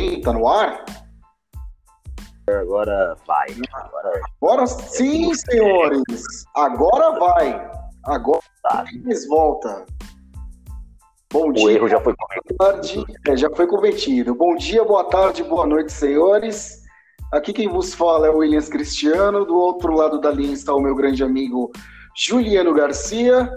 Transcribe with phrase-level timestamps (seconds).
[0.00, 0.82] Sim, tá no ar?
[2.48, 3.48] Agora vai.
[3.74, 6.24] Agora, Agora sim, senhores.
[6.56, 7.70] Agora vai.
[8.06, 8.86] Agora Tá.
[8.90, 9.84] eles volta.
[11.30, 12.14] Bom o dia, erro já foi
[12.58, 13.04] tarde.
[13.28, 14.34] É, já foi cometido.
[14.34, 16.80] Bom dia, boa tarde, boa noite, senhores.
[17.30, 19.44] Aqui quem vos fala é o Williams Cristiano.
[19.44, 21.70] Do outro lado da linha está o meu grande amigo
[22.16, 23.52] Juliano Garcia.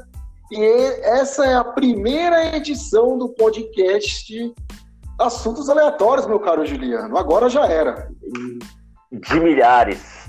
[0.51, 0.61] E
[1.03, 4.53] essa é a primeira edição do podcast
[5.23, 7.17] Assuntos Aleatórios, meu caro Juliano.
[7.17, 8.09] Agora já era.
[9.11, 10.23] de milhares.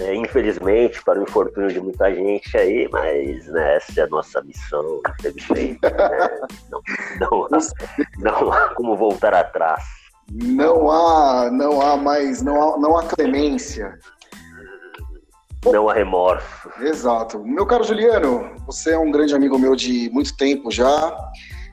[0.00, 4.40] É, infelizmente, para o infortúnio de muita gente aí, mas né, essa é a nossa
[4.42, 5.80] missão, infelizmente.
[5.82, 6.40] né?
[6.70, 6.80] não,
[7.20, 7.58] não, há,
[8.18, 9.82] não há como voltar atrás.
[10.30, 13.98] Não há, não há mais, não há, não há clemência.
[15.64, 16.70] Não há remorso.
[16.80, 17.42] Exato.
[17.44, 21.16] Meu caro Juliano, você é um grande amigo meu de muito tempo já.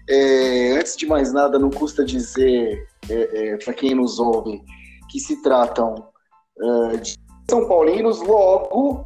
[0.09, 4.61] É, antes de mais nada, não custa dizer é, é, para quem nos ouve
[5.09, 6.07] que se tratam
[6.93, 7.17] é, de
[7.49, 8.21] São Paulinos.
[8.21, 9.05] Logo,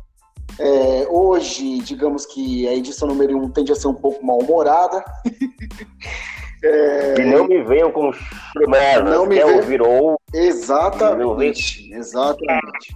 [0.59, 5.03] é, hoje, digamos que a edição número 1 um tende a ser um pouco mal-humorada.
[6.61, 11.89] E não me venham com churumelas, Não me que é venham- virou Exatamente.
[11.94, 12.95] Exatamente.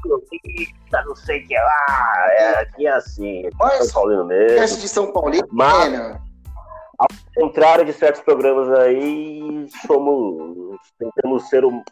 [1.06, 4.78] não sei o que lá, é, aqui é assim, Mas- São Paulino mesmo.
[4.82, 6.20] De São Paulino, Mas- né?
[7.04, 11.84] Ao contrário de certos programas aí, somos, tentamos ser o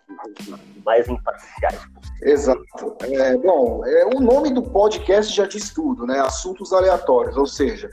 [0.85, 2.33] mais imparciais possível.
[2.33, 2.95] Exato.
[3.01, 6.19] É, bom, é, o nome do podcast já diz tudo, né?
[6.19, 7.89] Assuntos aleatórios, ou seja,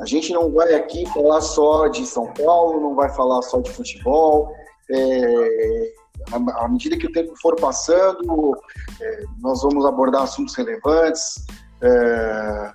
[0.00, 3.70] a gente não vai aqui falar só de São Paulo, não vai falar só de
[3.70, 4.50] futebol.
[4.90, 5.92] É,
[6.32, 8.56] à, medida que o tempo for passando,
[9.02, 11.44] é, nós vamos abordar assuntos relevantes.
[11.84, 12.72] É,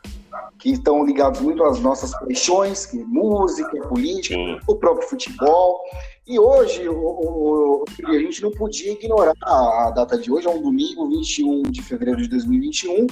[0.60, 4.60] que estão ligados muito às nossas paixões, que é música, política, Sim.
[4.68, 5.82] o próprio futebol.
[6.28, 10.50] E hoje o, o- a gente não podia ignorar a, a data de hoje, é
[10.52, 13.08] um domingo, 21 de fevereiro de 2021.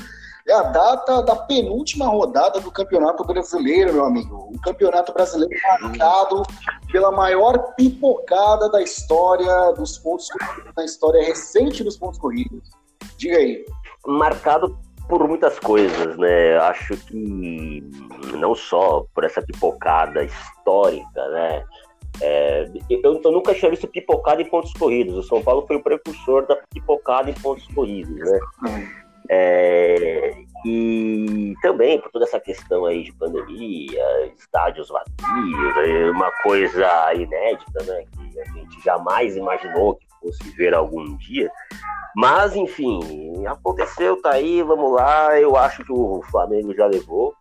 [0.48, 4.50] É a data da penúltima rodada do Campeonato Brasileiro, meu amigo.
[4.56, 6.44] O Campeonato Brasileiro marcado
[6.92, 12.70] pela maior pipocada da história dos pontos corridos, da história recente dos pontos corridos.
[13.18, 13.66] Diga aí.
[14.06, 16.58] marcado por muitas coisas, né?
[16.58, 17.84] Acho que
[18.38, 21.64] não só por essa pipocada histórica, né?
[22.22, 25.16] É, eu, eu nunca tinha visto pipocada em pontos corridos.
[25.16, 28.40] O São Paulo foi o precursor da pipocada em pontos corridos, né?
[29.30, 30.34] É,
[30.66, 37.84] e também por toda essa questão aí de pandemia, estádios vazios, é uma coisa inédita,
[37.84, 38.04] né?
[38.12, 41.52] Que a gente jamais imaginou que fosse ver algum dia.
[42.16, 45.40] Mas, enfim, aconteceu, tá aí, vamos lá.
[45.40, 47.34] Eu acho que o Flamengo já levou.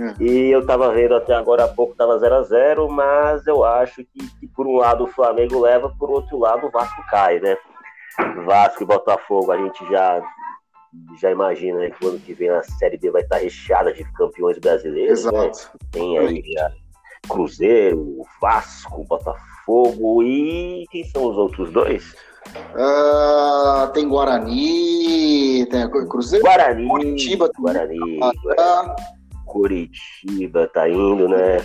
[0.00, 0.22] É.
[0.22, 4.02] E eu tava vendo até agora há pouco, tava 0 a 0 mas eu acho
[4.04, 7.58] que, que por um lado o Flamengo leva, por outro lado o Vasco cai, né?
[8.46, 10.22] Vasco e Botafogo, a gente já,
[11.20, 14.02] já imagina né, que o ano que vem a Série B vai estar recheada de
[14.12, 15.46] campeões brasileiros, né?
[15.46, 15.78] Exato.
[15.90, 16.72] Tem aí já
[17.28, 19.51] Cruzeiro, Vasco, Botafogo
[20.22, 22.14] e quem são os outros dois?
[22.74, 26.44] Ah, tem Guarani, tem a Cruzeiro.
[26.44, 27.72] Guarani, Curitiba também.
[27.72, 28.20] Guarani,
[28.58, 28.96] Ah,
[29.46, 31.64] Curitiba tá indo, né?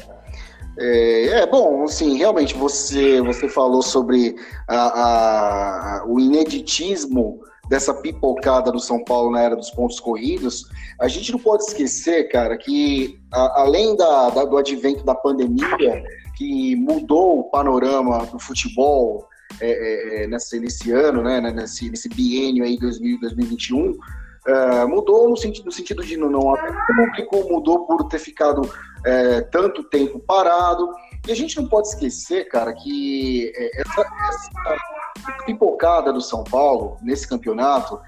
[0.79, 4.35] É, é, bom, assim, realmente você, você falou sobre
[4.67, 10.65] a- a- o ineditismo dessa pipocada do São Paulo na era dos pontos corridos.
[11.01, 16.03] A gente não pode esquecer, cara, que a- além da, da- do advento da pandemia,
[16.37, 19.27] que mudou o panorama do futebol
[19.59, 23.97] é, é, é, nesse, ano, né, né, nesse, nesse biênio aí 2000, 2021,
[24.45, 28.61] é, mudou no sentido, no sentido de não, não haver público, mudou por ter ficado
[29.03, 30.89] é, tanto tempo parado.
[31.27, 36.97] E a gente não pode esquecer, cara, que é, essa, essa pipocada do São Paulo
[37.01, 37.99] nesse campeonato,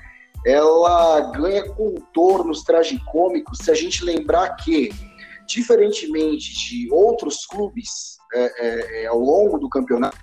[0.46, 4.90] ela ganha contornos tragicômicos se a gente lembrar que,
[5.48, 10.18] diferentemente de outros clubes é, é, é, ao longo do campeonato,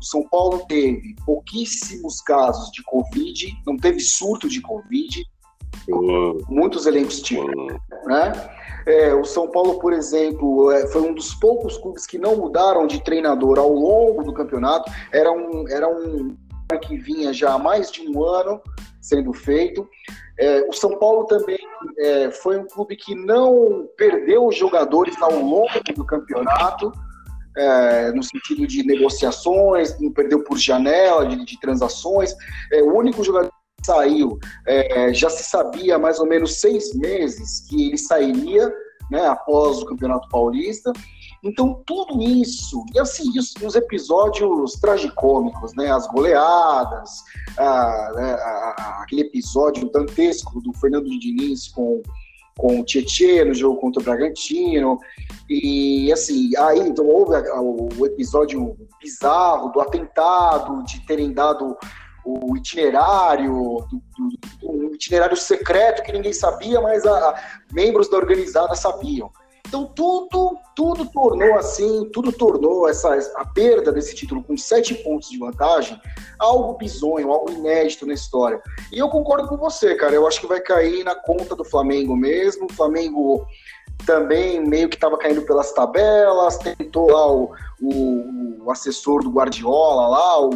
[0.00, 5.24] o São Paulo teve pouquíssimos casos de Covid, não teve surto de Covid,
[6.48, 7.46] muitos elencos tinham
[8.04, 8.32] né?
[8.86, 12.86] É, o São Paulo, por exemplo, é, foi um dos poucos clubes que não mudaram
[12.86, 14.90] de treinador ao longo do campeonato.
[15.12, 16.34] Era um, era um
[16.76, 18.60] que vinha já há mais de um ano
[19.00, 19.86] sendo feito.
[20.38, 21.58] É, o São Paulo também
[21.98, 26.92] é, foi um clube que não perdeu jogadores ao longo do campeonato,
[27.56, 32.34] é, no sentido de negociações, não perdeu por janela de, de transações.
[32.72, 36.94] É, o único jogador que saiu é, já se sabia há mais ou menos seis
[36.94, 38.72] meses que ele sairia
[39.10, 40.92] né, após o Campeonato Paulista.
[41.42, 45.90] Então, tudo isso, e assim, os, os episódios tragicômicos, né?
[45.90, 47.22] As goleadas,
[47.56, 52.02] a, né, a, a, aquele episódio dantesco do Fernando Diniz com,
[52.58, 54.98] com o Tietchan no jogo contra o Bragantino,
[55.48, 57.32] e assim, aí então, houve
[57.96, 61.78] o episódio bizarro do atentado, de terem dado
[62.24, 63.86] o itinerário,
[64.62, 69.30] um itinerário secreto que ninguém sabia, mas a, a, membros da organizada sabiam.
[69.68, 75.28] Então tudo, tudo tornou assim, tudo tornou essa a perda desse título com sete pontos
[75.28, 76.00] de vantagem
[76.38, 78.62] algo bizonho, algo inédito na história.
[78.90, 80.14] E eu concordo com você, cara.
[80.14, 82.66] Eu acho que vai cair na conta do Flamengo mesmo.
[82.66, 83.46] O Flamengo
[84.06, 87.50] também meio que estava caindo pelas tabelas, tentou lá o,
[87.82, 90.50] o, o assessor do Guardiola lá, o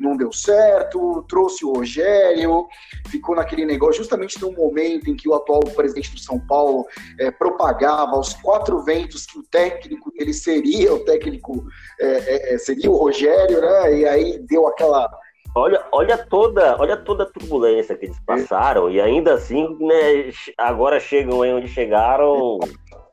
[0.00, 2.66] não deu certo, trouxe o Rogério,
[3.08, 6.86] ficou naquele negócio justamente no momento em que o atual presidente do São Paulo
[7.18, 11.64] é, propagava aos quatro ventos que o técnico ele seria o técnico
[12.00, 13.98] é, é, seria o Rogério, né?
[13.98, 15.08] E aí deu aquela
[15.52, 21.00] Olha, olha toda, olha toda a turbulência que eles passaram e ainda assim, né, agora
[21.00, 22.60] chegam aí onde chegaram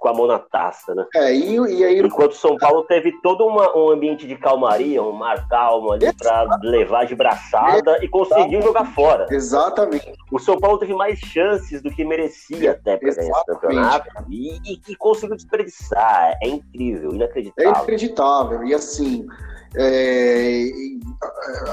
[0.07, 1.06] com a mão na taça, né?
[1.15, 2.00] É, e, e aí...
[2.00, 6.59] Enquanto São Paulo teve todo uma, um ambiente de calmaria, um mar calmo ali para
[6.62, 9.27] levar de braçada e conseguiu jogar fora.
[9.30, 10.13] Exatamente.
[10.31, 14.95] O São Paulo teve mais chances do que merecia até para esse campeonato e, e,
[14.95, 16.38] conseguiu desperdiçar.
[16.42, 17.69] É incrível, inacreditável.
[17.69, 18.63] É inacreditável.
[18.63, 19.27] E assim,
[19.75, 20.69] é,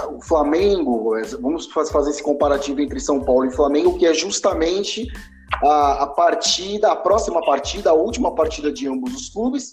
[0.09, 5.07] o Flamengo, vamos fazer esse comparativo entre São Paulo e Flamengo, que é justamente
[5.62, 9.71] a, a, partida, a próxima partida, a última partida de ambos os clubes,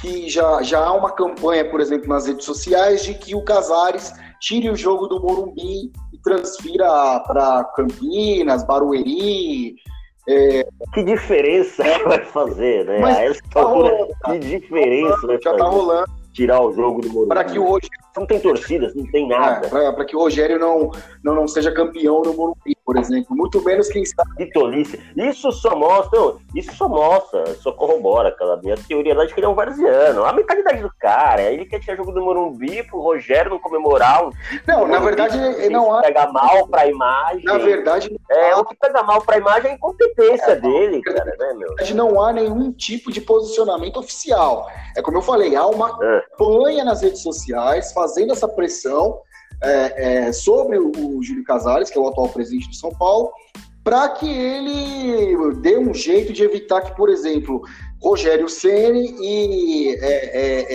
[0.00, 4.12] que já, já há uma campanha, por exemplo, nas redes sociais, de que o Casares
[4.40, 9.76] tire o jogo do Morumbi e transfira para Campinas, Barueri.
[10.28, 10.66] É...
[10.92, 12.98] Que diferença é, vai fazer, né?
[12.98, 15.58] Mas, tá rolando, que diferença tá vai já fazer?
[15.58, 17.28] Já tá rolando tirar o jogo do Morumbi.
[17.28, 19.66] Para que o Rogério não tem torcidas, não tem nada.
[19.66, 20.90] É, para que o Rogério não,
[21.22, 23.34] não, não seja campeão no Morumbi, por exemplo.
[23.34, 24.22] Muito menos quem está.
[24.36, 25.00] Que tolice.
[25.16, 26.18] Isso só mostra,
[26.54, 30.24] isso só mostra, só corrobora aquela minha teoria lá de que ele é um varziano.
[30.24, 34.26] A mentalidade do cara, ele quer tirar jogo do Morumbi pro Rogério não comemorar.
[34.26, 34.32] Um
[34.66, 36.02] não, na verdade, ele não há.
[36.02, 37.44] Pega mal pra imagem.
[37.44, 41.24] Na verdade, é, o que pega mal pra imagem é a incompetência é, dele, cara,
[41.38, 41.74] né, meu?
[41.94, 44.68] Não há nenhum tipo de posicionamento oficial.
[44.96, 46.20] É como eu falei, há uma é.
[46.36, 49.20] campanha nas redes sociais fazendo essa pressão
[49.64, 53.30] é, é, sobre o, Júlio Casares, que é o atual presidente de São Paulo,
[53.82, 57.62] para que ele dê um jeito de evitar que, por exemplo,
[58.02, 60.74] Rogério Ceni e é, é,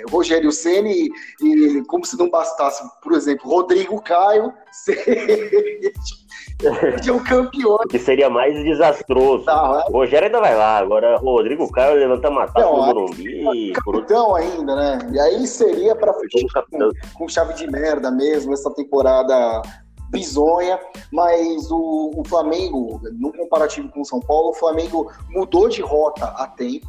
[0.00, 1.08] é, Rogério Ceni
[1.40, 4.52] e, como se não bastasse, por exemplo, Rodrigo Caio
[6.98, 7.86] sejam campeões.
[7.90, 9.44] Que seria mais desastroso.
[9.44, 13.72] Tá, o Rogério ainda vai lá, agora Rodrigo Caio levanta uma taça no Morumbi.
[13.72, 14.98] Capitão ainda, né?
[15.12, 19.62] E aí seria para fechar com, com chave de merda mesmo essa temporada
[20.10, 20.78] bizonha,
[21.12, 26.26] mas o, o Flamengo, no comparativo com o São Paulo, o Flamengo mudou de rota
[26.26, 26.86] a tempo.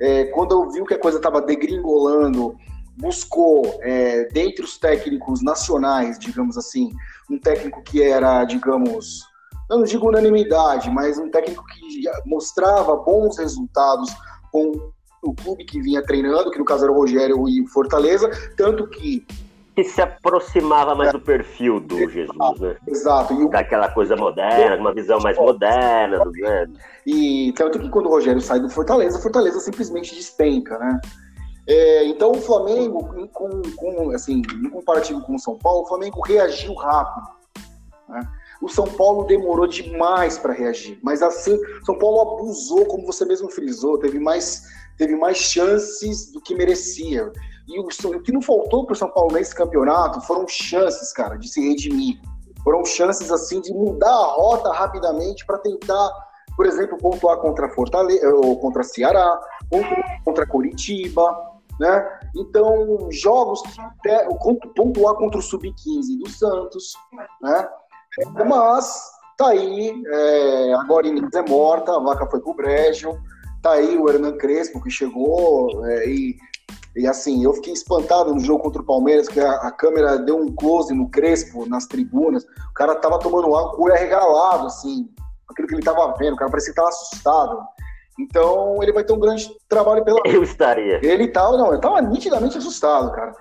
[0.00, 2.56] É, quando viu que a coisa estava degringolando,
[3.00, 6.90] buscou, é, dentre os técnicos nacionais, digamos assim,
[7.30, 9.24] um técnico que era, digamos,
[9.68, 14.10] não digo unanimidade, mas um técnico que mostrava bons resultados
[14.52, 14.92] com
[15.22, 18.86] o clube que vinha treinando, que no caso era o Rogério e o Fortaleza, tanto
[18.88, 19.24] que
[19.74, 21.12] que se aproximava mais é.
[21.12, 22.76] do perfil do Exato, Jesus, né?
[22.86, 23.34] Exato.
[23.34, 23.48] E o...
[23.48, 26.66] Daquela coisa moderna, uma visão mais moderna, né?
[27.06, 31.00] E tanto que quando o Rogério sai do Fortaleza, o Fortaleza simplesmente despenca, né?
[31.70, 36.20] É, então o Flamengo, com, com, assim, no comparativo com o São Paulo, o Flamengo
[36.20, 37.28] reagiu rápido.
[38.08, 38.28] Né?
[38.60, 43.48] O São Paulo demorou demais para reagir, mas assim, São Paulo abusou, como você mesmo
[43.48, 44.64] frisou, teve mais,
[44.98, 47.30] teve mais chances do que merecia.
[47.68, 51.36] E o, o que não faltou para o São Paulo nesse campeonato foram chances, cara,
[51.36, 52.20] de se redimir.
[52.64, 56.10] Foram chances, assim, de mudar a rota rapidamente para tentar,
[56.56, 59.40] por exemplo, pontuar contra Fortaleza, ou contra Ceará,
[60.24, 61.49] contra Curitiba,
[61.80, 62.20] né?
[62.36, 66.92] Então, jogos que pontuar contra o Sub-15 do Santos,
[67.40, 67.68] né?
[68.46, 73.18] Mas tá aí, é, agora Inês é morta, a vaca foi pro brejo,
[73.62, 76.36] tá aí o Hernan Crespo que chegou é, e
[76.96, 80.36] e assim, eu fiquei espantado no jogo contra o Palmeiras, que a, a câmera deu
[80.36, 82.44] um close no Crespo, nas tribunas.
[82.68, 85.08] O cara tava tomando água o olho arregalado, assim,
[85.48, 86.34] aquilo que ele tava vendo.
[86.34, 87.62] O cara parecia que tava assustado.
[88.20, 90.20] Então, ele vai ter um grande trabalho pela.
[90.24, 91.00] Eu estaria.
[91.02, 93.32] Ele tava, não, eu tava nitidamente assustado, cara.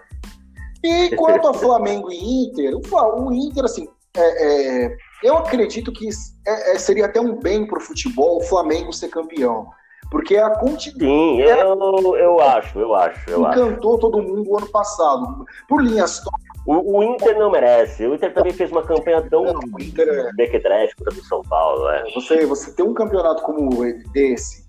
[0.83, 6.07] E quanto a Flamengo e Inter, o, o Inter, assim, é, é, eu acredito que
[6.47, 9.67] é, é seria até um bem pro futebol o Flamengo ser campeão.
[10.09, 11.11] Porque a continuidade.
[11.11, 13.29] Sim, eu, eu acho, eu acho.
[13.29, 13.99] Eu encantou acho.
[13.99, 15.45] todo mundo ano passado.
[15.67, 16.23] Por linhas
[16.65, 18.05] o, o, Inter não merece.
[18.05, 20.33] O Inter também fez uma campanha tão o Inter é...
[20.33, 21.89] mequetréfica do São Paulo.
[21.89, 22.03] É.
[22.13, 24.63] Você, você ter um campeonato como esse,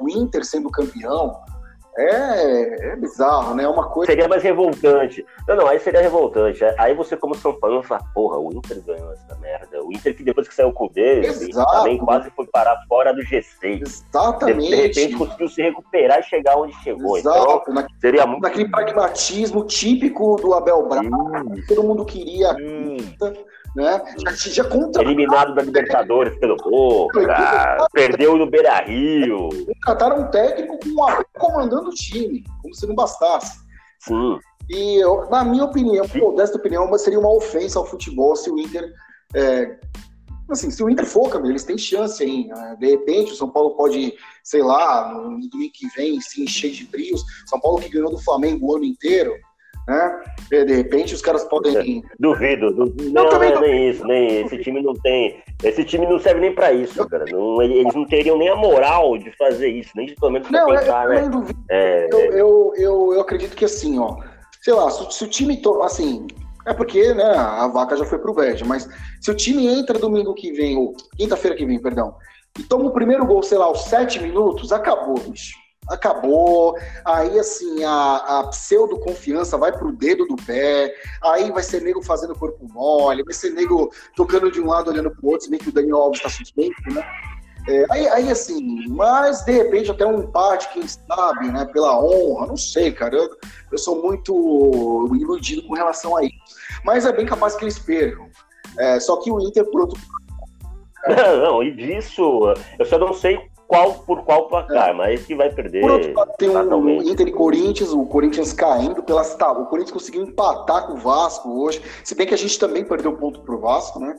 [0.00, 1.40] o Inter sendo campeão,
[1.98, 3.64] é, é bizarro, né?
[3.64, 4.12] É uma coisa.
[4.12, 5.26] Seria mais revoltante.
[5.48, 6.62] Não, não, aí seria revoltante.
[6.78, 9.82] Aí você, como São Paulo, fala, porra, o Inter ganhou essa merda.
[9.82, 13.20] O Inter que depois que saiu com o dele, também quase foi parar fora do
[13.22, 13.82] G6.
[13.82, 14.60] Exatamente.
[14.60, 17.18] De, de repente conseguiu se recuperar e chegar onde chegou.
[17.18, 17.70] Então, Exato.
[17.72, 18.42] Então, seria muito.
[18.42, 21.10] Naquele pragmatismo típico do Abel Braga,
[21.66, 22.52] todo mundo queria.
[22.52, 22.96] Hum
[23.74, 24.02] né?
[24.18, 25.00] Já, já conta...
[25.02, 29.48] Eliminado da Libertadores pelo Boca, perdeu no Beira Rio.
[29.66, 33.58] Contrataram um técnico com uma, comandando o time, como se não bastasse.
[34.00, 34.38] Sim.
[34.70, 38.92] E, na minha opinião, modesta opinião, seria uma ofensa ao futebol se o Inter.
[39.34, 39.78] É,
[40.50, 42.46] assim, se o Inter for, Camilo, eles têm chance aí.
[42.46, 42.76] Né?
[42.78, 46.84] De repente, o São Paulo pode, sei lá, no domingo que vem, se encher de
[46.84, 47.22] brios.
[47.46, 49.32] São Paulo que ganhou do Flamengo o ano inteiro
[49.88, 50.20] né?
[50.50, 52.04] De repente os caras podem.
[52.20, 52.70] Duvido.
[52.70, 55.42] Não, não, também não, nem isso, nem esse time não tem.
[55.64, 57.24] Esse time não serve nem para isso, cara.
[57.30, 60.66] Não, eles não teriam nem a moral de fazer isso, nem de pelo menos não,
[60.66, 61.28] tentar, eu, né?
[61.28, 61.58] Duvido.
[61.70, 62.08] É...
[62.12, 64.18] Eu, eu, eu, eu, acredito que assim, ó.
[64.60, 65.56] Sei lá, se, se o time.
[65.56, 65.82] To...
[65.82, 66.26] Assim,
[66.66, 68.86] é porque, né, a vaca já foi pro verde, mas
[69.22, 72.14] se o time entra domingo que vem, ou quinta-feira que vem, perdão,
[72.58, 75.56] e toma o primeiro gol, sei lá, aos sete minutos, acabou, bicho
[75.88, 76.76] acabou.
[77.04, 80.94] Aí, assim, a, a pseudo-confiança vai pro dedo do pé.
[81.22, 85.10] Aí vai ser nego fazendo corpo mole, vai ser nego tocando de um lado, olhando
[85.10, 87.04] pro outro, se bem que o Daniel Alves tá suspeito, né?
[87.68, 91.66] É, aí, aí, assim, mas de repente até um empate, quem sabe, né?
[91.66, 93.14] Pela honra, não sei, cara.
[93.14, 93.36] Eu,
[93.70, 96.34] eu sou muito iludido com relação a isso.
[96.82, 98.26] Mas é bem capaz que eles percam.
[98.78, 100.00] É, só que o Inter, por outro
[101.06, 103.38] não, não, e disso, eu só não sei
[103.68, 104.92] qual por qual placar, é.
[104.94, 105.82] mas que vai perder.
[105.82, 109.92] Por outro lado, tem o Inter e Corinthians, o Corinthians caindo pelas tá, O Corinthians
[109.92, 111.82] conseguiu empatar com o Vasco hoje.
[112.02, 114.16] Se bem que a gente também perdeu ponto pro Vasco, né?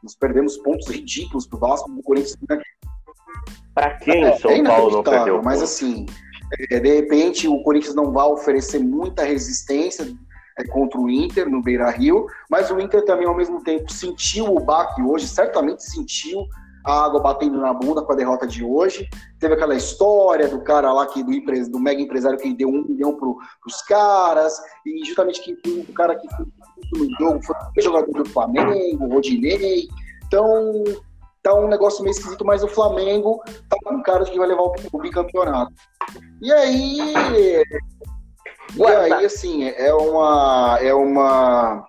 [0.00, 1.90] Nós perdemos pontos ridículos pro Vasco.
[1.90, 2.38] O Corinthians.
[2.48, 2.62] Né?
[3.74, 5.42] Pra quem é, São é Paulo não perdeu?
[5.42, 6.06] Mas assim,
[6.70, 10.06] é, de repente o Corinthians não vai oferecer muita resistência
[10.56, 14.54] é, contra o Inter no Beira Rio, mas o Inter também ao mesmo tempo sentiu
[14.54, 16.46] o baque hoje, certamente sentiu
[16.84, 19.08] a água batendo na bunda com a derrota de hoje.
[19.40, 22.84] Teve aquela história do cara lá que do, empre, do mega empresário que deu um
[22.84, 23.28] milhão para
[23.66, 26.46] os caras, e justamente que o cara que foi
[26.94, 29.88] no jogo foi jogador do Flamengo, o Rodinei.
[30.26, 30.84] Então,
[31.42, 34.62] tá um negócio meio esquisito, mas o Flamengo tá com cara de que vai levar
[34.62, 35.72] o bicampeonato.
[36.42, 36.98] E aí.
[38.76, 40.78] E aí, assim, é uma.
[40.80, 41.86] É uma.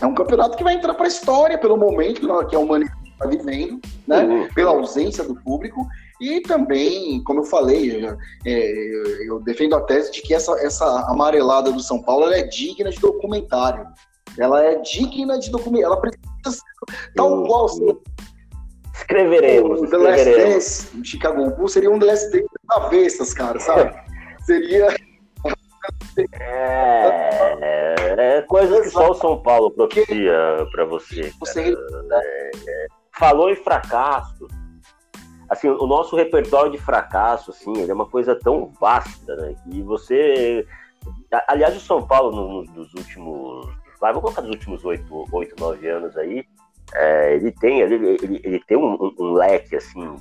[0.00, 3.26] É um campeonato que vai entrar para a história pelo momento que a humanidade está
[3.26, 4.22] vivendo, né?
[4.22, 4.48] Uhum.
[4.54, 5.86] Pela ausência do público.
[6.20, 10.84] E também, como eu falei, eu, é, eu defendo a tese de que essa, essa
[11.10, 13.86] amarelada do São Paulo é digna de documentário.
[14.38, 15.92] Ela é digna de documentário.
[15.92, 16.62] Ela precisa
[17.14, 17.46] tal uhum.
[17.46, 17.64] qual.
[17.66, 17.98] Assim,
[18.94, 19.80] escreveremos.
[19.82, 23.94] O The Last Dance, Chicago Bulls, seria um The Last Dance avessas, cara, sabe?
[24.44, 24.88] seria.
[26.40, 31.30] É, é coisa que só o São Paulo propicia para você.
[31.38, 31.76] você
[32.10, 32.86] é, é,
[33.18, 34.46] falou em fracasso.
[35.48, 39.54] Assim, o nosso repertório de fracasso, assim, é uma coisa tão vasta, né?
[39.62, 40.66] Que você.
[41.48, 43.68] Aliás, o São Paulo, nos, últimos.
[44.00, 46.44] Vai, vou colocar nos últimos oito, oito nove anos aí,
[46.94, 50.16] é, ele tem, ele, ele, ele tem um, um, um, leque, assim,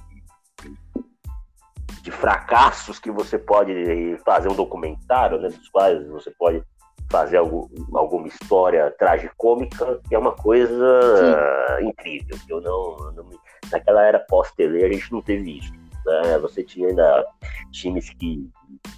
[2.02, 5.50] de fracassos que você pode fazer um documentário, né?
[5.50, 6.64] Dos quais você pode
[7.10, 11.88] fazer algum, alguma história tragicômica, que é uma coisa Sim.
[11.88, 12.38] incrível.
[12.50, 13.30] Eu não, não
[13.72, 15.72] naquela era pós-tele a gente não teve isso.
[16.06, 16.38] Né?
[16.40, 17.26] Você tinha ainda
[17.72, 18.48] times que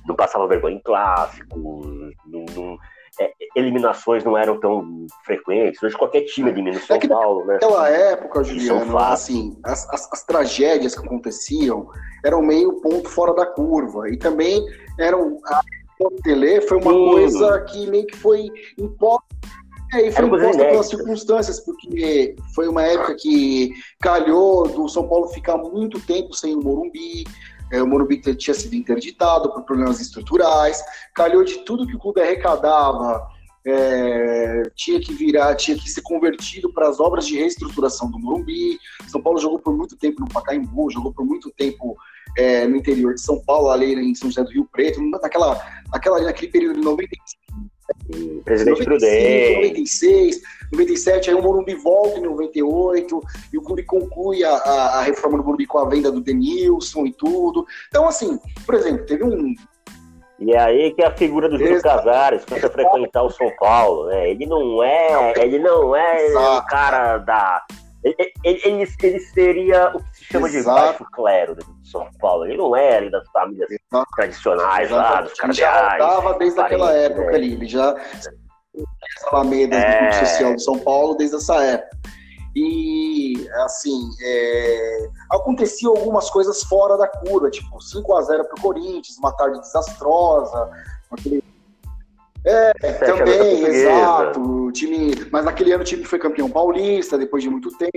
[0.05, 2.77] não passavam vergonha em clássicos, não, não
[3.19, 5.81] é, eliminações não eram tão frequentes.
[5.81, 7.53] Hoje qualquer time elimina o São é Paulo, né?
[7.53, 11.89] Naquela época, Juliano, assim, as, as, as, tragédias que aconteciam
[12.23, 14.09] eram meio ponto fora da curva.
[14.09, 14.63] E também
[14.99, 15.39] eram
[16.23, 17.05] Tele foi uma Sim.
[17.11, 19.25] coisa que meio que foi imposta.
[19.93, 25.29] É, e foi imposta pelas circunstâncias, porque foi uma época que calhou do São Paulo
[25.29, 27.23] ficar muito tempo sem o Morumbi,
[27.71, 30.81] é, o Morumbi tinha sido interditado por problemas estruturais,
[31.13, 33.27] calhou de tudo que o clube arrecadava,
[33.65, 38.79] é, tinha que virar, tinha que ser convertido para as obras de reestruturação do Morumbi.
[39.07, 41.97] São Paulo jogou por muito tempo no Pacaembu, jogou por muito tempo
[42.37, 45.59] é, no interior de São Paulo, ali em São José do Rio Preto, naquela,
[45.91, 47.37] naquela, naquele período de 95.
[48.43, 49.55] Presidente 95, Prudente.
[49.55, 50.41] 96,
[50.73, 53.21] 97, aí o Morumbi volta em 98,
[53.53, 57.05] e o clube conclui a, a, a reforma do Morumbi com a venda do Denilson
[57.05, 57.65] e tudo.
[57.87, 59.55] Então, assim, por exemplo, teve um,
[60.39, 63.49] e é aí que é a figura do Júlio Casares começa a frequentar o São
[63.59, 64.29] Paulo, né?
[64.29, 67.63] Ele não é, ele não é o cara da.
[68.03, 70.79] Ele, ele, ele, seria o que se chama Exato.
[70.79, 72.45] de baixo clero do São Paulo.
[72.45, 74.11] Ele não é ali das famílias Exato.
[74.15, 75.13] tradicionais Exato.
[75.13, 75.59] lá, dos cardeais.
[75.59, 77.35] Ele já estava desde aquela época né?
[77.35, 77.95] ali, ele já
[79.17, 79.91] essa Alameda é...
[79.91, 81.97] do grupo social de São Paulo desde essa época.
[82.55, 85.09] E, assim, é...
[85.31, 89.59] aconteciam algumas coisas fora da curva, tipo 5 a 0 para o Corinthians, uma tarde
[89.59, 90.69] desastrosa,
[91.11, 91.43] aquele...
[92.47, 94.39] É, também, exato.
[94.39, 97.91] O time, mas naquele ano o time foi campeão paulista, depois de muito tempo.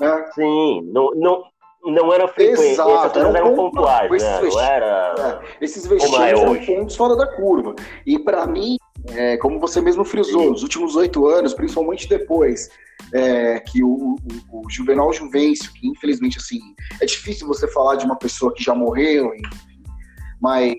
[0.00, 0.30] Né?
[0.34, 1.44] Sim, não, não,
[1.84, 4.40] não era frequente, Exato, eram, eram pontuais, né?
[4.40, 5.42] Não era...
[5.42, 7.74] É, esses vestiários é eram pontos fora da curva.
[8.06, 8.76] E para mim,
[9.10, 12.70] é, como você mesmo frisou, nos últimos oito anos, principalmente depois
[13.12, 14.16] é, que o,
[14.50, 16.60] o, o, Juvenal Juvencio, que infelizmente assim,
[17.00, 19.82] é difícil você falar de uma pessoa que já morreu, enfim,
[20.40, 20.76] mas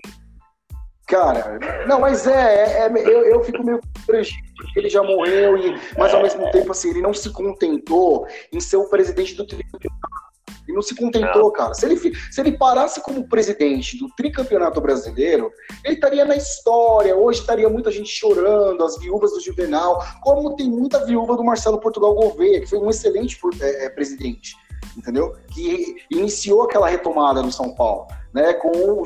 [1.06, 5.56] cara, não, mas é, é, é eu, eu fico meio constrangido porque ele já morreu
[5.58, 9.46] e, mas ao mesmo tempo assim, ele não se contentou em ser o presidente do
[9.46, 10.24] tricampeonato
[10.66, 11.74] ele não se contentou, cara.
[11.74, 15.52] Se ele, se ele parasse como presidente do tricampeonato brasileiro,
[15.84, 17.14] ele estaria na história.
[17.14, 21.78] Hoje estaria muita gente chorando, as viúvas do Juvenal, como tem muita viúva do Marcelo
[21.78, 24.56] Portugal Gouveia, que foi um excelente é, é, presidente,
[24.96, 25.34] entendeu?
[25.52, 28.52] Que iniciou aquela retomada no São Paulo, né?
[28.54, 29.02] Com o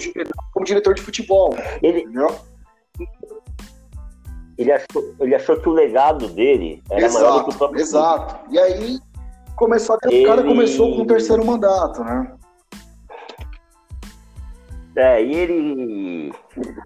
[0.53, 2.01] como diretor de futebol, ele...
[2.01, 2.35] entendeu?
[4.57, 7.81] Ele achou, ele achou que o legado dele era exato, maior do que o próprio
[7.81, 8.37] Exato.
[8.51, 8.99] E aí
[9.55, 9.99] começou a...
[10.09, 10.25] ele...
[10.25, 12.33] o cara começou com o terceiro mandato, né?
[14.99, 16.33] É, e ele.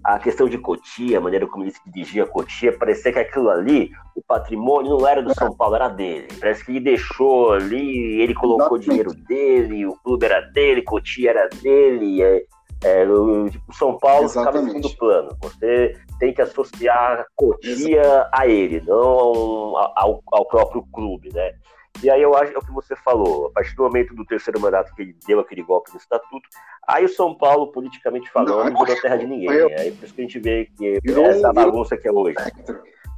[0.04, 3.49] A questão de Cotia, a maneira como ele se dirigia a Cotia, parecia que aquilo
[3.49, 6.28] ali, o patrimônio não era do São Paulo, era dele.
[6.38, 11.31] Parece que ele deixou ali, ele colocou o dinheiro dele, o clube era dele, Cotia
[11.31, 12.23] era dele.
[12.23, 12.42] É,
[12.85, 15.37] é, o, tipo, São Paulo ficava em segundo plano.
[15.40, 18.31] Você tem que associar Cotia Exatamente.
[18.35, 21.55] a ele, não ao, ao próprio clube, né?
[22.02, 24.61] E aí eu acho é o que você falou, a partir do momento do terceiro
[24.61, 26.48] mandato que ele deu aquele golpe no estatuto,
[26.88, 29.48] aí o São Paulo, politicamente falando, não virou terra de ninguém.
[29.48, 29.76] Né?
[29.78, 32.35] Aí por isso que a gente vê que virou, essa bagunça que é hoje.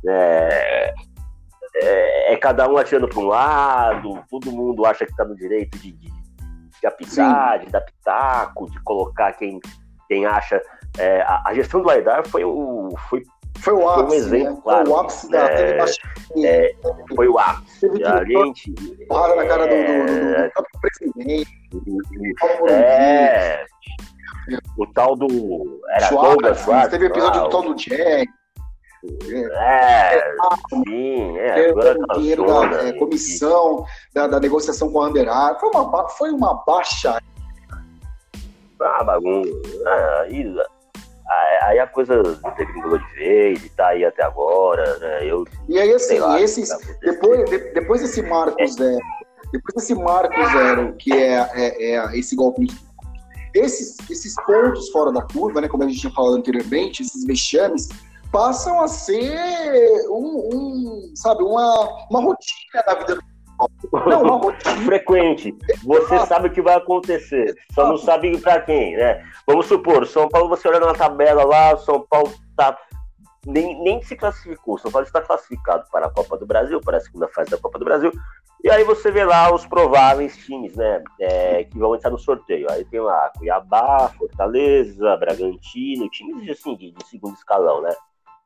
[0.07, 0.93] É,
[1.77, 5.79] é, é, cada um atirando para um lado, todo mundo acha que está no direito
[5.79, 6.09] de, de,
[6.81, 7.67] de apitar, Sim.
[7.67, 9.61] de dar pitaco, de colocar quem,
[10.09, 10.61] quem acha.
[10.99, 13.25] É, a, a, gestão do Aidar foi, o, foi
[13.59, 14.05] foi o ápice.
[14.05, 14.61] Foi um exemplo, né?
[14.63, 14.87] claro.
[14.87, 15.81] Foi o ápice da é,
[16.45, 16.77] é,
[17.15, 17.87] Foi o ápice.
[18.05, 18.73] A gente.
[19.09, 21.51] Porrada na cara do, do, do, do próprio presidente.
[22.71, 23.65] É.
[24.77, 25.81] O tal do.
[25.91, 26.91] Era Douglas Schwartz.
[26.91, 28.29] Teve episódio do tal do Jack.
[29.53, 30.35] É, é,
[30.71, 31.69] sim, é.
[31.69, 35.29] Agora o dinheiro da é, comissão da, da, negociação com a Under
[35.61, 37.21] Foi uma, foi uma baixa.
[38.81, 39.51] Ah, bagunça.
[39.87, 40.25] Ah,
[41.63, 42.23] Aí a coisa
[42.57, 45.25] degringolou de vez e tá aí até agora, né?
[45.25, 46.69] Eu, e aí, assim, lá, esses,
[47.01, 48.67] depois, de, depois desse marco é.
[48.67, 49.01] zero,
[49.51, 52.67] depois desse marco zero, que é, é, é esse golpe
[53.55, 57.89] esses, esses pontos fora da curva, né, como a gente tinha falado anteriormente, esses vexames,
[58.33, 63.23] passam a ser um, um sabe, uma, uma rotina da vida do
[63.93, 64.77] não, uma rotina.
[64.85, 65.55] frequente.
[65.85, 69.23] Você sabe o que vai acontecer, só não sabe para quem, né?
[69.47, 72.77] Vamos supor, São Paulo, você olhando na tabela lá, São Paulo tá
[73.47, 74.79] nem, nem se classificou.
[74.79, 77.79] São Paulo está classificado para a Copa do Brasil, para a segunda fase da Copa
[77.79, 78.11] do Brasil.
[78.63, 81.03] E aí você vê lá os prováveis times, né?
[81.21, 82.67] É, que vão entrar no sorteio.
[82.71, 87.95] Aí tem lá Cuiabá, Fortaleza, Bragantino, times assim, de, de segundo escalão, né?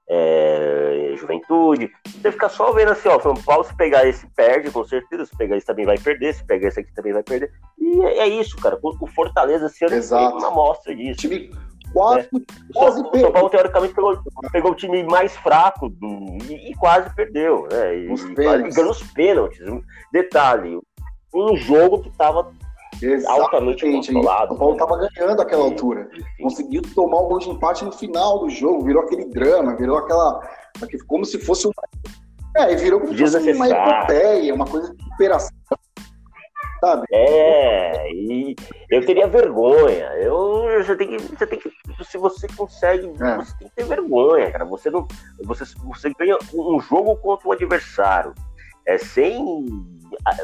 [0.08, 1.90] É, Juventude.
[2.06, 5.26] Você fica só vendo assim, ó, São Paulo, se pegar esse, perde, com certeza.
[5.26, 7.52] Se pegar esse também vai perder, se pegar esse aqui também vai perder.
[7.78, 8.78] E é, é isso, cara.
[8.82, 10.36] O Fortaleza esse ano Exato.
[10.36, 11.20] uma amostra disso.
[11.20, 11.50] Time
[11.92, 12.72] quase, é.
[12.72, 17.14] quase o São Paulo, teoricamente, pegou, pegou o time mais fraco do, e, e quase
[17.14, 17.98] perdeu, né?
[17.98, 19.60] E, os e quase ganhou os pênaltis.
[20.12, 20.78] Detalhe,
[21.34, 22.50] um jogo que tava
[23.26, 24.54] altamente controlado.
[24.54, 26.08] O Paulo estava ganhando aquela altura.
[26.40, 30.40] Conseguiu tomar um gol de empate no final do jogo, virou aquele drama, virou aquela.
[31.06, 31.72] Como se fosse um.
[32.56, 35.56] É, virou como se fosse uma epopeia, uma coisa de superação.
[36.80, 37.06] Sabe?
[37.12, 38.54] É, e
[38.90, 40.06] eu teria vergonha.
[40.20, 41.72] Eu já tenho que, já tem que
[42.04, 43.36] se você consegue, é.
[43.36, 44.64] você tem que ter vergonha, cara.
[44.64, 45.06] Você não,
[45.44, 48.32] você, você ganha um jogo contra um adversário,
[48.86, 49.44] é sem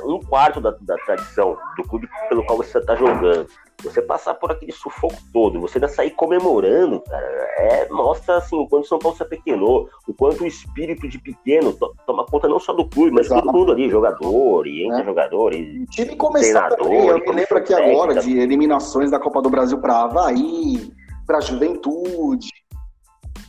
[0.05, 3.47] um quarto da, da tradição do clube pelo qual você está jogando.
[3.83, 7.27] você passar por aquele sufoco todo, você ainda sair comemorando, cara,
[7.59, 11.73] é, mostra assim, o quanto São Paulo se apequenou, o quanto o espírito de pequeno
[11.73, 13.43] to, toma conta não só do clube, mas Exato.
[13.43, 15.05] todo mundo ali, jogador, e entre é.
[15.05, 15.83] jogadores.
[15.83, 19.79] O time começar também, eu me lembro aqui agora de eliminações da Copa do Brasil
[19.79, 20.91] para Havaí,
[21.27, 22.49] para Juventude.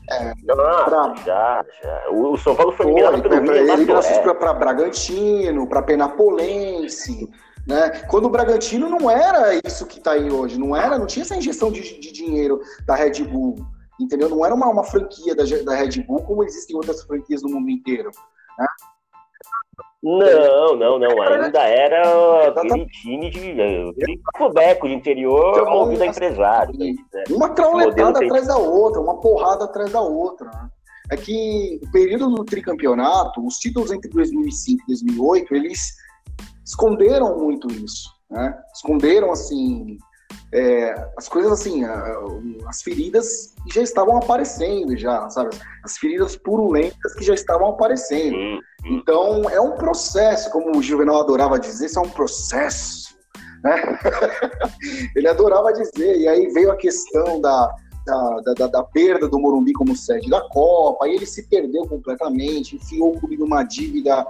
[0.10, 1.16] É, ah, pra...
[1.26, 2.10] já, já.
[2.12, 7.30] O São Paulo foi eliminado pelo Eliminações para Bragantino, para Penapolense.
[7.68, 7.90] Né?
[8.08, 11.36] Quando o Bragantino não era isso que está aí hoje, não era, não tinha essa
[11.36, 13.56] injeção de, de dinheiro da Red Bull,
[14.00, 14.30] entendeu?
[14.30, 17.70] Não era uma, uma franquia da, da Red Bull como existem outras franquias no mundo
[17.70, 18.12] inteiro.
[18.60, 18.66] Né?
[20.04, 21.22] Não, não, não.
[21.24, 23.52] Ainda era aquele time de
[23.90, 26.78] aquele cobeco de interior então, movido a empresário.
[26.78, 26.94] Né?
[27.32, 30.48] Uma trauletada atrás da outra, uma porrada atrás da outra.
[30.48, 30.70] Né?
[31.12, 35.96] É que o período do tricampeonato, os títulos entre 2005 e 2008, eles
[36.64, 38.58] esconderam muito isso, né?
[38.74, 39.98] Esconderam, assim,
[40.56, 41.84] é, as coisas assim,
[42.66, 45.50] as feridas já estavam aparecendo já, sabe?
[45.84, 48.38] As feridas purulentas que já estavam aparecendo.
[48.86, 53.18] Então, é um processo, como o Juvenal adorava dizer, isso é um processo,
[53.62, 54.00] né?
[55.14, 59.74] Ele adorava dizer, e aí veio a questão da, da, da, da, perda do Morumbi
[59.74, 64.26] como sede da Copa, aí ele se perdeu completamente, enfiou o clube numa dívida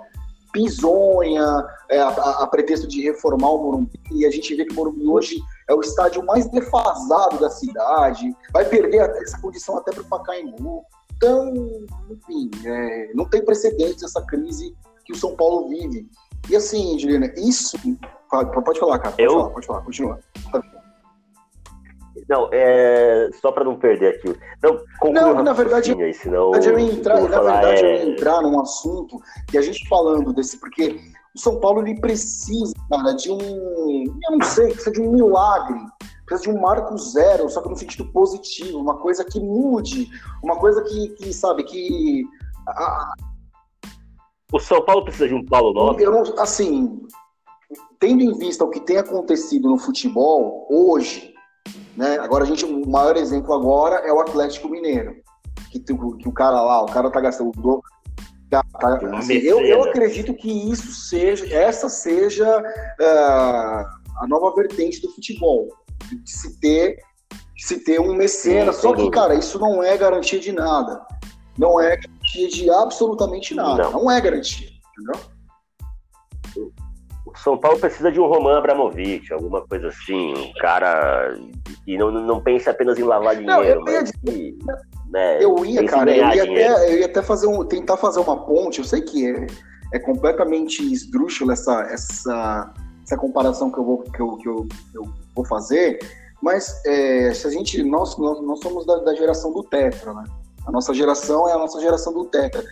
[0.55, 4.75] bizonha, é, a, a, pretexto de reformar o Morumbi, e a gente vê que o
[4.75, 10.01] Morumbi hoje é o estádio mais defasado da cidade, vai perder essa condição até para
[10.01, 10.83] o Pacaembu.
[11.17, 11.53] Então,
[12.09, 16.09] enfim, é, não tem precedentes essa crise que o São Paulo vive.
[16.49, 17.77] E assim, Juliana, isso.
[18.29, 19.15] Pode falar, cara.
[19.15, 19.31] Pode Eu...
[19.31, 20.19] falar, pode falar, continua.
[22.27, 23.29] Não, é.
[23.41, 24.35] Só para não perder aqui.
[24.63, 27.85] Não, não na verdade, aí, senão, na verdade, eu entrar, na verdade, é...
[27.85, 30.99] eu ia entrar num assunto que a gente falando desse, porque
[31.35, 33.39] o São Paulo ele precisa, cara, de um.
[33.39, 35.79] Eu não sei, precisa de um milagre.
[36.25, 40.09] Precisa de um marco zero, só que no sentido positivo, uma coisa que mude,
[40.43, 42.23] uma coisa que, que sabe, que.
[42.67, 43.13] A...
[44.51, 46.03] O São Paulo precisa de um Paulo Nobre?
[46.03, 47.05] Eu não, assim,
[47.99, 51.34] tendo em vista o que tem acontecido no futebol hoje,
[51.95, 52.17] né?
[52.19, 55.15] Agora a gente, o maior exemplo agora é o Atlético Mineiro,
[55.71, 57.51] que, que o cara lá, o cara tá gastando
[58.49, 65.01] tá, tá, assim, eu, eu acredito que isso seja, essa seja uh, a nova vertente
[65.01, 65.69] do futebol,
[66.23, 66.97] de se ter,
[67.56, 68.78] de se ter um mecenas.
[68.78, 71.06] Só que, cara, isso não é garantia de nada.
[71.58, 73.84] Não é garantia de absolutamente nada.
[73.84, 75.21] Não, não é garantia, entendeu?
[77.35, 81.37] São Paulo precisa de um Roman Abramovich, alguma coisa assim, um cara
[81.83, 84.57] que não, não pense apenas em lavar dinheiro, não, mas que,
[85.09, 88.45] né, eu ia, cara, eu ia, até, eu ia até fazer um, tentar fazer uma
[88.45, 89.47] ponte, eu sei que é,
[89.93, 95.03] é completamente esdrúxula essa, essa, essa comparação que eu vou, que eu, que eu, eu
[95.35, 95.99] vou fazer,
[96.41, 100.23] mas é, se a gente, nós, nós, nós somos da, da geração do Tetra, né?
[100.65, 102.63] A nossa geração é a nossa geração do Tetra.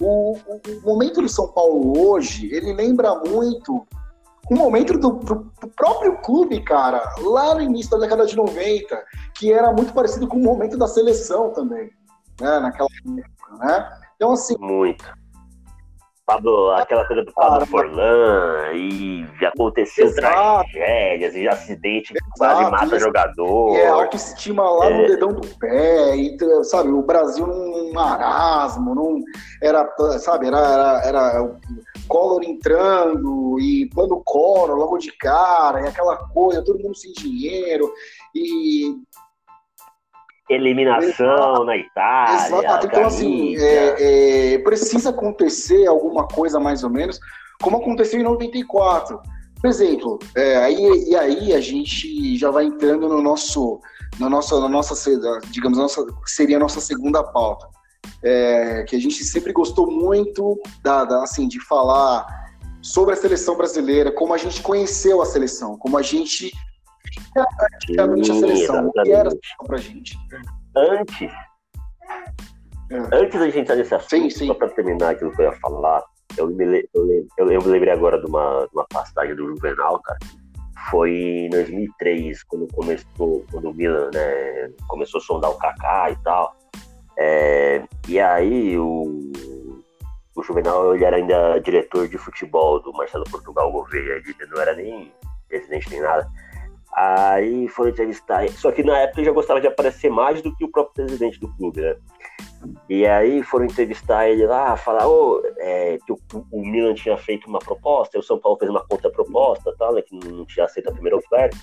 [0.00, 3.86] O, o, o, momento do São Paulo hoje, ele lembra muito
[4.50, 9.04] o momento do, próprio clube, cara, lá no início da década de 90,
[9.34, 11.90] que era muito parecido com o momento da seleção também,
[12.40, 13.98] né, naquela época, né?
[14.16, 14.56] Então, assim...
[14.58, 15.04] Muito.
[16.26, 20.68] Pablo, aquela coisa do Pablo ah, Forlan, e aconteceu exato.
[20.72, 23.76] tragédias e acidente que quase mata jogador.
[23.76, 25.02] É, autoestima lá é.
[25.02, 29.22] no dedão do pé, e, sabe, o Brasil num marasmo, num,
[29.62, 31.56] era, sabe, era, era, era
[32.08, 37.88] Collor entrando e plano Collor logo de cara, e aquela coisa, todo mundo sem dinheiro,
[38.34, 38.96] e
[40.48, 42.46] eliminação na Itália.
[42.46, 47.18] Exato, então assim, é, é, precisa acontecer alguma coisa mais ou menos,
[47.60, 49.20] como aconteceu em 94.
[49.60, 53.80] Por exemplo, é, aí, e aí a gente já vai entrando no nosso,
[54.18, 54.94] na nossa, na nossa
[55.50, 57.66] digamos, nossa, seria a nossa segunda pauta
[58.22, 62.26] é, que a gente sempre gostou muito da, da, assim, de falar
[62.82, 66.52] sobre a seleção brasileira, como a gente conheceu a seleção, como a gente
[67.32, 69.30] praticamente a seleção, o que era
[69.66, 70.18] pra gente.
[70.76, 71.32] Antes,
[72.90, 72.96] é.
[73.12, 74.46] antes da gente entrar nesse assunto, sim, sim.
[74.46, 76.02] só para terminar aquilo que eu ia falar,
[76.36, 80.00] eu me, eu, eu, eu me lembrei agora de uma, de uma passagem do Juvenal,
[80.00, 80.18] cara,
[80.90, 86.16] foi em 2003, quando começou, quando o Milan né, começou a sondar o Kaká e
[86.22, 86.56] tal.
[87.18, 89.32] É, e aí o,
[90.34, 94.74] o Juvenal ele era ainda diretor de futebol do Marcelo Portugal Gouveia, ele não era
[94.74, 95.12] nem
[95.48, 96.28] presidente nem nada.
[96.96, 100.64] Aí foram entrevistar, só que na época ele já gostava de aparecer mais do que
[100.64, 101.94] o próprio presidente do clube, né?
[102.88, 106.18] E aí foram entrevistar ele lá, falar oh, é, que o,
[106.50, 110.16] o, Milan tinha feito uma proposta, o São Paulo fez uma contraproposta, tal, né, que
[110.26, 111.56] não tinha aceito a primeira oferta.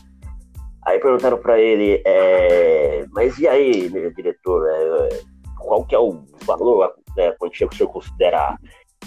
[0.86, 5.10] Aí perguntaram para ele, é, mas e aí, diretor, é,
[5.58, 8.56] qual que é o valor, né, a quantia que o senhor considera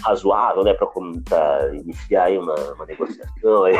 [0.01, 3.63] razoável, né, para iniciar aí uma, uma negociação?
[3.63, 3.75] Aí,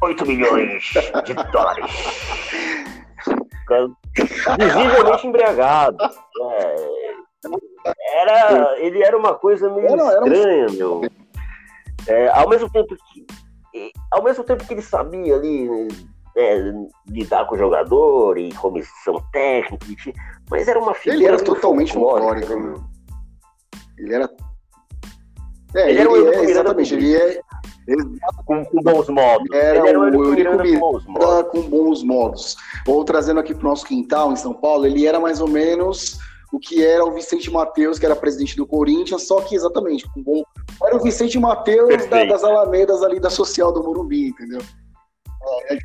[0.00, 0.92] 8 milhões
[1.24, 1.90] de dólares.
[4.58, 5.96] Visivelmente embriagado.
[6.52, 7.04] É,
[8.20, 11.02] era, ele era uma coisa meio estranha, meu.
[12.06, 13.26] É, ao mesmo tempo que
[14.10, 15.68] ao mesmo tempo que ele sabia ali
[16.36, 16.72] é,
[17.08, 20.12] lidar com o jogador e comissão técnica,
[20.50, 21.16] mas era uma figura.
[21.16, 22.84] Ele era totalmente folclórico, meu.
[23.98, 24.30] Ele era.
[25.74, 27.40] É, ele, ele era o é, exatamente, ele é.
[28.46, 29.48] Com, com, bons modos.
[29.52, 31.50] Era ele era o Eurico com bons modos.
[31.50, 32.56] com bons modos.
[32.86, 36.18] Ou trazendo aqui para o nosso quintal, em São Paulo, ele era mais ou menos
[36.52, 40.22] o que era o Vicente Mateus, que era presidente do Corinthians, só que exatamente, com
[40.22, 40.42] bom.
[40.84, 44.60] Era o Vicente Mateus da, das Alamedas ali da social do Morumbi, entendeu?
[45.68, 45.78] É, é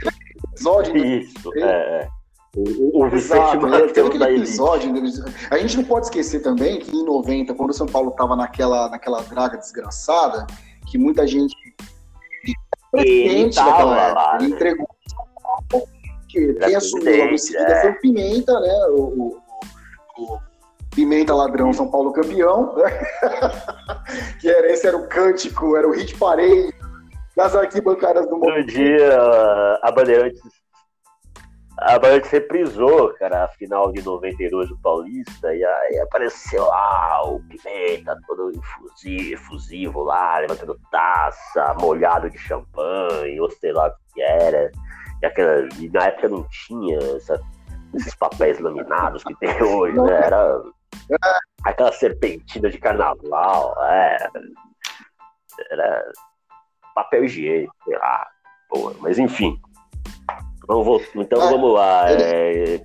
[0.54, 0.94] episódio.
[0.94, 1.18] Né?
[1.18, 2.08] Isso, é, é.
[2.56, 4.94] O, o Vicente Exato, Mateus teve aquele episódio.
[5.52, 8.90] A gente não pode esquecer também que em 90, quando o São Paulo estava naquela,
[8.90, 10.48] naquela draga desgraçada,
[10.88, 11.56] que muita gente
[12.91, 14.56] presidente daquela época, ele né?
[14.56, 14.88] entregou
[16.28, 17.82] que quem assumiu logo em seguida é.
[17.82, 18.73] foi o Pimenta, né?
[18.91, 20.39] O, o, o,
[20.95, 22.75] Pimenta Ladrão São Paulo campeão,
[24.41, 26.73] que era, esse era o cântico, era o hit parade
[27.36, 28.49] das arquibancadas do mundo.
[28.49, 29.17] No dia,
[29.82, 30.41] a Bandeirantes,
[31.82, 37.39] a Bandeirantes reprisou, cara, a final de 92 do Paulista, e aí apareceu lá o
[37.42, 38.52] Pimenta, todo
[39.06, 44.70] efusivo, lá, levantando taça, molhado de champanhe, ou sei lá o que era.
[45.22, 47.42] E, aquela, e na época não tinha essa,
[47.94, 50.22] esses papéis laminados que tem hoje, né?
[50.26, 50.62] Era
[51.63, 54.18] aquela serpentina de carnaval, é.
[55.72, 56.12] Era
[56.94, 58.28] papel higiênico, sei lá.
[58.70, 59.60] Porra, mas enfim.
[60.69, 62.12] Vamos, então ah, vamos lá.
[62.12, 62.79] É,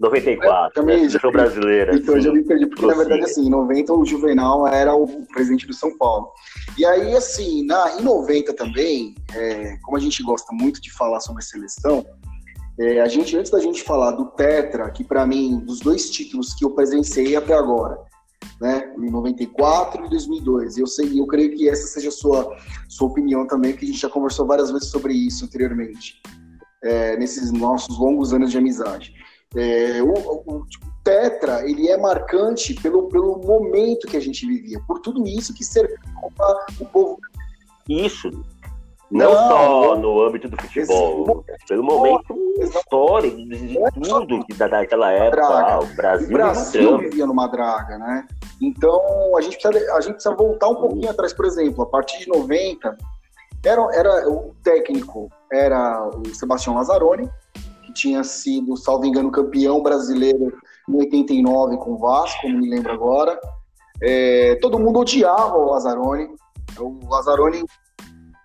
[0.00, 0.96] 94, né?
[0.96, 1.94] Seleção brasileira.
[1.94, 5.06] Então, eu já me perdi, porque na verdade, assim, em 90 o Juvenal era o
[5.26, 6.32] presidente do São Paulo.
[6.78, 11.20] E aí, assim, na, em 90 também, é, como a gente gosta muito de falar
[11.20, 12.06] sobre seleção,
[12.80, 16.54] é, a gente, antes da gente falar do Tetra, que para mim, dos dois títulos
[16.54, 17.98] que eu presenciei até agora,
[18.62, 20.78] né, em 94 e 2002.
[20.78, 22.56] Eu sei, eu creio que essa seja a sua,
[22.88, 26.20] sua opinião também, que a gente já conversou várias vezes sobre isso anteriormente,
[26.82, 29.14] é, nesses nossos longos anos de amizade.
[29.56, 30.66] É, o, o, o,
[31.02, 35.64] Tetra, ele é marcante pelo, pelo momento que a gente vivia, por tudo isso que
[35.64, 37.18] cercava o povo.
[37.88, 38.30] Isso,
[39.10, 45.46] não, não, só no âmbito do futebol, pelo momento histórico de tudo que daquela época,
[45.46, 48.26] ah, o Brasil, o Brasil vivia numa draga, né?
[48.60, 49.00] Então
[49.34, 52.28] a gente, precisa, a gente precisa voltar um pouquinho atrás, por exemplo, a partir de
[52.28, 52.98] 90,
[53.64, 57.28] era, era o técnico era o Sebastião Lazzaroni,
[57.84, 60.52] que tinha sido, salvo engano, campeão brasileiro
[60.88, 63.38] em 89 com o Vasco, como me lembro agora.
[64.00, 66.28] É, todo mundo odiava o Lazzaroni.
[66.78, 67.64] O Lazzaroni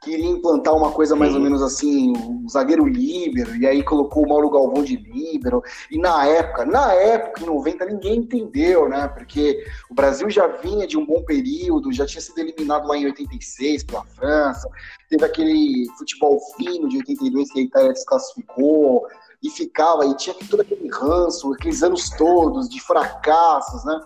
[0.03, 1.37] queria implantar uma coisa mais Sim.
[1.37, 5.97] ou menos assim, o zagueiro líbero, e aí colocou o Mauro Galvão de líbero, e
[5.97, 10.97] na época, na época, em 90, ninguém entendeu, né, porque o Brasil já vinha de
[10.97, 14.69] um bom período, já tinha sido eliminado lá em 86 pela França,
[15.09, 19.07] teve aquele futebol fino de 82 que a Itália desclassificou,
[19.41, 23.99] e ficava, e tinha todo aquele ranço, aqueles anos todos de fracassos, né,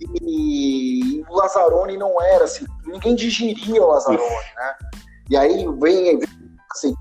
[0.00, 4.74] e, e o Lazzaroni não era assim, ninguém digeria o Lazzaroni, né,
[5.30, 6.18] e aí vem,
[6.70, 6.94] assim.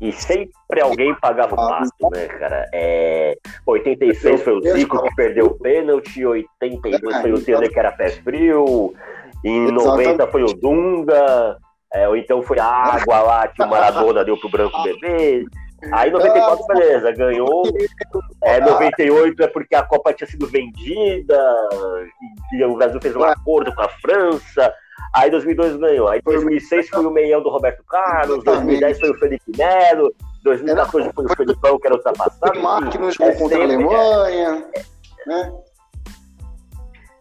[0.00, 2.68] E sempre alguém pagava o ah, pato, né, cara?
[2.72, 3.36] É...
[3.64, 8.10] 86 foi o Zico que perdeu o pênalti, 82 foi o Teodoro que era pé
[8.10, 8.92] frio,
[9.44, 11.56] em 90 foi o Dunga,
[11.92, 15.44] é, ou então foi a água lá que o Maradona deu pro Branco Bebê.
[15.92, 17.62] Aí 94, beleza, ganhou.
[18.42, 21.38] É, 98 é porque a Copa tinha sido vendida,
[22.52, 24.72] e o Brasil fez um acordo com a França.
[25.14, 26.08] Aí 2002 ganhou.
[26.08, 31.24] Aí 2006 foi o meião do Roberto Carlos, 2010 foi o Felipe Melo, 2014 foi
[31.24, 32.58] o Felipão, que era ultrapassado.
[32.58, 34.66] O Mark no jogo contra a Alemanha,
[35.26, 35.52] né?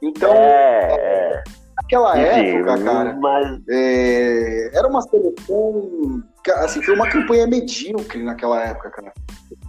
[0.02, 1.44] Então, é,
[1.76, 3.62] naquela época, cara, mas...
[3.70, 6.24] é, era uma seleção,
[6.58, 9.14] assim, foi uma campanha medíocre naquela época, cara.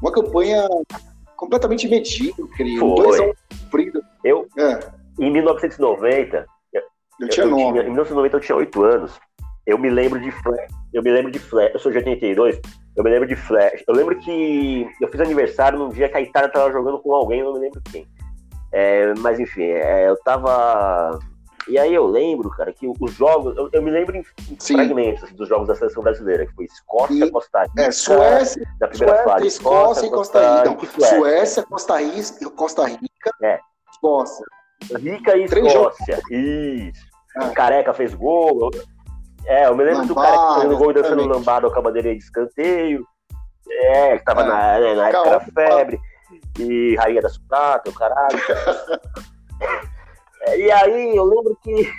[0.00, 0.66] Uma campanha
[1.36, 2.94] completamente medíocre, foi.
[2.94, 3.32] dois a um
[4.24, 4.78] Eu, é.
[5.18, 6.46] em 1990,
[7.20, 7.72] eu tinha nove.
[7.72, 9.20] Tinha, em 1990 eu tinha oito anos.
[9.66, 10.70] Eu me lembro de Flash.
[10.92, 11.70] Eu me lembro de Flash.
[11.74, 12.60] Eu sou de 82.
[12.96, 13.82] Eu me lembro de Flash.
[13.86, 17.40] Eu lembro que eu fiz aniversário num dia que a Itália tava jogando com alguém,
[17.40, 18.06] eu não me lembro quem.
[18.72, 21.18] É, mas enfim, é, eu tava.
[21.68, 24.24] E aí eu lembro, cara, que os jogos, eu, eu me lembro em
[24.58, 24.74] Sim.
[24.74, 27.82] fragmentos assim, dos jogos da seleção brasileira, que foi Escócia, e, Costa Rica.
[27.82, 29.46] É, Suécia, da primeira Suécia, fase.
[29.46, 30.74] Escócia, e Costa Rica.
[30.74, 31.16] Costa Rica.
[31.16, 33.60] Suécia, Costa Rica, Costa Rica, é.
[33.92, 34.44] Escócia.
[34.98, 36.20] Rica e Escócia.
[36.30, 37.06] Isso.
[37.36, 37.44] É.
[37.44, 38.70] O Careca fez gol.
[39.46, 42.16] É, eu me lembro lambada, do Careca fazendo gol e dançando lambada com a bandeirinha
[42.16, 43.06] de escanteio.
[43.70, 44.46] É, que tava é.
[44.46, 46.00] na, né, na época da febre.
[46.58, 48.38] E Rainha da Suprata, o caralho.
[50.56, 51.90] e aí eu lembro que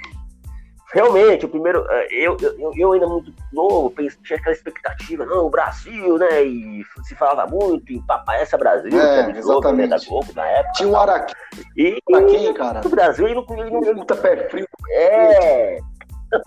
[0.93, 1.85] realmente, o primeiro.
[1.89, 6.43] É, eu, eu, eu ainda muito novo, pensei, tinha aquela expectativa, não, o Brasil, né?
[6.43, 10.73] E se falava muito em Papai essa Brasil, é, que né, da Globo na época.
[10.75, 11.35] Tinha um Araquém.
[11.75, 12.81] E, Araquém, cara.
[12.85, 13.45] O Brasil ele não.
[13.57, 14.67] Ele não Puta pé frio.
[14.91, 15.77] É.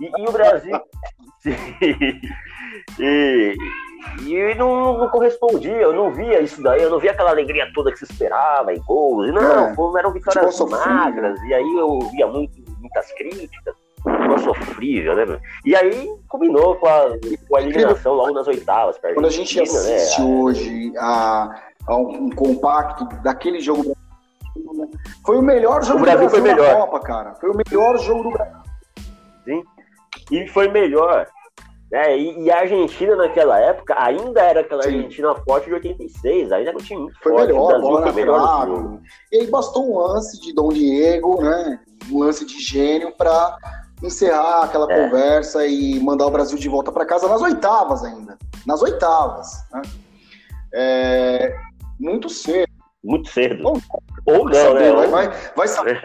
[0.00, 0.80] E, e o Brasil.
[2.98, 3.56] e,
[4.22, 7.90] e não, não, correspondia, eu não via isso daí, eu não via aquela alegria toda
[7.92, 9.32] que se esperava em gols.
[9.32, 13.85] Não, é, eram vitórias magras, e aí eu via muito, muitas críticas
[14.28, 15.40] uma sofrível, né?
[15.64, 17.10] E aí combinou com a,
[17.48, 18.98] com a eliminação logo nas oitavas.
[18.98, 19.62] Quando a gente né?
[19.62, 20.26] assiste né?
[20.26, 23.96] hoje a, a um, um, compacto daquele jogo
[25.24, 26.74] foi o melhor jogo o Brasil do Brasil foi melhor.
[26.74, 27.34] na Copa, cara.
[27.34, 28.56] Foi o melhor jogo do Brasil.
[29.44, 29.62] Sim.
[30.30, 31.26] E foi melhor.
[31.92, 34.96] É, e, e, a Argentina naquela época ainda era aquela Sim.
[34.96, 39.36] Argentina forte de 86, ainda não tinha muito foi forte, melhor, o foi melhor E
[39.36, 41.78] aí bastou um lance de Dom Diego, né?
[42.10, 43.56] Um lance de gênio para
[44.02, 45.04] encerrar aquela é.
[45.04, 48.36] conversa e mandar o Brasil de volta para casa nas oitavas ainda.
[48.66, 49.64] Nas oitavas.
[49.72, 49.82] Né?
[50.74, 51.56] É,
[51.98, 52.70] muito cedo.
[53.02, 53.62] Muito cedo.
[53.64, 53.80] Ou,
[54.26, 55.06] Ou não, saber, né?
[55.06, 56.00] Vai, vai, vai saber.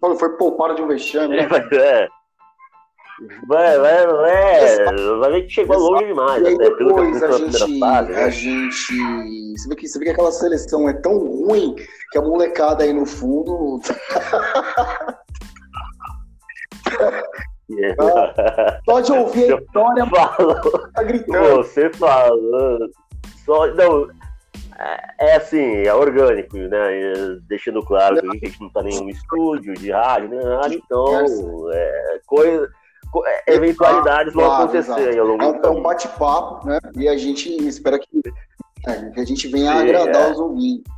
[0.18, 1.48] Foi poupado de um vexame, né?
[1.72, 2.08] É.
[3.48, 5.18] Vai, vai, vai.
[5.18, 5.90] Vai ver que chegou Exato.
[5.90, 6.42] longe demais.
[6.42, 8.24] E aí depois a gente, fase, né?
[8.24, 9.56] a gente.
[9.56, 11.74] Você vê, que, você vê que aquela seleção é tão ruim
[12.12, 13.80] que a molecada aí no fundo.
[17.98, 20.06] Ah, pode ouvir a história.
[20.06, 21.56] Falou, tá gritando.
[21.56, 22.90] Você falando.
[23.44, 24.08] Só, não,
[24.78, 27.38] é, é assim, é orgânico, né?
[27.48, 30.42] Deixando claro que a gente não tá em nenhum estúdio de rádio, né?
[30.70, 32.68] Então, é, coisa,
[33.26, 36.78] é, eventualidades vão acontecer ao longo é, do É um bate-papo, né?
[36.94, 38.20] E a gente espera que,
[38.86, 40.92] é, que a gente venha Sim, agradar os ouvintes.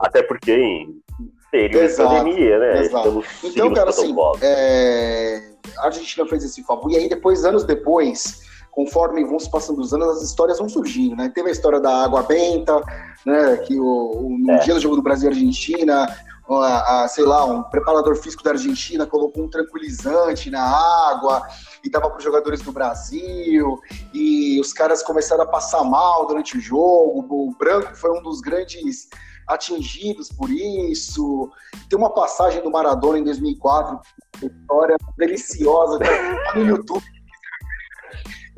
[0.00, 0.86] Até porque
[1.50, 2.82] período exato, de pandemia, né?
[2.82, 3.24] Exato.
[3.44, 5.50] Então, cara, assim, é...
[5.78, 9.92] a Argentina fez esse favor, e aí depois, anos depois, conforme vão se passando os
[9.92, 11.30] anos, as histórias vão surgindo, né?
[11.34, 12.80] Teve a história da água benta,
[13.24, 13.56] né?
[13.58, 14.58] Que o, o no é.
[14.58, 16.06] dia do jogo do Brasil e Argentina,
[16.48, 21.46] a, a, sei lá, um preparador físico da Argentina colocou um tranquilizante na água
[21.84, 23.78] e dava para os jogadores do Brasil,
[24.14, 27.26] e os caras começaram a passar mal durante o jogo.
[27.30, 29.08] O Branco foi um dos grandes
[29.48, 31.50] atingidos por isso.
[31.88, 34.00] Tem uma passagem do Maradona em 2004,
[34.42, 37.04] história deliciosa, tá no YouTube.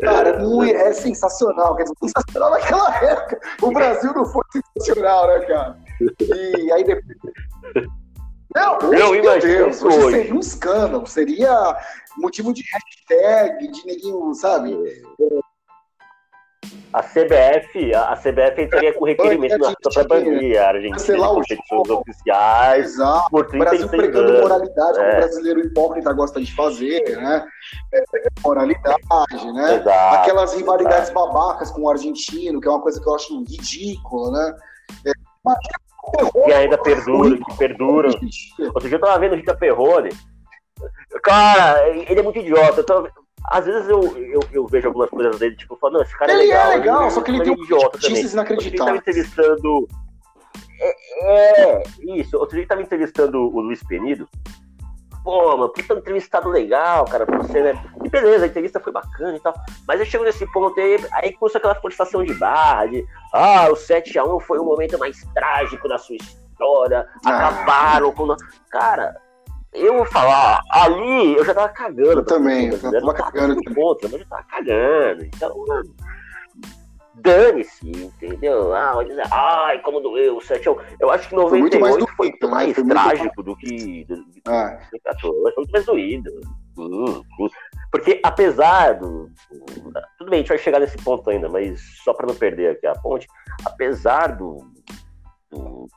[0.00, 3.40] Cara, é sensacional, quer dizer, sensacional naquela época.
[3.62, 5.78] O Brasil não foi sensacional, né, cara?
[6.20, 7.16] E aí depois.
[8.54, 11.76] Não, hoje, meu Deus, hoje, hoje seria um escândalo, seria
[12.16, 14.76] motivo de hashtag, de neguinho, sabe?
[16.92, 22.86] A CBF, a CBF entraria com requerimento na para banir a Argentina de competições oficiais
[22.86, 23.30] Exato.
[23.30, 24.40] por 36 Brasil pregando anos.
[24.40, 25.12] moralidade, como é.
[25.12, 27.46] o brasileiro hipócrita gosta de fazer, né?
[27.94, 28.02] É,
[28.44, 29.76] moralidade, né?
[29.76, 30.16] Exato.
[30.16, 31.14] Aquelas rivalidades Exato.
[31.14, 34.56] babacas com o argentino, que é uma coisa que eu acho ridícula, né?
[35.06, 35.12] É,
[36.44, 38.08] que ainda perdura, que perdura.
[38.74, 40.10] Outro dia eu tava vendo o Rita Perrone.
[41.22, 42.80] Cara, ele é muito idiota.
[42.80, 43.10] Eu tava,
[43.44, 46.42] às vezes eu, eu, eu, vejo algumas coisas dele, tipo, falando, não, esse cara ele
[46.42, 46.66] é legal.
[46.66, 48.22] Ele é legal, ele, só que ele tem um idiota também.
[48.22, 48.66] inacreditáveis.
[48.66, 49.88] Ele tava entrevistando...
[50.82, 51.82] É, é,
[52.16, 52.36] isso.
[52.38, 54.28] Outro dia ele tava entrevistando o Luiz Penido.
[55.22, 57.84] Pô, mano, puta entrevistado legal, cara, pra você, né?
[58.02, 59.52] E beleza, a entrevista foi bacana e tal.
[59.86, 63.74] Mas eu chego nesse ponto aí, aí custa aquela forçação de barra, de ah, o
[63.74, 67.36] 7x1 foi o momento mais trágico da sua história, ah.
[67.36, 68.34] acabaram com.
[68.70, 69.14] Cara,
[69.72, 72.20] eu vou falar, ali eu já tava cagando.
[72.20, 73.60] Eu também, eu já tava cagando.
[74.02, 75.24] Eu já tava cagando.
[75.24, 75.64] Então,
[77.14, 78.74] dane-se, entendeu?
[78.74, 78.94] Ah,
[79.30, 80.66] ai, como doeu o 7
[80.98, 81.46] Eu acho que 98
[82.16, 84.04] foi muito mais, foi muito mais trágico do que.
[84.04, 84.78] Do, ah.
[85.20, 86.30] Foi muito mais doído.
[86.78, 87.48] Hum, hum.
[87.90, 89.30] Porque apesar do.
[90.18, 92.86] Tudo bem, a gente vai chegar nesse ponto ainda, mas só para não perder aqui
[92.86, 93.26] a ponte,
[93.64, 94.58] apesar do,
[95.50, 95.88] do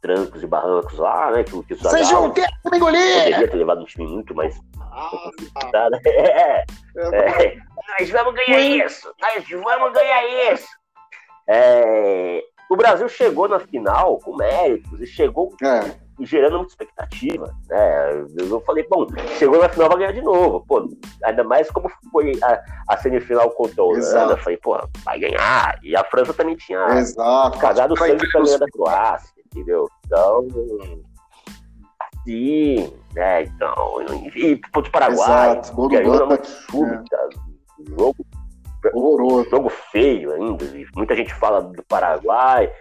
[0.00, 1.44] trancos e barrancos lá, né?
[1.44, 4.58] Que o título Vocês vão ter Poderia ter levado um time muito mais.
[4.80, 5.10] Ah,
[6.06, 6.64] é, é,
[6.96, 7.56] é,
[7.98, 9.12] nós vamos ganhar isso!
[9.20, 10.66] Nós vamos ganhar isso!
[11.48, 15.94] É, o Brasil chegou na final com méritos e chegou é.
[16.20, 18.24] gerando muita expectativa, né?
[18.36, 19.06] Eu falei, bom,
[19.38, 20.88] chegou na final vai ganhar de novo, pô,
[21.22, 25.78] ainda mais como foi a, a semifinal contra a Holanda, eu falei, pô, vai ganhar.
[25.82, 27.58] E a França também tinha Exato.
[27.58, 29.88] cagado o sangue pra ganhar da Croácia, entendeu?
[30.04, 30.46] Então,
[32.24, 33.44] sim, né?
[33.44, 33.74] Então,
[34.34, 37.90] e contra o Paraguai, Exato, ganhou na súbita, é.
[37.98, 38.26] jogo
[38.94, 40.64] horroroso, jogo feio ainda.
[40.94, 42.72] Muita gente fala do Paraguai,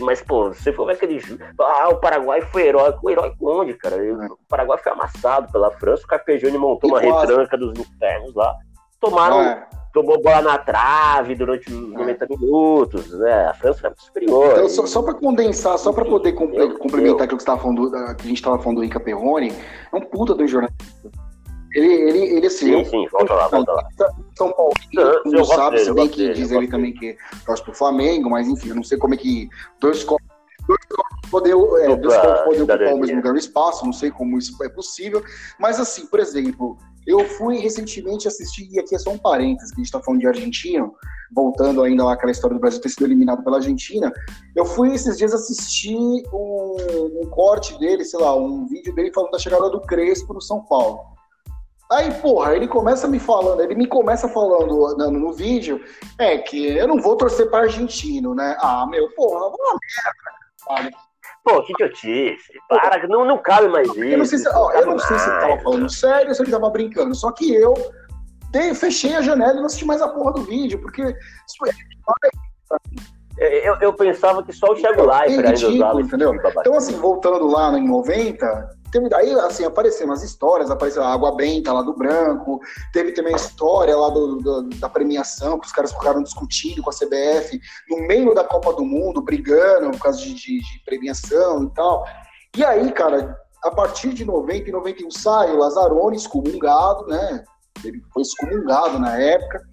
[0.00, 1.20] mas, pô, você foi aquele.
[1.60, 2.98] Ah, o Paraguai foi heróico.
[3.02, 3.96] O herói onde, cara?
[3.96, 4.12] É.
[4.12, 6.04] O Paraguai foi amassado pela França.
[6.04, 7.32] O Carpegiani montou e uma quase.
[7.32, 8.54] retranca dos infernos lá.
[9.00, 9.40] Tomaram.
[9.40, 9.68] É.
[9.98, 12.28] Tomou bola na trave durante os 90 é.
[12.28, 13.46] minutos, né?
[13.46, 14.52] A França era superior.
[14.52, 18.22] Então, só, só para condensar, só para poder complementar aquilo que, você tava falando, que
[18.24, 19.52] a gente estava falando do Inca Perrone,
[19.92, 20.84] é um puta do jornalista.
[21.74, 22.84] Ele, ele, ele assim.
[22.84, 23.88] Sim, sim, volta lá, volta lá.
[24.36, 28.30] São Paulo, todo mundo sabe, se bem que diz ele também que torce pro Flamengo,
[28.30, 29.48] mas enfim, eu não sei como é que
[29.80, 30.26] dois copos
[31.30, 34.56] poder, é, dois copos poder ocupar o mesmo lugar no espaço, não sei como isso
[34.62, 35.22] é possível,
[35.58, 36.78] mas assim, por exemplo,
[37.08, 40.20] eu fui recentemente assistir, e aqui é só um parênteses, que a gente está falando
[40.20, 40.94] de argentino,
[41.32, 44.12] voltando ainda lá aquela história do Brasil ter sido eliminado pela Argentina,
[44.54, 49.30] eu fui esses dias assistir um, um corte dele, sei lá, um vídeo dele falando
[49.30, 51.00] da chegada do Crespo no São Paulo.
[51.90, 55.82] Aí, porra, ele começa me falando, ele me começa falando no, no vídeo,
[56.18, 58.54] é que eu não vou torcer para argentino, né?
[58.60, 59.78] Ah, meu, porra, uma
[60.76, 60.98] merda,
[61.48, 62.52] Pô, que idiotice.
[62.68, 64.04] Para, não, não cabe mais isso.
[64.04, 66.42] Eu não sei se, ó, eu não sei se ele tava falando sério ou se
[66.42, 67.14] ele tava brincando.
[67.14, 67.74] Só que eu
[68.50, 71.14] dei, fechei a janela e não assisti mais a porra do vídeo, porque.
[73.38, 76.34] Eu, eu pensava que só o Thiago Leifert ainda usava entendeu?
[76.34, 81.34] Então, assim, voltando lá em 90, Teve daí, assim, apareceram as histórias, apareceu a Água
[81.34, 82.60] Benta lá do Branco,
[82.92, 86.90] teve também a história lá do, do, da premiação, que os caras ficaram discutindo com
[86.90, 87.60] a CBF
[87.90, 92.04] no meio da Copa do Mundo, brigando por causa de, de, de premiação e tal.
[92.56, 97.44] E aí, cara, a partir de 90 e 91 sai o Lazzaroni excomungado, né?
[97.84, 99.68] Ele foi excomungado na época.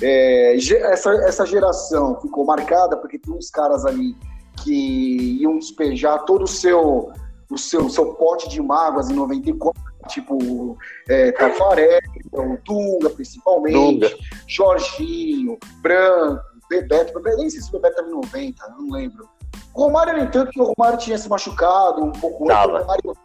[0.00, 4.16] É, essa, essa geração ficou marcada porque tem uns caras ali
[4.62, 7.12] que iam despejar todo o seu
[7.50, 10.76] o seu, seu pote de mágoas em 94, tipo
[11.08, 12.00] é, Tafarel,
[12.32, 14.16] o Dunga, principalmente, Dunga.
[14.46, 19.28] Jorginho, Branco, Bebeto, nem sei se o Bebeto estava em 90, não lembro.
[19.74, 23.16] O Romário, no entanto, que o Romário tinha se machucado um pouco antes, o Romário,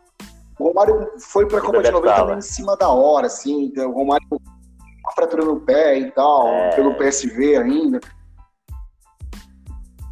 [0.60, 3.90] o Romário foi para a Copa de 90 também em cima da hora, assim, então,
[3.90, 4.40] o Romário com
[5.10, 6.76] a fratura no pé e tal, é...
[6.76, 8.00] pelo PSV ainda.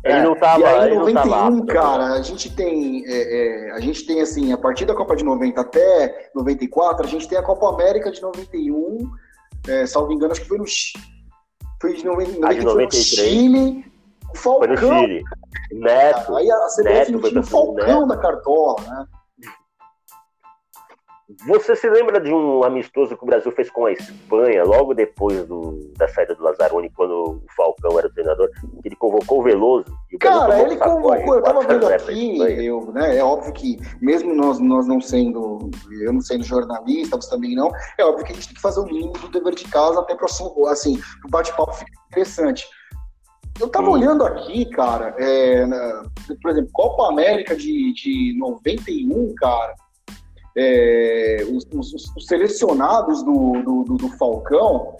[0.04, 0.60] Ele é, não tava.
[0.60, 3.04] E aí, em 91, cara, a gente tem.
[3.06, 7.10] É, é, a gente tem assim, a partir da Copa de 90 até 94, a
[7.10, 9.12] gente tem a Copa América de 91.
[9.68, 10.66] É, salvo engano, acho que foi no
[11.80, 13.06] Foi de 90, a de 93.
[13.06, 13.86] Chile.
[14.34, 14.76] O Falcão.
[14.76, 15.24] Foi no Chile.
[15.72, 16.36] Neto.
[16.36, 19.06] Aí a CBF Neto, tinha o Falcão da Cartola, né?
[21.48, 25.46] Você se lembra de um amistoso que o Brasil fez com a Espanha, logo depois
[25.46, 28.50] do, da saída do Lazzaroni, quando o Falcão era o treinador,
[28.82, 29.86] que ele convocou o Veloso?
[30.14, 34.60] O Cara, ele convocou, eu tava vendo aqui, eu, né, é óbvio que, mesmo nós,
[34.60, 35.70] nós não sendo,
[36.02, 38.80] eu não sendo jornalista, você também não, é óbvio que a gente tem que fazer
[38.80, 40.28] o mínimo do dever de casa até para
[40.70, 42.68] assim, o bate-papo ficar interessante.
[43.60, 43.94] Eu tava hum.
[43.94, 46.04] olhando aqui, cara, é, na,
[46.42, 49.76] por exemplo, Copa América de, de 91, cara,
[50.56, 54.96] é, os, os, os, selecionados do, do, do, Falcão,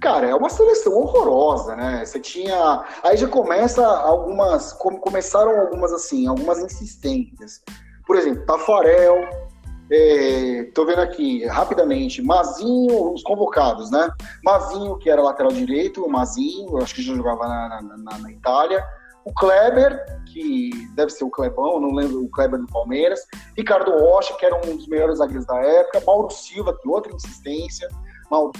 [0.00, 2.04] cara, é uma seleção horrorosa, né?
[2.04, 2.84] Você tinha.
[3.02, 4.72] Aí já começa algumas.
[4.72, 7.62] Começaram algumas assim, algumas insistências.
[8.06, 9.46] Por exemplo, Tafarel.
[9.88, 14.10] É, tô vendo aqui rapidamente, Mazinho, os convocados, né?
[14.42, 18.84] Mazinho, que era lateral direito, o Mazinho, acho que já jogava na, na, na Itália
[19.26, 24.34] o Kleber, que deve ser o Clebão, não lembro o Kleber do Palmeiras, Ricardo Rocha,
[24.36, 27.88] que era um dos melhores zagueiros da época, Mauro Silva, que outra insistência,
[28.30, 28.52] Mauro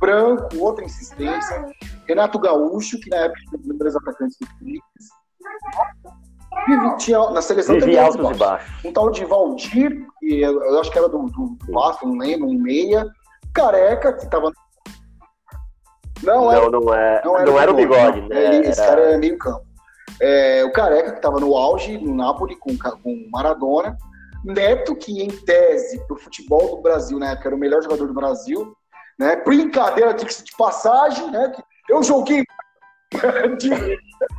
[0.00, 1.62] Branco, outra insistência,
[2.08, 5.22] Renato Gaúcho, que na época era um dos melhores atacantes do Corinthians.
[6.98, 8.84] Tinha, na seleção também altos e baixos.
[8.84, 12.58] Um tal de Valdir, que eu acho que era do, do Vasco, não lembro, um
[12.58, 13.06] meia.
[13.54, 14.50] Careca, que estava
[16.22, 18.56] não, não, era, não, é, não era, não era o bigode, né?
[18.56, 19.71] Ele, esse cara era meio campo.
[20.22, 23.98] É, o Careca, que estava no auge no Napoli com, com Maradona.
[24.44, 28.06] Neto, que em tese, para o futebol do Brasil na época, era o melhor jogador
[28.06, 28.76] do Brasil.
[29.18, 29.34] Né?
[29.44, 31.52] Brincadeira de, de passagem, né?
[31.88, 32.44] Eu joguei.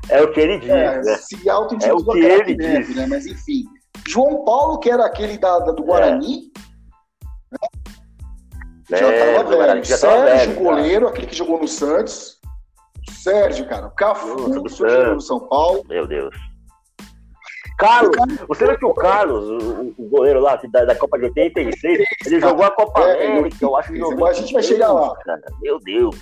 [0.09, 0.69] é o que ele diz.
[0.69, 1.17] É, né?
[1.17, 2.95] Se auto é o que ele neve, diz.
[2.95, 3.05] Né?
[3.05, 3.65] Mas enfim.
[4.07, 6.49] João Paulo, que era aquele da, da do Guarani.
[7.51, 7.83] É.
[8.89, 8.97] Né?
[8.97, 9.83] Já estava velho.
[9.83, 12.32] Já Sérgio, velho, goleiro, aquele que jogou no Santos.
[13.23, 13.89] Sérgio, cara.
[13.91, 15.83] Cafu, no São Paulo.
[15.87, 16.35] Meu Deus.
[17.77, 18.15] Carlos,
[18.47, 22.39] você lembra que o Carlos, o, o goleiro lá da, da, Copa de 86, ele
[22.39, 24.27] jogou a Copa é, América, eu acho que jogou.
[24.27, 25.15] A gente vai chegar lá.
[25.15, 26.15] Cara, meu Deus.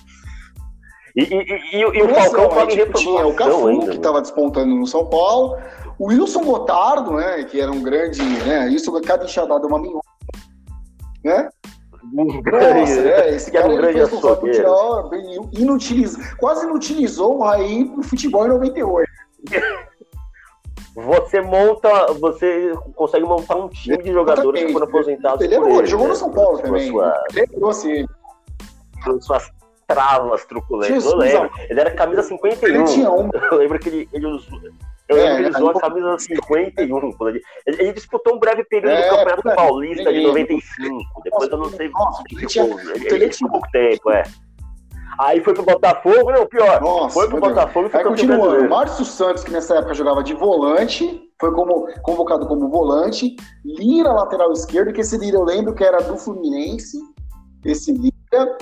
[1.15, 4.73] E, e, e, e o Falcão fala em tinha o Cafu, ainda, que estava despontando
[4.73, 5.57] no São Paulo,
[5.99, 10.07] o Wilson Gotardo, né, que era um grande, né, isso cada enxadada uma minhoca,
[11.23, 11.49] né?
[12.11, 15.09] Nossa, é, esse cara era um grande açougueiro.
[15.53, 16.17] Inutiliz...
[16.35, 19.09] Quase inutilizou o Raí pro futebol em 98.
[20.93, 25.41] Você monta, você consegue montar um time de jogadores que foram aposentados.
[25.41, 26.19] Ele, ele, ele jogou no né?
[26.19, 26.89] São Paulo também.
[26.89, 27.13] Sua...
[27.33, 28.05] Ele trouxe
[29.21, 29.49] suas
[29.87, 31.05] travas truculentas.
[31.05, 31.49] Eu lembro.
[31.69, 32.75] Ele era camisa 51.
[32.75, 33.29] Ele tinha um.
[33.51, 34.59] Eu lembro que ele, ele usou.
[35.11, 37.11] Eu é, ele usou a camisa 51.
[37.13, 41.21] Quando ele, ele, disputou um breve período é, do Campeonato é, Paulista de 95.
[41.23, 41.89] Depois eu não sei.
[41.89, 44.23] Nossa, ele, tinha, ele, tinha pouco tempo, é.
[45.19, 46.81] Aí foi pro Botafogo, não, pior.
[46.81, 48.69] Nossa, foi pro Botafogo e foi continuando.
[48.69, 53.35] Márcio Santos, que nessa época jogava de volante, foi como, convocado como volante.
[53.65, 56.97] Lira, lateral esquerdo, que esse Lira eu lembro que era do Fluminense.
[57.65, 58.57] Esse Lira.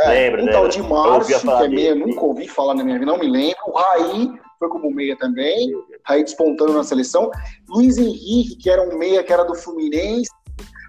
[0.00, 3.10] É, lembra, um tal de Márcio, que é meia, nunca ouvi falar na minha vida,
[3.10, 3.56] não me lembro.
[3.66, 5.72] O Raí foi como meia também.
[6.04, 7.30] Raí despontando na seleção.
[7.68, 10.30] Luiz Henrique, que era um meia que era do Fluminense.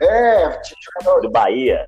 [0.01, 0.59] É,
[1.21, 1.87] do Bahia.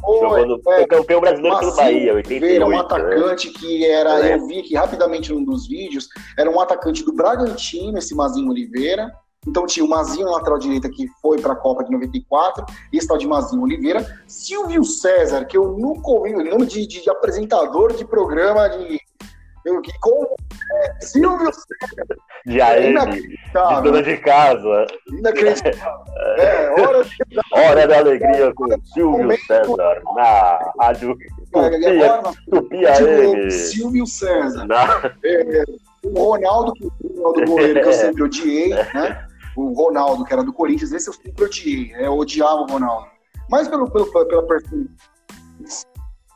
[0.00, 2.56] Foi, Jogou no, é, campeão brasileiro pelo Bahia, 88.
[2.56, 2.78] Era um né?
[2.78, 3.54] atacante né?
[3.58, 4.34] que era, é.
[4.34, 9.12] eu vi aqui rapidamente num dos vídeos, era um atacante do Bragantino, esse Mazinho Oliveira.
[9.46, 13.06] Então tinha o Mazinho na lateral direita que foi para a Copa de 94, esse
[13.06, 14.06] tal de Mazinho Oliveira.
[14.26, 19.00] Silvio César, que eu nunca ouvi, o nome de, de, de apresentador de programa de.
[19.64, 19.82] Eu,
[20.72, 22.16] é, Silvio César.
[22.46, 24.86] De AM, de dona de casa.
[25.08, 26.04] Inacreditável.
[26.38, 27.06] É, hora,
[27.52, 31.16] hora da alegria com Silvio César na rádio
[32.50, 33.50] Tupi AM.
[33.50, 34.66] Silvio César.
[34.66, 35.12] Na...
[35.24, 35.64] É,
[36.04, 39.26] o Ronaldo, que o Ronaldo goleiro que eu sempre odiei, né?
[39.56, 41.92] O Ronaldo, que era do Corinthians, esse eu sempre odiei.
[41.94, 43.06] É, eu odiava o Ronaldo.
[43.50, 44.46] Mas pelo, pelo, pela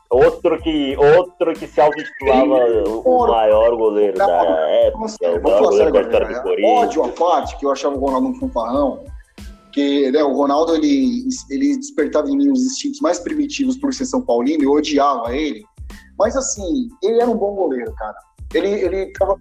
[0.09, 2.67] Outro que, outro que se auto-intitulava
[3.05, 6.83] o maior goleiro da época, o maior goleiro da história do Corinthians.
[6.83, 9.03] Ódio à parte, que eu achava o Ronaldo um fanfarrão,
[9.71, 14.05] que né, o Ronaldo ele, ele despertava em mim os instintos mais primitivos por ser
[14.05, 15.65] São Paulino, eu odiava ele.
[16.17, 18.15] Mas assim, ele era um bom goleiro, cara.
[18.53, 19.37] Ele, ele, tava,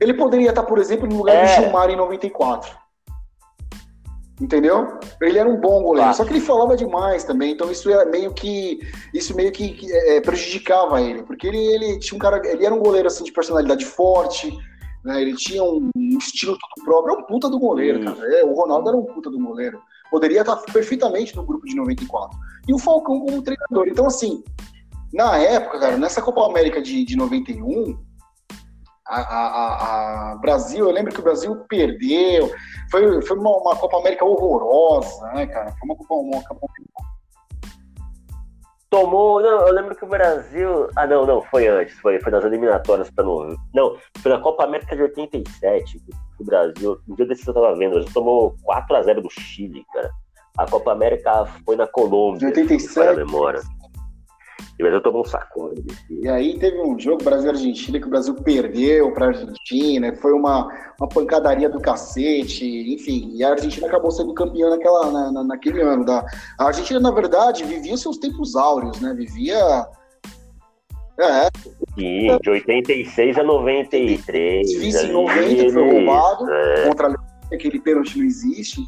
[0.00, 1.46] ele poderia estar, por exemplo, no lugar é.
[1.46, 2.83] do Gilmar em 94.
[4.40, 4.98] Entendeu?
[5.20, 8.32] Ele era um bom goleiro, só que ele falava demais também, então isso era meio
[8.34, 8.80] que
[9.12, 12.74] isso meio que, que é, prejudicava ele, porque ele, ele tinha um cara, ele era
[12.74, 14.52] um goleiro assim de personalidade forte,
[15.04, 15.20] né?
[15.20, 18.04] Ele tinha um, um estilo todo próprio, é um puta do goleiro, hum.
[18.04, 18.34] cara.
[18.34, 19.80] É, o Ronaldo era um puta do goleiro.
[20.10, 22.36] Poderia estar perfeitamente no grupo de 94.
[22.66, 23.86] E o Falcão como treinador.
[23.88, 24.42] Então, assim,
[25.12, 27.96] na época, cara, nessa Copa América de, de 91,
[29.06, 32.50] a, a, a, Brasil, eu lembro que o Brasil perdeu,
[32.90, 35.70] foi, foi uma, uma Copa América horrorosa, né, cara?
[35.72, 36.66] Foi uma Copa, uma Copa
[38.88, 42.44] Tomou, não, eu lembro que o Brasil, ah não, não, foi antes, foi, foi nas
[42.44, 47.26] eliminatórias para não, não, foi na Copa América de 87, que o Brasil, um dia
[47.26, 50.12] desses eu tava vendo, Brasil tomou 4 a 0 do Chile, cara.
[50.56, 53.08] A Copa América foi na Colômbia, de 87.
[53.08, 53.60] a memória.
[54.78, 55.84] E o Brasil tomou um sacode.
[56.10, 60.68] E aí teve um jogo Brasil-Argentina que o Brasil perdeu para a Argentina, foi uma,
[60.98, 63.32] uma pancadaria do cacete, enfim.
[63.34, 66.04] E a Argentina acabou sendo campeã naquela, na, na, naquele ano.
[66.04, 66.24] Da...
[66.58, 69.14] A Argentina, na verdade, vivia seus tempos áureos, né?
[69.14, 69.86] Vivia.
[71.18, 71.48] É.
[71.94, 74.78] Sim, de 86 a 93.
[74.78, 76.88] Vice em 90 foi roubado é.
[76.88, 78.80] contra a aquele pênalti não existe.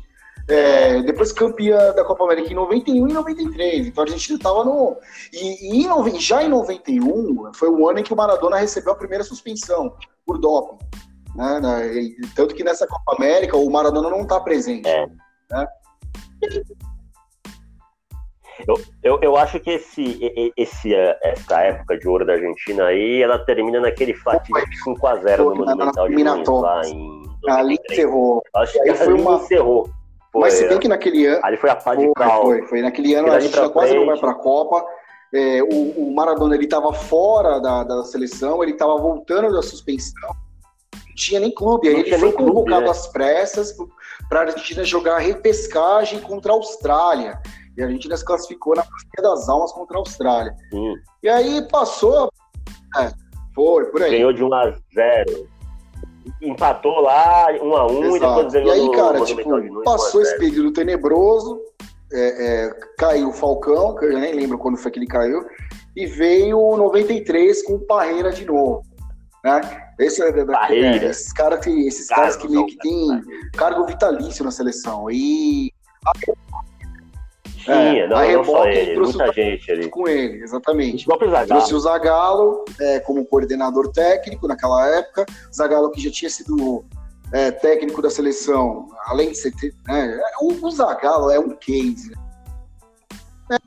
[0.49, 3.87] É, depois campeã da Copa América em 91 e 93.
[3.89, 4.97] Então a Argentina estava no.
[5.33, 9.25] E, e, já em 91 foi o ano em que o Maradona recebeu a primeira
[9.25, 9.95] suspensão
[10.25, 10.79] por doping.
[11.35, 11.91] Né, né,
[12.35, 14.89] tanto que nessa Copa América o Maradona não está presente.
[14.89, 15.07] É.
[15.51, 15.67] Né?
[18.67, 20.19] Eu, eu, eu, acho que esse,
[20.57, 26.09] esse, essa época de ouro da Argentina aí, ela termina naquele fatídico 5x0 no Monumental
[26.09, 27.57] de Muniz, lá em 2003.
[27.59, 28.43] Ali encerrou.
[28.55, 29.37] Acho que ali foi uma...
[29.37, 29.91] encerrou.
[30.37, 31.41] Foi, Mas se bem que naquele ano.
[31.43, 34.05] Ali foi a pá de foi, foi, foi, Naquele ano a gente já quase não
[34.05, 34.85] vai para a Copa.
[35.33, 40.31] É, o, o, Maradona ele estava fora da, da seleção, ele estava voltando da suspensão.
[40.95, 41.89] Não tinha nem clube.
[41.89, 43.75] Aí não ele foi convocado clube, às pressas
[44.29, 47.41] para a Argentina jogar repescagem contra a Austrália.
[47.77, 50.55] E a Argentina se classificou na Partida das Almas contra a Austrália.
[51.23, 52.31] E aí passou.
[52.99, 53.11] É,
[53.55, 54.11] foi, por aí.
[54.11, 55.56] Ganhou de 1 a 0
[56.43, 58.41] empatou lá, um a um, Exato.
[58.41, 61.61] e depois E aí, cara, tipo, passou esse período tenebroso,
[62.13, 65.45] é, é, caiu o Falcão, que eu já nem lembro quando foi que ele caiu,
[65.95, 68.83] e veio 93 com o Parreira de novo.
[69.45, 69.61] Né?
[69.99, 73.23] Esse é, é, esses caras que, esses caras que meio que tem
[73.57, 75.11] cargo vitalício na seleção.
[75.11, 75.73] E.
[77.67, 79.89] Tinha, é, não, não só ele, muita gente ali.
[79.89, 81.05] Com ele, exatamente.
[81.11, 85.27] O trouxe o Zagallo é, como coordenador técnico naquela época.
[85.53, 86.85] Zagallo que já tinha sido
[87.33, 89.53] é, técnico da seleção, além de ser.
[89.89, 92.13] Né, o, o Zagallo é um case.
[93.51, 93.59] Né?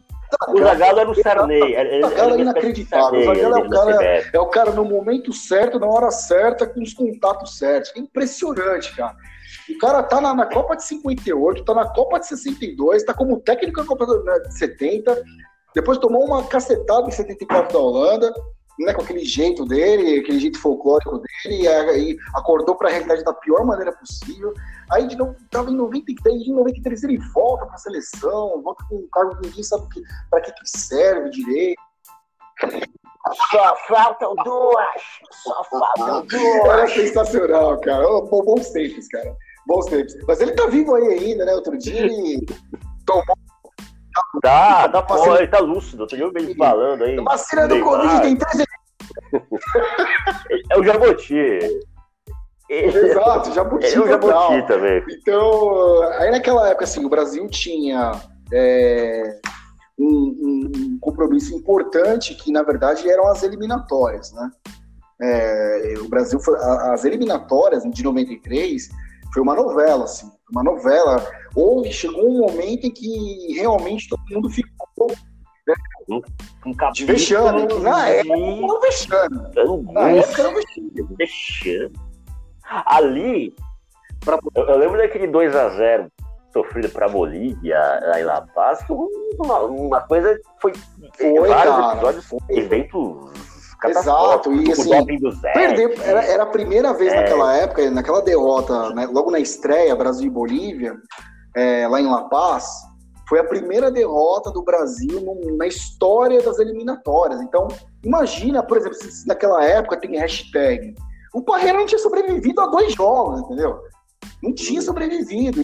[0.47, 2.01] O Zagallo era o Sarney.
[2.01, 3.19] O Zagallo é inacreditável.
[3.19, 6.81] O Zagallo é o, cara, é o cara no momento certo, na hora certa, com
[6.81, 7.91] os contatos certos.
[7.97, 9.17] É impressionante, cara.
[9.69, 13.39] O cara tá na, na, Copa de 58, tá na Copa de 62, tá como
[13.39, 15.23] técnico na Copa de 70,
[15.73, 18.33] depois tomou uma cacetada em 74 da Holanda,
[18.79, 23.23] né, com aquele jeito dele, aquele jeito folclórico dele, e, aí acordou para a realidade
[23.23, 24.53] da pior maneira possível.
[24.91, 28.95] Aí de novo, tava em 93, em 93 ele volta para a seleção, volta com
[28.95, 29.85] um cargo que ninguém sabe
[30.29, 31.81] para que, que serve direito.
[33.51, 35.01] Só faltam duas!
[35.43, 36.65] Só faltam duas!
[36.65, 38.07] Era sensacional, cara.
[38.07, 39.35] Oh, bons tempos, cara.
[39.67, 40.15] Bons tempos.
[40.27, 41.53] Mas ele tá vivo aí ainda, né?
[41.53, 42.45] Outro dia ele
[43.05, 43.35] tomou
[44.41, 46.05] Tá, tá fora, ele tá lúcido.
[46.11, 47.15] Um ele falando aí.
[47.17, 48.65] Vacina do Covid tem 13
[50.71, 51.35] É o Jabuti.
[52.69, 53.87] Exato, Jabuti.
[53.87, 55.03] É o Jabuti também.
[55.09, 58.11] Então, aí naquela época, assim, o Brasil tinha
[58.53, 59.39] é,
[59.97, 64.51] um, um, compromisso importante que, na verdade, eram as eliminatórias, né?
[65.21, 68.89] É, o Brasil, foi, as eliminatórias de 93
[69.33, 71.25] foi uma novela, assim, uma novela.
[71.55, 75.07] Houve, chegou um momento em que realmente todo mundo ficou
[75.67, 75.75] né,
[76.09, 76.21] um,
[76.65, 77.67] um de vexame.
[77.81, 79.37] Na época, não vexame.
[79.91, 80.91] Na época, não vexame.
[81.17, 81.93] vexame.
[82.85, 83.55] Ali,
[84.23, 84.39] pra...
[84.55, 86.09] eu, eu, lembro daquele 2x0
[86.53, 88.83] sofrido para Bolívia, lá em La Paz,
[89.39, 90.73] uma, uma coisa foi,
[91.15, 92.39] foi vários cara, episódios, foi.
[92.49, 93.48] eventos
[93.85, 94.89] Exato, e assim,
[95.53, 97.15] perder, era, era a primeira vez é.
[97.15, 100.97] naquela época, naquela derrota, né, logo na estreia, Brasil e Bolívia,
[101.55, 102.67] é, lá em La Paz,
[103.29, 107.39] foi a primeira derrota do Brasil no, na história das eliminatórias.
[107.41, 107.67] Então,
[108.03, 110.95] imagina, por exemplo, se naquela época tem hashtag.
[111.33, 113.79] O Parreira não tinha sobrevivido a dois jogos, entendeu?
[114.41, 115.63] Não tinha sobrevivido.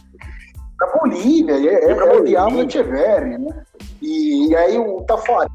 [0.78, 3.66] Pra Bolívia, é, é, é o Diabo Echeverri, né?
[4.02, 5.50] E, e aí o Tafarel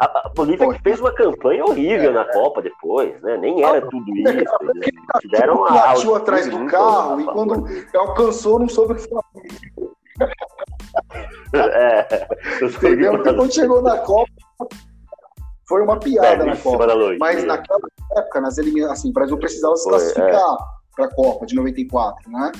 [0.00, 3.36] a, a Bolívia Pô, que fez uma campanha horrível é, na Copa depois, né?
[3.36, 4.32] Nem era tudo isso.
[4.32, 4.50] Eles
[5.20, 5.74] tiveram a.
[5.74, 9.90] Latiu atrás do carro e quando alcançou não soube o que fazer.
[11.52, 12.28] É,
[12.62, 13.14] Entendeu?
[13.14, 14.30] Então, quando chegou na Copa,
[15.68, 16.86] foi uma piada é, na Copa.
[17.18, 17.80] Mas naquela
[18.16, 20.56] época, nas eliminações, assim, o Brasil precisava se classificar é.
[20.96, 22.52] para a Copa de 94, né?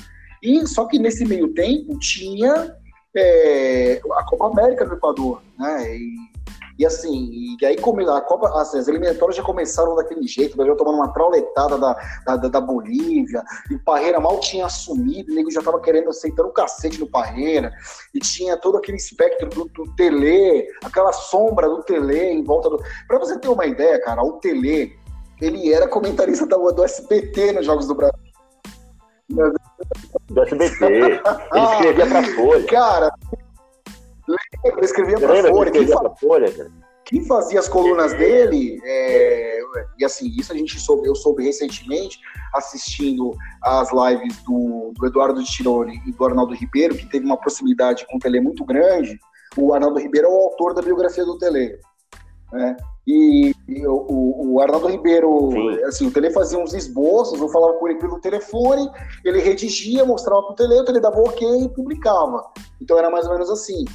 [0.43, 2.75] E só que nesse meio tempo tinha
[3.15, 5.95] é, a Copa América no Equador, né?
[5.95, 6.31] E
[6.77, 10.57] e assim, e aí como a Copa, assim, as eliminatórias já começaram daquele jeito, o
[10.57, 11.93] Brasil tomando uma trauletada da,
[12.25, 16.43] da, da, Bolívia, e o Parreira mal tinha assumido, o nego já tava querendo aceitar
[16.43, 17.71] o cacete no Parreira,
[18.13, 22.79] e tinha todo aquele espectro do, do Tele, aquela sombra do Tele em volta do.
[23.07, 24.95] Pra você ter uma ideia, cara, o Tele,
[25.41, 28.19] ele era comentarista do, do SBT nos Jogos do Brasil.
[29.29, 30.85] Do SBT.
[30.85, 31.21] Ele
[31.73, 32.65] escrevia pra Folha.
[32.67, 33.11] Cara,
[34.63, 35.71] ele escrevia para Folha.
[35.71, 36.09] Quem, fa...
[36.19, 36.71] Folha cara.
[37.05, 39.59] quem fazia as colunas dele, é...
[39.99, 42.19] e assim, isso a gente soube, eu soube recentemente,
[42.53, 48.05] assistindo as lives do, do Eduardo Tironi e do Arnaldo Ribeiro, que teve uma proximidade
[48.07, 49.19] com o Tele muito grande.
[49.57, 51.77] O Arnaldo Ribeiro é o autor da biografia do Tele.
[52.51, 52.75] Né?
[53.07, 55.83] E, e o, o, Arnaldo Ribeiro, Sim.
[55.85, 58.89] assim, o Tele fazia uns esboços, eu falava com ele pelo telefone,
[59.25, 62.51] ele redigia, mostrava pro Tele, o Tele dava ok e publicava.
[62.79, 63.85] Então era mais ou menos assim.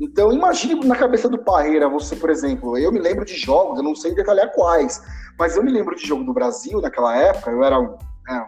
[0.00, 3.84] Então, imagine na cabeça do Parreira, você, por exemplo, eu me lembro de jogos, eu
[3.84, 5.02] não sei detalhar quais,
[5.38, 8.46] mas eu me lembro de jogo do Brasil naquela época, eu era um, né,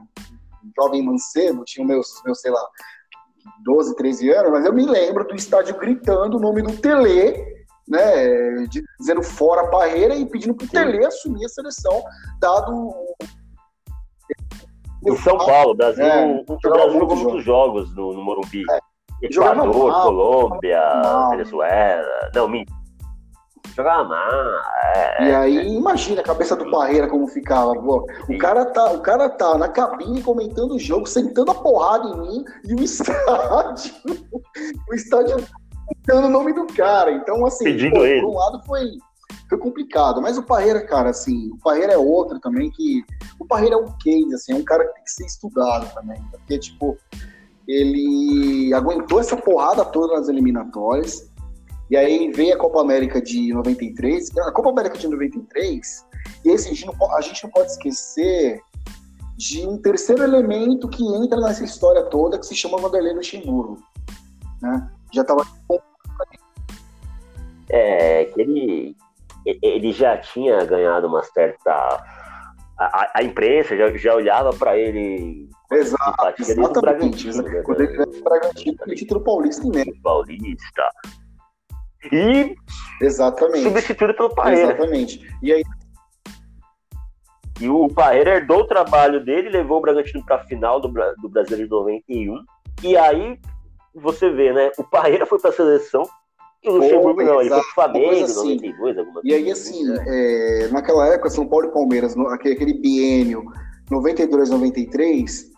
[0.63, 2.63] um jovem mancebo, tinha meus, meus, sei lá,
[3.65, 7.57] 12, 13 anos, mas eu me lembro do estádio gritando o nome do Tele,
[7.89, 8.67] né,
[8.99, 12.03] dizendo fora Parreira e pedindo pro Tele assumir a seleção,
[12.39, 12.93] dado
[15.07, 18.65] em São Paulo, Brasil, é, o Brasil jogou muitos jogos no, no Morumbi.
[18.71, 18.88] É.
[19.23, 20.81] Equador, Colômbia,
[21.31, 22.31] Venezuela.
[22.35, 22.65] Não, me
[23.75, 24.31] jogava mal.
[24.95, 25.69] É, e aí, é.
[25.69, 27.73] imagina a cabeça do Parreira como ficava.
[27.75, 28.07] Pô.
[28.29, 32.21] O, cara tá, o cara tá na cabine comentando o jogo, sentando a porrada em
[32.21, 33.95] mim, e o estádio.
[34.89, 35.37] o estádio
[35.89, 37.13] gritando o nome do cara.
[37.13, 38.21] Então, assim, pô, ele.
[38.21, 38.85] por um lado foi,
[39.49, 40.21] foi complicado.
[40.21, 43.05] Mas o Parreira, cara, assim, o Parreira é outro também que.
[43.39, 46.21] O Parreira é um case, assim, é um cara que tem que ser estudado também.
[46.31, 46.97] Porque, tipo,
[47.69, 51.31] ele aguentou essa porrada toda nas eliminatórias.
[51.91, 54.37] E aí veio a Copa América de 93.
[54.39, 56.07] A Copa América de 93,
[56.45, 58.61] E esse, a, gente não, a gente não pode esquecer
[59.37, 63.79] de um terceiro elemento que entra nessa história toda, que se chama Vanderlei Luxemburgo.
[64.61, 64.91] Né?
[65.13, 65.47] Já estava.
[67.71, 68.97] É, que ele,
[69.45, 72.05] ele já tinha ganhado uma certa.
[72.79, 75.49] A, a imprensa já, já olhava para ele.
[75.73, 77.27] Exato, exatamente.
[77.27, 77.63] Né?
[77.63, 80.01] Quando ele veio Bragantino, ele título paulista meio.
[80.03, 80.91] Paulista.
[82.13, 82.55] E.
[83.03, 83.65] Exatamente.
[83.65, 84.75] Substituído pelo Parreira.
[84.75, 85.21] Exatamente.
[85.43, 85.63] E aí.
[87.61, 91.29] E o Parreira herdou o trabalho dele, levou o Bragantino para a final do, do
[91.29, 92.45] Brasileiro de 91.
[92.85, 93.41] E aí
[93.93, 94.71] você vê, né?
[94.79, 96.09] O Parreira foi para a seleção
[96.63, 98.55] e o Luxemburgo não, ele foi pro Flamengo, assim.
[98.55, 100.05] 92, alguma E aí, assim, né?
[100.07, 103.45] é, naquela época, São Paulo e Palmeiras, no, aquele, aquele biênio
[103.91, 105.51] 92, 93,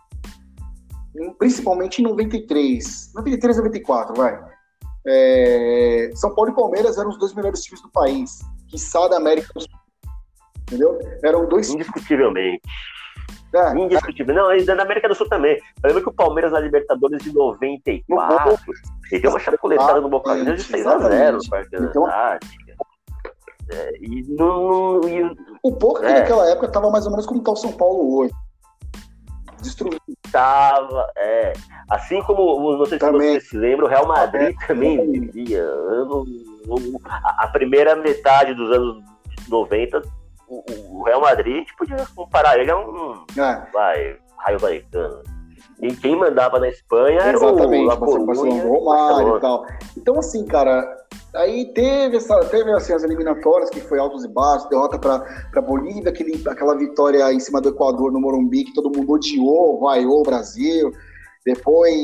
[1.39, 4.39] principalmente em 93, 93, 94, vai.
[5.07, 8.77] É, São Paulo e Palmeiras eram os dois melhores times do país, que
[9.09, 9.71] da América do Sul.
[10.63, 10.99] Entendeu?
[11.25, 11.71] Eram dois.
[11.71, 12.61] Indiscutivelmente.
[13.53, 14.33] É, Indiscutível.
[14.33, 14.39] É.
[14.39, 15.61] Não, ainda na América do Sul também.
[15.83, 18.59] Eu lembro que o Palmeiras na Libertadores de 94,
[19.11, 22.09] ele deu uma chapuletada no Boca Juniors de 6x0 no Parque então.
[23.73, 26.21] É, e no, e, o Boca é.
[26.21, 28.33] naquela época estava mais ou menos como está o São Paulo hoje.
[29.61, 30.01] Destruído.
[30.33, 31.53] Tava, é.
[31.89, 35.63] Assim como, não sei se você se lembra, o Real Madrid também vivia.
[35.63, 36.25] Ano,
[37.25, 39.03] a primeira metade dos anos
[39.49, 40.03] 90
[40.51, 43.25] o, Real Madrid, a gente podia comparar ele a um.
[43.39, 43.71] É.
[43.73, 45.23] Vai, Raio Vallecano.
[45.81, 49.67] E quem mandava na Espanha era Exatamente, o La Coruña, Romário e tal.
[49.97, 50.85] Então, assim, cara,
[51.35, 56.11] aí teve, essa, teve assim, as eliminatórias, que foi altos e baixos, derrota para Bolívia,
[56.11, 60.23] aquele, aquela vitória em cima do Equador no Morumbi, que todo mundo odiou, vaiou o
[60.23, 60.93] Brasil.
[61.47, 61.95] Depois,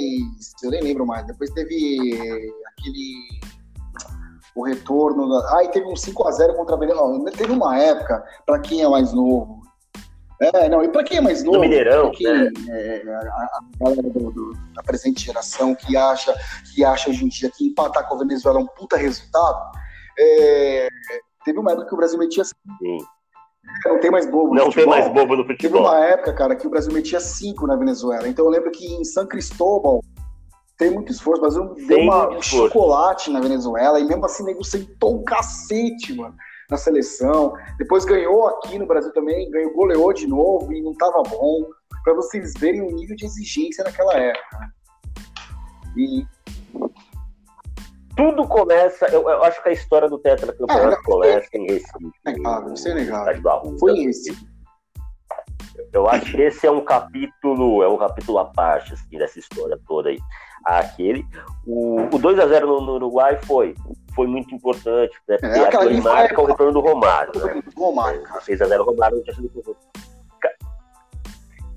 [0.62, 3.40] eu nem lembro mais, depois teve aquele
[4.56, 5.28] o retorno.
[5.28, 5.58] Da...
[5.58, 7.30] Ah, e teve um 5x0 contra a Venezuela.
[7.30, 9.62] Teve uma época, para quem é mais novo.
[10.40, 12.50] É, não, e para quem é mais novo, do Mineirão, quem, né?
[12.68, 14.02] é, a, a, galera
[14.74, 16.34] da presente geração que acha,
[16.74, 19.72] que acha hoje em dia que empatar com a Venezuela é um puta resultado,
[20.18, 20.88] é,
[21.42, 22.54] teve uma época que o Brasil metia Sim.
[23.86, 24.54] Não tem mais bobo.
[24.54, 25.56] Não tem mais bobo no futebol.
[25.56, 28.28] Teve uma época, cara, que o Brasil metia cinco na Venezuela.
[28.28, 30.02] Então eu lembro que em San Cristóbal,
[30.76, 31.42] tem muito esforço.
[31.42, 35.24] mas eu deu uma, um chocolate na Venezuela e mesmo assim o nego sentou o
[35.24, 36.34] cacete, mano,
[36.70, 37.54] na seleção.
[37.78, 41.66] Depois ganhou aqui no Brasil também, ganhou, goleou de novo e não tava bom.
[42.04, 44.58] Para vocês verem o nível de exigência naquela época.
[45.96, 46.26] E
[48.16, 49.06] tudo começa.
[49.06, 52.10] Eu, eu, acho que a história do tetracampeonato é, começa em Recife.
[52.26, 53.78] É claro, isso é.
[53.78, 54.46] Foi Recife.
[55.92, 59.78] Eu acho que esse é um capítulo, é um capítulo à parte assim, dessa história
[59.86, 60.18] toda aí
[60.66, 61.24] aquele.
[61.66, 63.74] O, o 2 a 0 no, no, Uruguai foi,
[64.14, 65.36] foi muito importante, né?
[65.38, 67.32] Porque é, aquele marca o retorno do Romário.
[67.38, 67.62] Né?
[67.76, 68.40] Romário, cara.
[68.40, 69.76] 6 a 0 Romário não tinha sido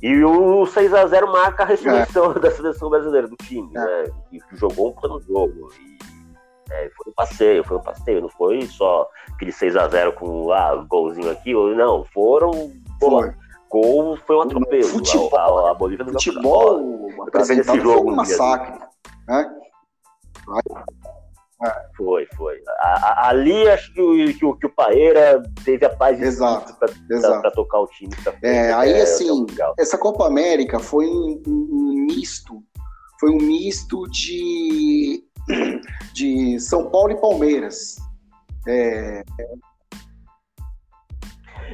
[0.02, 2.36] e o 6x0 marca a ressurreição é.
[2.40, 3.80] da seleção brasileira, do time, é.
[3.80, 4.12] né?
[4.30, 5.70] Que jogou um plano jogo.
[5.78, 6.00] E,
[6.72, 11.32] é, foi um passeio, foi um passeio, não foi só aquele 6x0 com ah, golzinho
[11.32, 12.52] aqui, ou não, foram.
[13.00, 13.34] Foi.
[13.70, 14.84] Gol foi um atropelo.
[14.84, 18.80] Futebol, a, a, a Bolívia não futebol apresentado esse jogo foi um massacre.
[19.28, 19.56] Né?
[21.96, 22.62] Foi, foi.
[22.80, 26.74] A, a, ali acho que o, que o, que o Paeira teve a paz exato,
[26.80, 28.16] para tocar o time.
[28.24, 32.64] Pra, é, aí é, assim, é essa Copa América foi um, um, um, misto,
[33.20, 35.24] foi um misto de,
[36.14, 37.98] de São Paulo e Palmeiras.
[38.66, 39.24] É,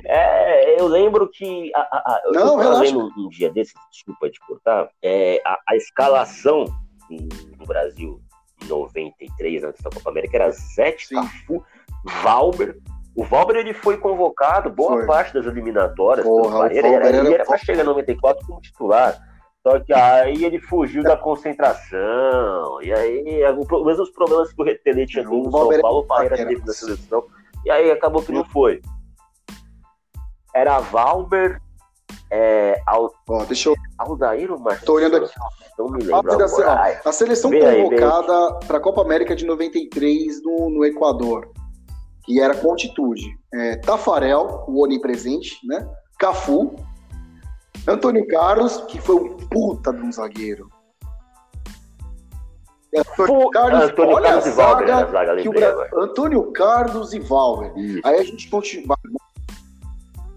[0.03, 1.71] é, eu lembro que.
[1.75, 6.65] A, a, a, Não, eu lembro um dia desses, desculpa te cortar, é, a, escalação
[7.09, 8.21] no Brasil
[8.61, 11.63] em 93, antes da Copa América, era Zete, Cafu,
[12.23, 12.77] Valber.
[13.15, 15.05] O Valber ele foi convocado boa foi.
[15.05, 16.25] parte das eliminatórias.
[16.25, 19.17] Porra, ele era, ele era para chegar em 94 como titular.
[19.63, 22.81] Só que aí ele fugiu da concentração.
[22.83, 26.61] E aí, os mesmos problemas que o Retelê tinha no São Paulo, o Parreira teve
[26.63, 27.23] na seleção.
[27.63, 28.81] E aí acabou que não foi
[30.56, 31.62] era Valber,
[32.32, 33.14] é, Al...
[33.28, 33.76] Ó, deixa eu.
[33.97, 34.86] Aldair ou Marcelo?
[34.86, 35.34] Tô olhando aqui.
[35.78, 36.38] Não me lembro.
[36.38, 41.49] Da, a seleção convocada para a Copa América de 93 no, no Equador,
[42.24, 43.38] que era com altitude.
[43.53, 45.88] É, Tafarel, o onipresente, né?
[46.18, 46.76] Cafu,
[47.88, 50.70] Antônio Carlos, que foi um puta de um zagueiro.
[52.97, 57.20] Antônio Carlos, Antônio olha Carlos a zaga, Valber, a zaga que o Antônio Carlos e
[57.20, 57.74] Valver.
[58.06, 58.97] Aí a gente continua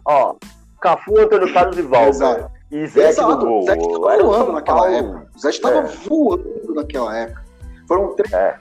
[0.09, 0.35] Ó,
[0.81, 1.81] Cafu, Antônio Carlos e.
[1.81, 2.51] Exato.
[2.71, 3.61] E Zé no gol.
[3.61, 4.95] O Zé estava voando naquela Paulo.
[4.95, 5.31] época.
[5.35, 5.83] O Zé estava é.
[5.83, 7.45] voando naquela época.
[7.87, 8.33] Foram três.
[8.33, 8.57] É.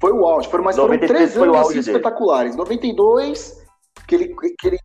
[0.00, 0.48] Foi o auge.
[0.48, 2.54] Foram, mas foram três anos assim, espetaculares.
[2.54, 3.64] 92,
[4.06, 4.78] que ele, que ele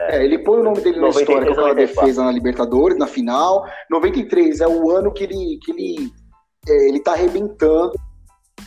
[0.00, 0.16] É.
[0.16, 0.24] é.
[0.24, 3.66] ele põe o nome dele na história com aquela defesa na Libertadores, na final.
[3.90, 6.12] 93 é o ano que ele, que ele,
[6.68, 7.92] é, ele tá arrebentando.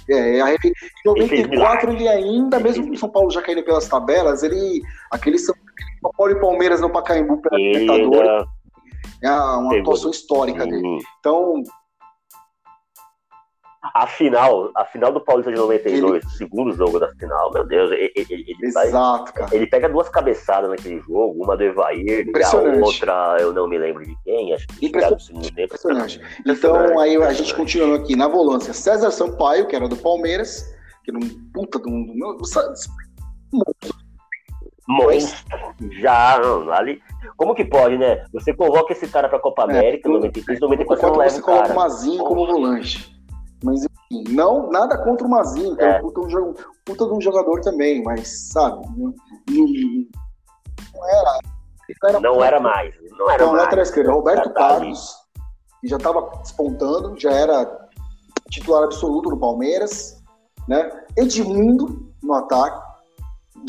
[0.08, 0.74] É, é em
[1.06, 4.82] 94 ele ainda, mesmo com o São Paulo já caindo pelas tabelas, ele.
[5.12, 5.56] Aquele São
[6.02, 8.48] Paulo e Palmeiras no Pacaembu pela Libertadores.
[9.24, 11.00] É uma atuação histórica dele.
[11.20, 11.64] Então,
[13.82, 16.26] a final, a final do Paulista de 92, ele...
[16.26, 19.56] o segundo jogo da final, meu Deus, ele, ele, Exato, cara.
[19.56, 24.04] ele pega duas cabeçadas naquele jogo, uma do Evair a outra eu não me lembro
[24.04, 25.54] de quem, acho que Impressionante.
[25.54, 25.76] tempo.
[25.76, 26.22] Impressionante.
[26.46, 28.74] Então, aí a gente continua aqui na volância.
[28.74, 30.64] César Sampaio, que era do Palmeiras,
[31.04, 32.14] que era um puta do mundo.
[33.52, 34.09] Monstro.
[36.00, 36.40] Já,
[36.74, 37.02] ali.
[37.38, 38.26] Como que pode, né?
[38.34, 41.72] Você convoca esse cara pra Copa é, América, é, 93, 94, não leva você coloca
[41.72, 43.16] o Mazinho como volante.
[43.64, 46.54] Mas enfim, não, nada contra o Mazinho, que é, é um puta, um,
[46.86, 49.14] puta de um jogador também, mas sabe, não,
[50.94, 51.40] não era.
[52.02, 52.96] Não era, não era mais.
[53.18, 53.64] Não era não, mais.
[53.64, 55.16] Lateral esquerdo, Roberto Carlos,
[55.82, 57.90] que já estava despontando, já era
[58.50, 60.24] titular absoluto no Palmeiras,
[60.68, 60.90] né?
[61.18, 62.82] Edmundo no ataque,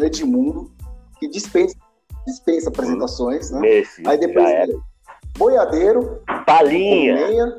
[0.03, 0.71] Edmundo,
[1.21, 1.77] que dispensa,
[2.27, 3.61] dispensa apresentações, né?
[3.61, 4.47] Messi, Aí depois
[5.39, 7.57] Boiadeiro, Palinha, meia,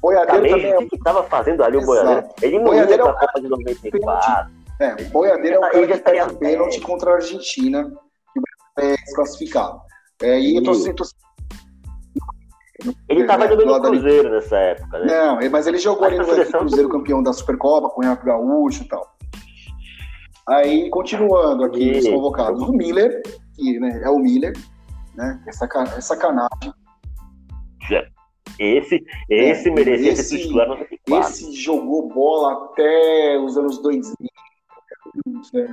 [0.00, 0.78] Boiadeiro também, também é...
[0.78, 1.90] O que estava fazendo ali Exato.
[1.90, 2.34] o Boiadeiro?
[2.42, 4.50] Ele não Boiadeiro ia pra é Copa de 94.
[4.80, 8.94] É, o Boiadeiro é o cara que pega pênalti contra a Argentina, que o Brasil
[8.94, 9.80] é desclassificado.
[10.22, 11.04] É, e eu tô, tô...
[13.08, 14.36] Ele estava né, jogando no Cruzeiro ali.
[14.36, 15.06] nessa época, né?
[15.06, 18.88] Não, mas ele jogou ali no Cruzeiro campeão da Supercopa, com o Renato Gaúcho e
[18.88, 19.06] tal.
[20.50, 22.60] Aí, continuando aqui, os convocados.
[22.60, 23.22] O Miller,
[23.54, 24.52] que né, é o Miller,
[25.14, 25.40] né?
[25.46, 26.74] É, sacan é sacanagem.
[28.58, 34.12] Esse, esse é, merecia esse, ser titular no Esse jogou bola até os anos 2000.
[35.54, 35.72] Né?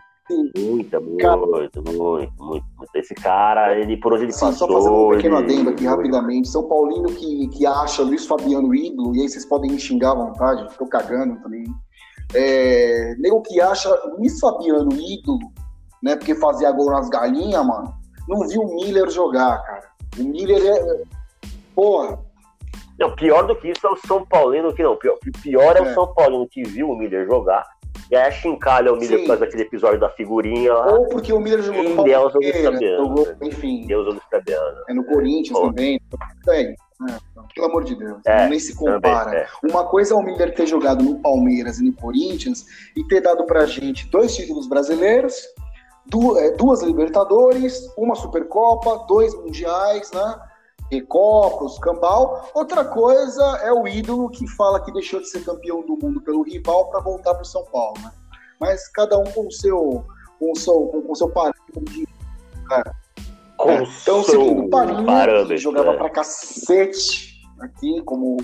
[0.58, 4.68] Muita, muito, cara, muito, muito, muito, Esse cara, ele por onde ele sim, passou.
[4.68, 5.44] Só fazendo um pequeno ele...
[5.44, 6.50] adendo aqui rapidamente.
[6.50, 10.16] São Paulino que, que acha Luiz Fabiano ídolo, e aí vocês podem me xingar à
[10.16, 11.66] vontade, tô cagando também.
[12.34, 15.52] É, nego que acha Luiz Fabiano ídolo,
[16.04, 16.16] né?
[16.16, 17.94] Porque fazia gol nas galinhas, mano.
[18.28, 19.88] Não viu o Miller jogar, cara.
[20.20, 21.02] O Miller é.
[21.74, 22.20] Porra,
[23.00, 24.96] não, pior do que isso é o São Paulino que não.
[24.96, 27.64] Pior, pior é, é, o São Paulino que viu o Miller jogar.
[28.10, 30.94] E aí chincalha o Miller por causa daquele episódio da figurinha lá.
[30.94, 33.86] Ou porque o Miller jogou no Deus ou no jogou, enfim.
[33.86, 34.22] Deus ou no
[34.88, 35.68] É no Corinthians Pô.
[35.68, 36.00] também.
[36.50, 36.76] É,
[37.06, 37.18] é,
[37.54, 39.26] pelo amor de Deus, é, nem se compara.
[39.26, 39.48] Também, é.
[39.72, 43.46] Uma coisa é o Miller ter jogado no Palmeiras e no Corinthians e ter dado
[43.46, 45.36] pra gente dois títulos brasileiros,
[46.38, 50.42] é, duas Libertadores, uma Supercopa, dois Mundiais, né?
[50.92, 52.50] Recopa, Cambal.
[52.56, 56.42] Outra coisa é o ídolo que fala que deixou de ser campeão do mundo pelo
[56.42, 58.12] rival para voltar para o São Paulo, né?
[58.60, 60.04] Mas cada um com o seu,
[60.40, 62.08] com o seu, com o seu parâmetro de.
[62.68, 62.96] Cara.
[63.58, 65.98] Com é, então, segundo o Palinha, que jogava é.
[65.98, 68.38] pra cacete aqui, como.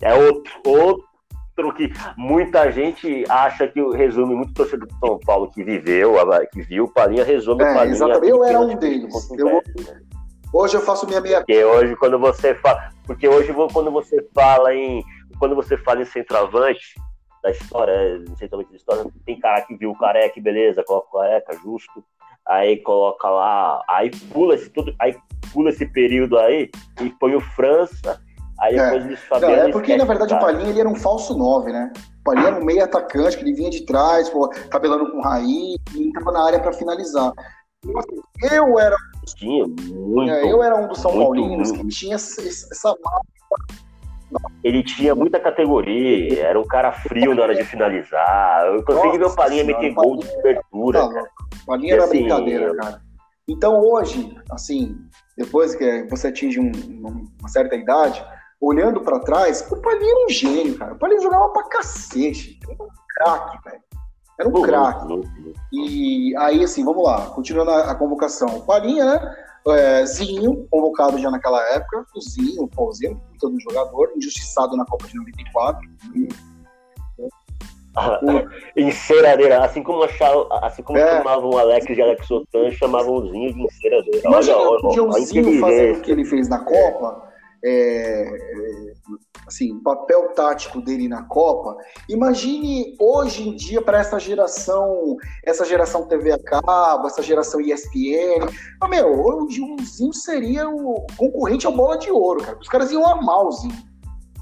[0.00, 5.50] É outro, outro que muita gente acha que resume muito o torcedor do São Paulo
[5.50, 6.14] que viveu,
[6.52, 7.94] que viu o Palinha, resume é, o Palinha.
[7.94, 9.30] Exatamente, eu era um deles.
[9.38, 9.62] Eu,
[10.52, 11.38] Hoje eu faço minha meia.
[11.38, 15.02] Porque hoje quando você fala, porque hoje quando você fala em
[15.38, 16.94] quando você fala em centroavante
[17.42, 21.56] da história, centroavante da história, tem cara que viu o careca, beleza, coloca o careca,
[21.64, 22.04] justo.
[22.48, 25.16] Aí coloca lá, aí pula esse tudo, aí
[25.52, 26.70] pula esse período aí
[27.00, 28.20] e põe o França.
[28.60, 28.84] Aí é.
[28.84, 29.56] depois eles Fabiano.
[29.56, 31.92] Não, é porque na verdade o Palinha ele era um falso 9, né?
[32.20, 35.76] O Palinha era um meio atacante que ele vinha de trás, pô, tabelando com raiz
[35.94, 37.32] e estava na área para finalizar.
[38.50, 38.96] Eu era.
[39.36, 40.30] Tinha muito.
[40.30, 42.94] É, eu era um dos São Paulinos que tinha essa
[44.64, 48.66] ele tinha muita categoria, era um cara frio na hora de finalizar.
[48.66, 51.00] Eu consegui ver o Palinha meter gol de cobertura.
[51.00, 51.24] Tá,
[51.66, 53.02] Palinha era assim, brincadeira, cara.
[53.48, 54.96] Então hoje, assim,
[55.36, 56.70] depois que você atinge um,
[57.40, 58.24] uma certa idade,
[58.60, 60.94] olhando para trás, o Palinha era um gênio, cara.
[60.94, 62.58] O Palinha jogava pra cacete.
[62.68, 63.82] Era um craque, velho.
[64.38, 65.22] Era um craque.
[65.72, 68.60] E aí, assim, vamos lá, continuando a, a convocação.
[68.62, 69.36] Palinha, né?
[69.68, 72.04] É, Zinho, convocado já naquela época.
[72.16, 75.88] O Zinho, o Pauzinho, todo jogador, injustiçado na Copa de 94.
[78.76, 81.18] Enceradeira, assim como, achava, assim como é.
[81.18, 84.28] chamavam o Alex de Alex Otan, chamavam o Zinho de enceradeira.
[84.28, 87.30] Imagina olha, o Zinho fazendo o que ele fez na Copa,
[87.64, 88.92] é, é
[89.46, 91.76] assim, o papel tático dele na Copa.
[92.08, 98.46] Imagine hoje em dia para essa geração, essa geração TV a cabo, essa geração ESPN.
[98.80, 99.48] Mas, meu, o
[99.82, 102.58] Zinho seria o concorrente ao bola de ouro, cara.
[102.58, 103.91] Os caras iam amar o Zinho.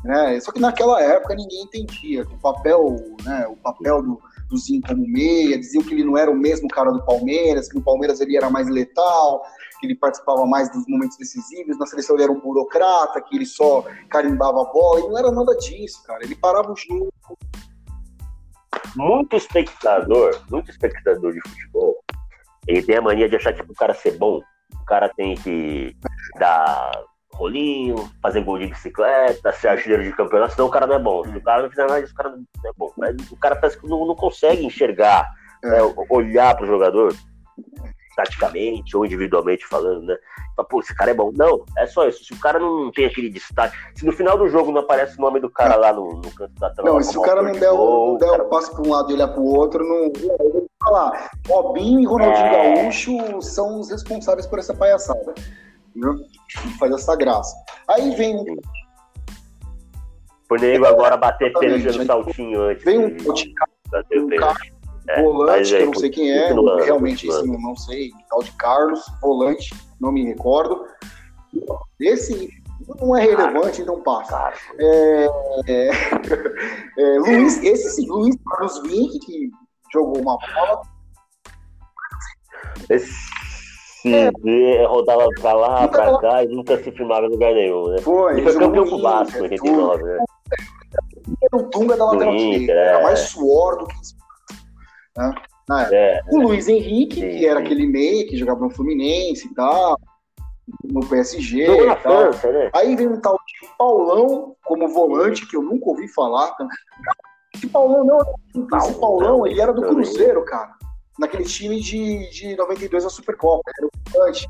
[0.05, 0.41] Né?
[0.41, 5.07] Só que naquela época ninguém entendia o papel, né, o papel do, do Zinho como
[5.07, 8.37] meia, diziam que ele não era o mesmo cara do Palmeiras, que no Palmeiras ele
[8.37, 9.43] era mais letal,
[9.79, 13.47] que ele participava mais dos momentos decisivos, na seleção ele era um burocrata, que ele
[13.47, 16.25] só carimbava a bola, e não era nada disso, cara.
[16.25, 17.11] Ele parava o jogo.
[18.97, 22.03] Muito espectador, muito espectador de futebol,
[22.67, 24.41] ele tem a mania de achar que o cara ser bom,
[24.75, 25.97] o cara tem que
[26.39, 26.91] dar
[27.41, 31.24] rolinho, fazer gol de bicicleta, ser artilheiro de campeonato, senão o cara não é bom.
[31.24, 32.93] Se o cara não fizer nada disso, o cara não é bom.
[32.99, 35.26] Mas o cara parece que não, não consegue enxergar,
[35.64, 35.70] é.
[35.70, 37.14] né, olhar para o jogador,
[38.14, 40.16] taticamente ou individualmente falando, né?
[40.55, 41.30] Fala, Pô, esse cara é bom.
[41.34, 42.24] Não, é só isso.
[42.24, 45.22] Se o cara não tem aquele destaque, se no final do jogo não aparece o
[45.22, 46.91] nome do cara lá no, no canto da tela.
[46.91, 48.45] Não, se o cara não der, gol, der cara...
[48.45, 50.12] um passo para um lado e olhar para o outro, não.
[50.82, 52.74] Falar, Robinho e Ronaldinho é...
[52.74, 55.34] Gaúcho são os responsáveis por essa palhaçada.
[55.95, 56.24] Entendeu?
[56.78, 57.55] Faz essa graça.
[57.88, 58.36] Aí vem.
[60.51, 62.84] O nego agora bater pênalti no saltinho antes.
[62.84, 64.57] Vem um, um cara
[65.09, 66.53] é, volante, que eu não sei quem é,
[66.84, 70.86] realmente isso não, não sei, tal de Carlos, volante, não me recordo.
[72.01, 72.51] Esse
[73.01, 74.53] não é relevante, então passa.
[74.78, 75.26] É,
[75.66, 75.91] é,
[76.99, 79.51] é, Luiz, esse Luiz Carlos Vinck, que
[79.93, 80.82] jogou uma bola.
[82.88, 83.12] Esse
[84.05, 84.87] é.
[84.87, 87.99] rodava pra lá, pra cá e nunca se firmava em lugar nenhum, né?
[88.01, 90.19] Foi, e foi campeão com o Vasco em 89, né?
[91.43, 93.95] Era o Dunga da lateral direita, era mais suor do que
[95.69, 95.89] né?
[95.93, 97.67] É, o Luiz Henrique, sim, que era sim.
[97.67, 99.99] aquele meia que jogava no Fluminense e tal,
[100.85, 102.33] no PSG e tal.
[102.33, 102.71] França, né?
[102.75, 106.53] Aí vem um tal de Paulão como volante, que eu nunca ouvi falar.
[107.55, 108.19] Esse Paulão não,
[108.79, 110.75] esse Paulão, ele era do Cruzeiro, cara.
[111.19, 113.71] Naquele time de, de 92 da Supercopa.
[113.77, 114.47] Era o volante.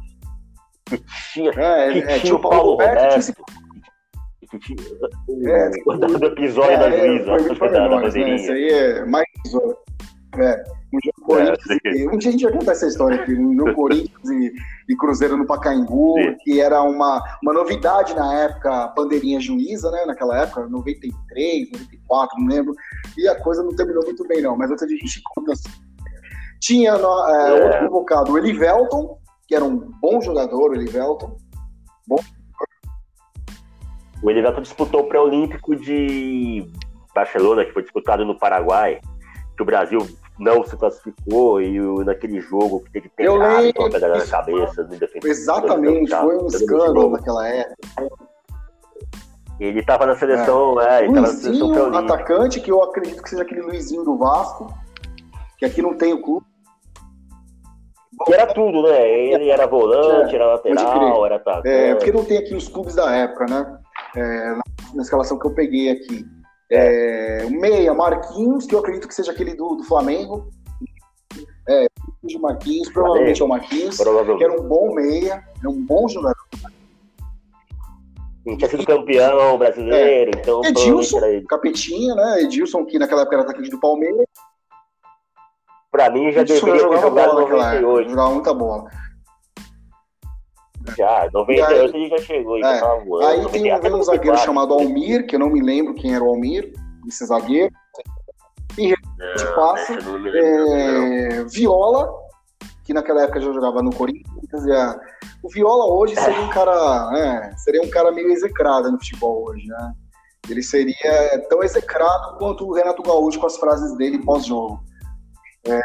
[0.87, 1.03] Que
[1.33, 3.23] tinha, é, que é, tinha o Paulo, Paulo Roberto, Roberto.
[3.23, 4.51] Tinha.
[4.51, 8.27] Que tinha, é, o, do episódio é, da juíza, é, da, da bandeirinha.
[8.27, 8.35] Né?
[8.37, 9.27] Isso aí é mais.
[10.37, 11.37] É, um.
[11.37, 11.55] É,
[12.13, 13.33] um dia a gente vai contar essa história aqui.
[13.33, 14.53] Um jogo Corinthians e,
[14.89, 16.37] e, Cruzeiro no Pacaembu, Sim.
[16.43, 20.05] que era uma, uma novidade na época, bandeirinha juíza, né?
[20.07, 22.75] Naquela época, 93, 94, não lembro.
[23.17, 24.57] E a coisa não terminou muito bem, não.
[24.57, 25.71] Mas antes a gente conta assim.
[26.61, 27.65] Tinha no, é, é.
[27.65, 31.37] outro convocado, o Elivelton, que era um bom jogador, o Elivelton.
[32.07, 32.19] Bom.
[34.23, 36.71] O Elivelton disputou o pré-olímpico de
[37.15, 39.01] Barcelona, que foi disputado no Paraguai
[39.57, 39.99] que o Brasil
[40.39, 44.97] não se classificou e naquele jogo que teve pegado com a pedra na cabeça do
[44.97, 45.31] defensor.
[45.31, 47.77] Exatamente, foi um escândalo naquela época.
[49.61, 53.29] Ele estava na seleção, é, é ele Luizinho, na seleção atacante, que eu acredito que
[53.29, 54.73] seja aquele Luizinho do Vasco,
[55.59, 56.47] que aqui não tem o clube.
[58.27, 59.09] Que era tudo, né?
[59.09, 61.69] Ele era volante, é, era lateral, era atacante.
[61.69, 63.79] É, porque não tem aqui os clubes da época, né?
[64.17, 64.55] É,
[64.95, 66.25] na escalação que eu peguei aqui.
[66.71, 70.51] É, meia, Marquinhos, que eu acredito que seja aquele do, do Flamengo.
[71.69, 71.87] É,
[72.23, 76.37] o Marquinhos, provavelmente é o Marquinhos, que era um bom meia, é um bom jogador.
[78.45, 80.41] tinha sido campeão brasileiro, é.
[80.41, 80.63] então.
[80.65, 82.43] Edilson, capetinha, né?
[82.43, 84.27] Edilson, que naquela época era atacante do Palmeiras.
[85.91, 88.11] Pra mim já Edilson deveria ter jogado bola, 98.
[88.11, 88.91] Jogava muita bola.
[90.97, 92.59] Já, 98 ele já chegou.
[92.59, 92.81] É.
[93.27, 96.29] Aí tem um, um zagueiro chamado Almir, que eu não me lembro quem era o
[96.29, 96.73] Almir,
[97.07, 97.73] esse zagueiro.
[98.79, 99.99] E a gente passa.
[100.35, 102.09] É, Viola,
[102.85, 104.65] que naquela época já jogava no Corinthians.
[105.43, 107.11] O Viola hoje seria um cara.
[107.17, 109.93] É, seria um cara meio execrado no futebol hoje, né?
[110.49, 114.81] Ele seria tão execrado quanto o Renato Gaúcho com as frases dele pós-jogo.
[115.67, 115.81] É,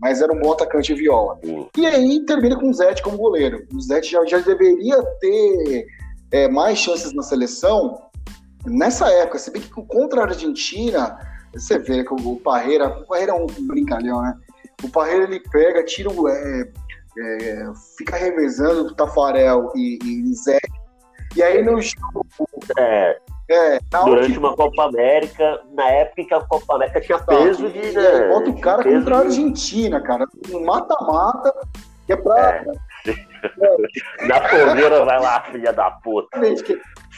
[0.00, 1.38] mas era um bom atacante viola.
[1.76, 3.66] E aí termina com o Zete como goleiro.
[3.72, 5.86] O Zete já, já deveria ter
[6.30, 8.02] é, mais chances na seleção
[8.66, 9.38] nessa época.
[9.38, 11.18] Se bem que contra a Argentina,
[11.54, 14.34] você vê que o Parreira, o Parreira é um brincalhão, né?
[14.82, 16.28] O Parreira ele pega, tira o.
[16.28, 16.70] É,
[17.20, 20.70] é, fica revezando o Tafarel e, e Zete.
[21.34, 22.26] E aí no jogo.
[22.78, 23.18] É
[23.50, 27.92] é, Durante uma Copa América, na época que a Copa América tinha peso de.
[27.92, 30.26] Né, bota o cara contra a Argentina, cara.
[30.50, 31.54] Um mata-mata,
[32.06, 32.38] que é pra.
[32.38, 32.64] É.
[34.26, 36.38] Na fogueira vai lá, filha da puta.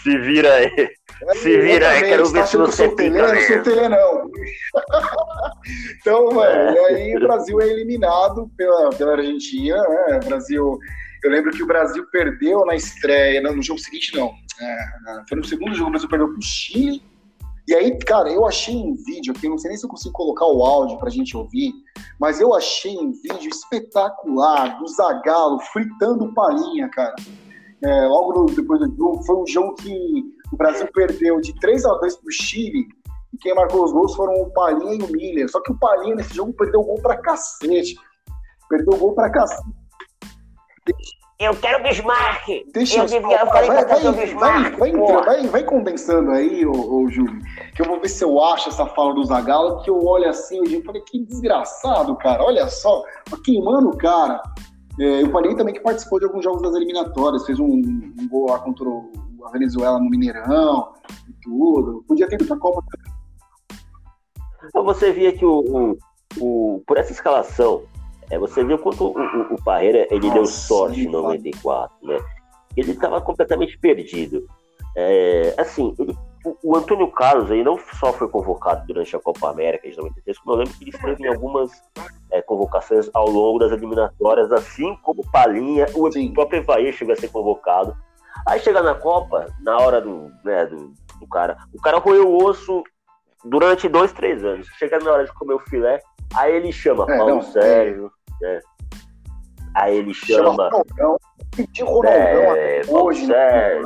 [0.02, 0.90] Se vira aí.
[1.22, 3.88] É, Se vira aí, quero ver tá se você pica mesmo.
[3.90, 4.30] não.
[6.00, 6.72] então, mano, é.
[6.72, 10.20] e aí o Brasil é eliminado pela, pela Argentina, né?
[10.22, 10.78] O Brasil
[11.22, 14.32] eu lembro que o Brasil perdeu na estreia, no jogo seguinte não.
[14.60, 17.02] É, foi no segundo jogo, o Brasil perdeu pro Chile.
[17.68, 20.46] E aí, cara, eu achei um vídeo aqui, não sei nem se eu consigo colocar
[20.46, 21.72] o áudio pra gente ouvir,
[22.18, 27.14] mas eu achei um vídeo espetacular do Zagallo fritando palhinha, cara.
[27.82, 31.84] É, logo no, depois do jogo, foi um jogo que o Brasil perdeu de 3
[31.86, 32.86] a 2 pro Chile
[33.32, 35.48] E quem marcou os gols foram o Palinha e o Miller.
[35.48, 37.96] Só que o Palinha nesse jogo perdeu o gol pra cacete.
[38.68, 39.79] Perdeu o gol pra cacete.
[41.40, 42.66] Eu quero Bismarck!
[42.74, 44.78] Deixa eu, devia, eu falei vai, pra vai, o Bismarck!
[44.78, 47.40] vai, vai, vai, vai condensando aí, ô, ô Júlio,
[47.74, 50.60] que eu vou ver se eu acho essa fala do Zagallo, que eu olho assim
[50.60, 54.42] hoje e falei, que desgraçado, cara, olha só, tá queimando o cara.
[55.00, 58.50] É, o Palinha também que participou de alguns jogos das eliminatórias, fez um, um gol
[58.50, 59.10] lá contra o,
[59.46, 60.92] a Venezuela no Mineirão
[61.26, 62.04] e tudo.
[62.06, 62.82] Podia ter ido pra Copa
[64.66, 65.98] Então você via que o, o,
[66.38, 67.84] o por essa escalação,
[68.30, 72.18] é, você viu quanto o, o, o Parreira ele Nossa, deu sorte em 94, né?
[72.76, 74.46] Ele estava completamente perdido.
[74.96, 79.50] É, assim, ele, o, o, Antônio Carlos aí não só foi convocado durante a Copa
[79.50, 81.70] América de 93, como eu lembro que ele esteve em algumas
[82.30, 86.32] é, convocações ao longo das eliminatórias, assim como Palinha, o Sim.
[86.32, 87.96] próprio Evair chegou a ser convocado.
[88.46, 92.44] Aí chega na Copa, na hora do, né, do, do cara, o cara roeu o
[92.44, 92.82] osso
[93.44, 94.66] durante dois, três anos.
[94.78, 96.00] Chega na hora de comer o filé,
[96.34, 98.10] aí ele chama é, Paulo não, Sérgio,
[98.40, 98.60] né?
[99.74, 100.68] Aí ele chama.
[100.68, 101.16] Ronaldão.
[101.80, 102.12] Ronaldão
[102.56, 103.80] é, hoje, né?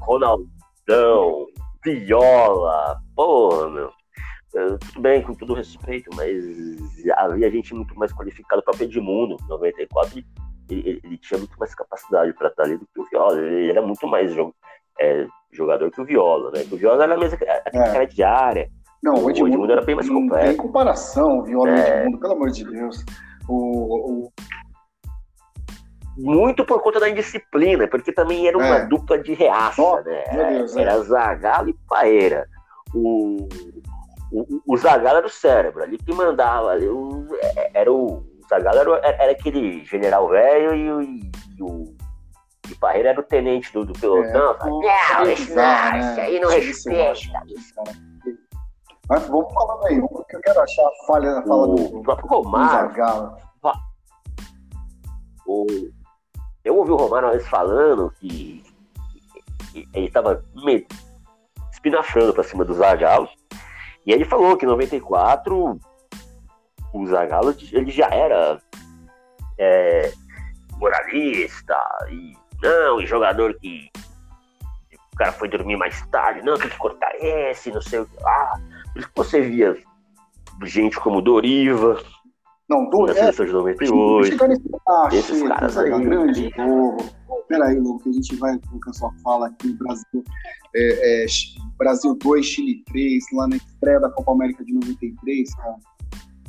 [0.00, 1.46] Ronaldão,
[1.84, 3.90] Viola, porra, meu.
[4.80, 6.34] Tudo bem, com todo respeito, mas
[7.16, 10.26] havia gente muito mais qualificada para Edmundo, 94, ele,
[10.70, 13.38] ele, ele, tinha muito mais capacidade para estar ali do que o Viola.
[13.38, 14.54] Ele era muito mais jogo,
[14.98, 16.64] é, jogador que o Viola, né?
[16.72, 17.92] O Viola era a mesma aquele é.
[17.92, 18.70] cara de área.
[19.02, 20.46] Não, o Edmundo, o Edmundo era bem mais completo.
[20.46, 21.74] Não tem comparação, o Viola é.
[21.74, 23.04] e o Edmundo, pelo amor de Deus.
[23.48, 24.32] O, o...
[26.18, 28.86] Muito por conta da indisciplina, porque também era uma é.
[28.86, 30.24] dupla de reaça, oh, né?
[30.32, 31.02] Deus, era é.
[31.02, 32.48] Zagallo e Paeira.
[32.94, 33.48] O,
[34.32, 36.70] o, o Zagallo era o cérebro, ali que mandava.
[36.70, 41.62] Ali, o, é, era o, o Zagallo era, era, aquele general velho e, o, e
[41.62, 41.96] o
[42.70, 44.54] e Parreira era o tenente do, do pelotão.
[44.56, 44.80] É, não,
[45.20, 45.98] não, esse, não, né?
[46.00, 47.20] esse aí não respeita.
[49.08, 52.28] Mas vamos falando aí, que eu quero achar a falha na fala o do, próprio
[52.28, 52.90] Romário.
[55.46, 55.66] O,
[56.64, 58.64] eu ouvi o Romário uma vez falando que,
[59.72, 60.44] que ele estava
[61.72, 63.28] espinafrando para cima do Zagallo.
[64.04, 65.78] E ele falou que em 94
[66.92, 68.60] o Zagallo ele já era
[69.58, 70.12] é,
[70.78, 71.76] moralista
[72.10, 73.90] e não, e jogador que
[75.12, 78.22] o cara foi dormir mais tarde, não, tem que cortar esse, não sei o que
[78.22, 78.60] lá.
[78.96, 79.76] Por isso que você via
[80.64, 82.02] gente como Doriva,
[82.66, 84.32] não, do, na seleção de 98.
[84.32, 85.90] Chegar nesse ah, esses caras aí.
[85.90, 86.96] Grande povo.
[87.46, 89.74] Peraí, Louco, que a gente vai colocar sua fala aqui.
[89.74, 90.24] Brasil,
[90.74, 91.26] é, é,
[91.76, 95.76] Brasil 2, Chile 3, lá na estreia da Copa América de 93, cara.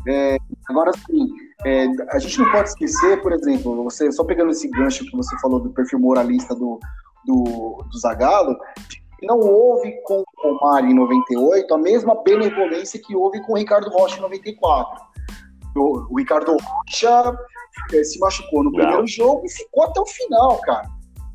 [0.08, 0.38] É,
[0.70, 1.28] agora, sim,
[1.66, 5.38] é, a gente não pode esquecer, por exemplo, você só pegando esse gancho que você
[5.40, 6.80] falou do perfil moralista do,
[7.26, 8.58] do, do Zagallo,
[9.22, 13.90] não houve com o Romário em 98 a mesma benevolência que houve com o Ricardo
[13.90, 15.02] Rocha em 94.
[15.76, 17.38] O, o Ricardo Rocha
[17.94, 19.08] é, se machucou no primeiro não.
[19.08, 20.90] jogo e ficou até o final, cara.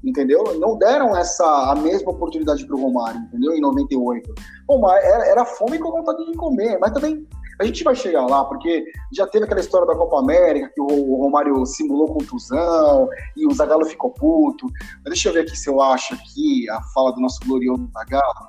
[0.05, 0.43] Entendeu?
[0.59, 3.53] Não deram essa a mesma oportunidade para o Romário, entendeu?
[3.53, 4.35] Em 98.
[4.67, 7.27] Bom, era, era fome com vontade de comer, mas também
[7.63, 11.17] a gente vai chegar lá, porque já teve aquela história da Copa América, que o
[11.17, 14.67] Romário simulou contusão e o Zagallo ficou puto.
[14.97, 18.49] Mas deixa eu ver aqui se eu acho aqui a fala do nosso glorioso Zagallo.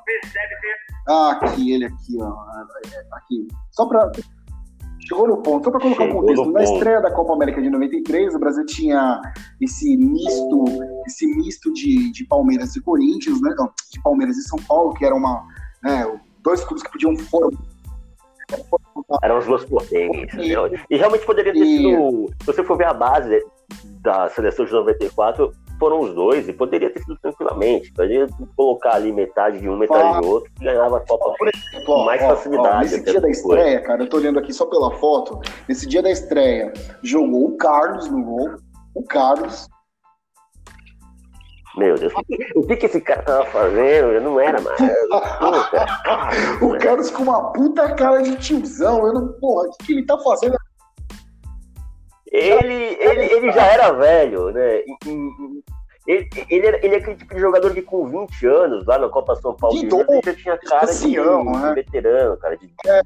[1.07, 2.34] Ah, aqui, ele aqui, ó.
[3.11, 3.47] Aqui.
[3.72, 4.11] Só para
[5.07, 5.66] Chegou no ponto.
[5.66, 9.22] Só para colocar um contexto, na estreia da Copa América de 93, o Brasil tinha
[9.59, 10.66] esse misto,
[11.05, 13.53] esse misto de, de Palmeiras e Corinthians, né?
[13.91, 15.45] De Palmeiras e São Paulo, que era uma.
[15.84, 17.57] Né, dois clubes que podiam formar
[19.22, 20.34] eram as duas potências.
[20.36, 20.54] E,
[20.89, 21.78] e realmente poderia ter e...
[21.78, 22.28] sido.
[22.41, 23.43] Se você for ver a base
[24.01, 27.91] da seleção de 94, foram os dois, e poderia ter sido tranquilamente.
[27.91, 31.34] Poderia colocar ali metade de um, metade de outro, e ganhava a Copa
[31.86, 32.76] com mais ó, facilidade.
[32.76, 35.41] Ó, nesse dia da estreia, cara, eu tô olhando aqui só pela foto.
[35.68, 36.72] Nesse dia da estreia,
[37.02, 38.56] jogou o Carlos no gol.
[38.95, 39.68] O Carlos,
[41.76, 42.14] meu Deus,
[42.56, 44.12] o que, que esse cara tava fazendo?
[44.12, 44.78] Eu não era mais.
[44.78, 45.86] Puta,
[46.62, 49.08] o Carlos com uma puta cara de tiozão.
[49.08, 50.56] Eu não, porra, o que, que ele tá fazendo?
[52.32, 54.82] Ele, ele, ele já era velho, né?
[56.06, 59.36] Ele, ele, ele, é aquele tipo de jogador que com 20 anos, lá na Copa
[59.36, 61.74] São Paulo, de ele já tinha cara de, de, né?
[61.76, 63.02] veterano, cara, de, é.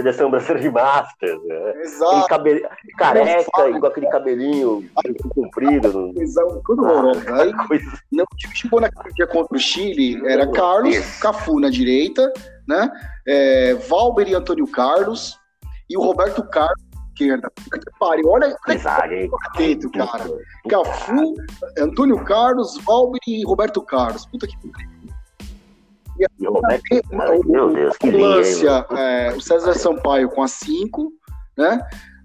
[0.00, 1.44] Seleção brasileira de Masters.
[1.44, 1.72] Né?
[1.82, 2.28] Exato.
[2.28, 2.60] Cabelo,
[2.98, 4.84] careca, igual aquele cabelinho
[5.34, 6.12] comprido.
[6.16, 7.34] Exato, tudo horroroso.
[7.34, 7.84] Aí, coisa...
[8.10, 11.20] não, o time chegou naquele dia contra o Chile, era Carlos, Isso.
[11.20, 12.32] Cafu na direita,
[12.66, 12.90] né?
[13.26, 15.38] É, Valber e Antônio Carlos,
[15.88, 16.90] e o Roberto Carlos
[17.20, 17.52] esquerda.
[17.98, 18.78] Pare, olha, que
[19.90, 20.24] cara.
[20.68, 21.34] Cafu,
[21.78, 24.26] Antônio Carlos, Valber e Roberto Carlos.
[24.26, 24.70] Puta que o,
[27.46, 28.08] meu Deus, que
[28.96, 31.12] é, o César Sampaio com a 5,
[31.56, 31.80] né?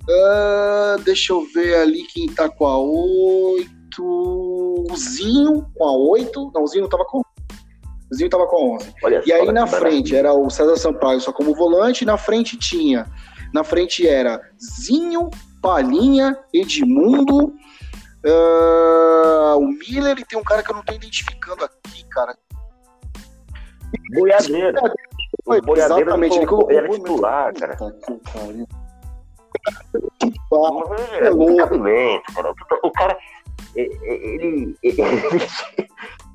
[0.08, 3.66] Uh, deixa eu ver ali quem tá com a 8.
[4.00, 6.52] O Zinho com a 8.
[6.54, 7.20] Não, o Zinho tava com.
[7.20, 8.94] O Zinho tava com 11.
[9.04, 12.06] Olha e aí na frente era o César Sampaio só como volante.
[12.06, 13.08] Na frente tinha.
[13.52, 14.40] Na frente era
[14.82, 15.30] Zinho,
[15.62, 17.54] Palinha, Edmundo.
[18.26, 22.36] Uh, o Miller e tem um cara que eu não tô identificando aqui, cara.
[24.14, 24.78] Boiadeiro.
[25.46, 26.72] O boiadeiro Exatamente, ele colocou.
[26.72, 27.78] Era titular, cara.
[31.20, 31.32] É, é
[32.84, 33.18] O cara,
[33.76, 35.48] ele, ele,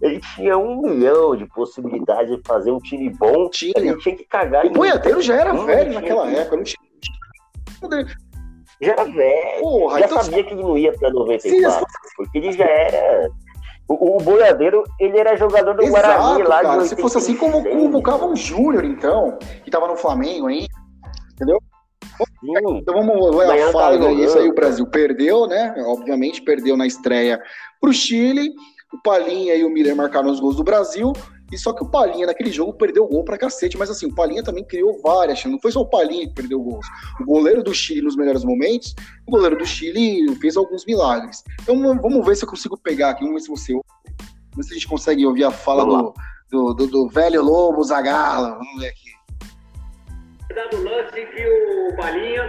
[0.01, 3.48] ele, tinha um milhão de possibilidades de fazer um time bom.
[3.51, 3.72] Tinha.
[3.77, 4.66] Ele tinha que cagar.
[4.66, 6.56] O boiadeiro já era velho naquela época.
[6.56, 6.78] Não tinha...
[8.81, 9.90] Já era velho.
[9.90, 10.22] Já então...
[10.22, 11.78] sabia que ele não ia pra 94.
[11.81, 11.85] Sim,
[12.16, 13.31] porque ele já era.
[13.90, 17.36] O, o Boiadeiro, ele era jogador do Exato, Guarani lá cara, de Se fosse assim,
[17.36, 20.68] como convocava um Júnior, então, que tava no Flamengo ainda.
[21.32, 21.58] Entendeu?
[22.76, 25.74] Então vamos a fala isso aí o Brasil perdeu, né?
[25.86, 27.40] Obviamente perdeu na estreia
[27.80, 28.52] para o Chile.
[28.92, 31.12] O Palinha e o Miller marcaram os gols do Brasil.
[31.52, 34.14] E só que o Palinha naquele jogo perdeu o gol pra cacete, mas assim, o
[34.14, 36.86] Palinha também criou várias, não foi só o Palinha que perdeu gols.
[37.20, 38.94] O goleiro do Chile nos melhores momentos,
[39.27, 41.43] o goleiro do Chile fez alguns milagres.
[41.62, 43.85] Então vamos ver se eu consigo pegar aqui, vamos ver se você vamos
[44.56, 46.14] ver se a gente consegue ouvir a fala do,
[46.51, 48.56] do, do, do, velho Lobo Zagala.
[48.56, 49.10] Vamos ver aqui
[50.55, 52.43] dado lance em que o Balinha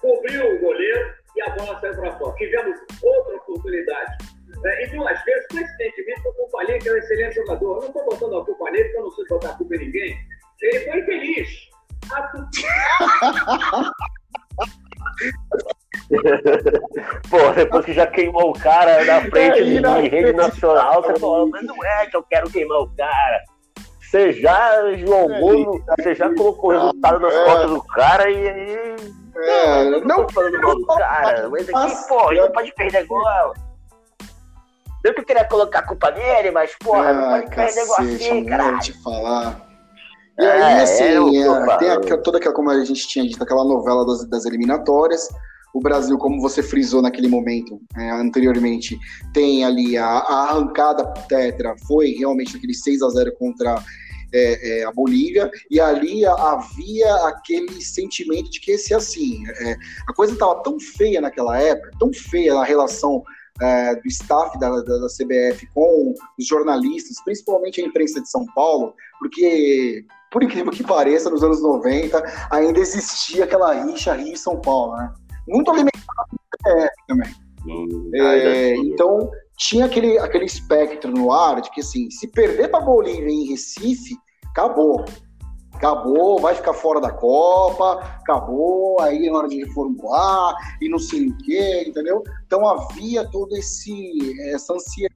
[0.00, 2.36] cobriu o goleiro e a bola saiu para fora.
[2.36, 4.35] Tivemos outra oportunidade.
[4.64, 7.76] É, e duas vezes, coincidentemente, foi o Balinha, que é um excelente jogador.
[7.76, 9.78] Eu não estou botando a culpa nele, porque eu não sei botar a culpa em
[9.78, 10.16] ninguém.
[10.62, 11.48] Ele foi infeliz.
[17.30, 21.64] Pô, depois que já queimou o cara na frente de rede nacional, você falou, mas
[21.64, 23.42] não é que eu quero queimar o cara.
[24.00, 28.48] Você já jogou, é, você já colocou o resultado nas é, costas do cara e
[28.48, 28.96] aí.
[29.36, 33.22] É, não, não falando mal do cara, mas aqui, pô, ele não pode perder gol.
[35.06, 38.78] Eu que queria colocar a culpa nele, mas, porra, não pode perder gol assim, cara.
[38.80, 39.64] te falar.
[40.36, 43.64] E aí, é, assim, é, tem a, toda aquela, como a gente tinha dito, aquela
[43.64, 45.28] novela das, das eliminatórias.
[45.72, 48.98] O Brasil, como você frisou naquele momento é, anteriormente,
[49.32, 53.80] tem ali a, a arrancada tetra, foi realmente aquele 6 a 0 contra
[54.34, 59.76] é, é, a Bolívia, e ali havia aquele sentimento de que esse assim, é,
[60.08, 63.22] a coisa estava tão feia naquela época, tão feia a relação
[63.60, 68.44] é, do staff da, da, da, CBF com os jornalistas, principalmente a imprensa de São
[68.54, 74.60] Paulo, porque, por incrível que pareça, nos anos 90 ainda existia aquela rixa Rio São
[74.60, 75.12] Paulo, né?
[75.48, 76.02] Muito alimentado
[76.62, 77.34] CBF também.
[77.66, 82.84] Hum, é, então, tinha aquele, aquele espectro no ar de que, assim, se perder para
[82.84, 84.16] Bolívia em Recife,
[84.50, 85.04] acabou.
[85.76, 91.28] Acabou, vai ficar fora da Copa, acabou, aí é hora de reformular e não sei
[91.28, 92.22] o quê, entendeu?
[92.46, 95.14] Então havia todo esse essa ansiedade.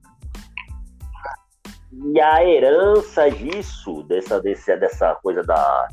[2.12, 5.88] E a herança disso, dessa, desse, dessa coisa da,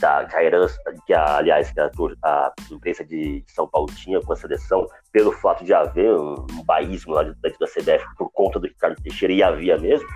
[0.00, 1.90] da, a herança, que a, aliás, que a,
[2.24, 6.64] a imprensa de, São Paulo tinha com a seleção, pelo fato de haver um, um
[6.64, 10.08] baísmo lá dentro da CBF por conta do Ricardo Teixeira, e havia mesmo,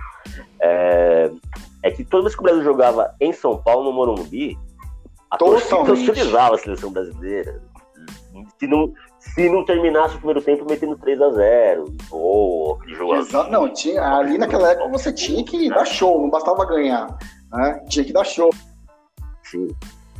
[0.61, 1.31] é,
[1.83, 4.57] é que toda vez que o Brasil jogava em São Paulo, no Morumbi,
[5.31, 7.61] a torcida utilizava a seleção brasileira.
[8.59, 13.15] Se não, se não terminasse o primeiro tempo metendo 3 a 0 ou aquele jogo
[13.15, 17.17] Exato, não, tinha, ali naquela época você tinha que dar show, não bastava ganhar.
[17.51, 17.85] Né?
[17.89, 18.49] Tinha que dar show.
[19.45, 19.67] Sim.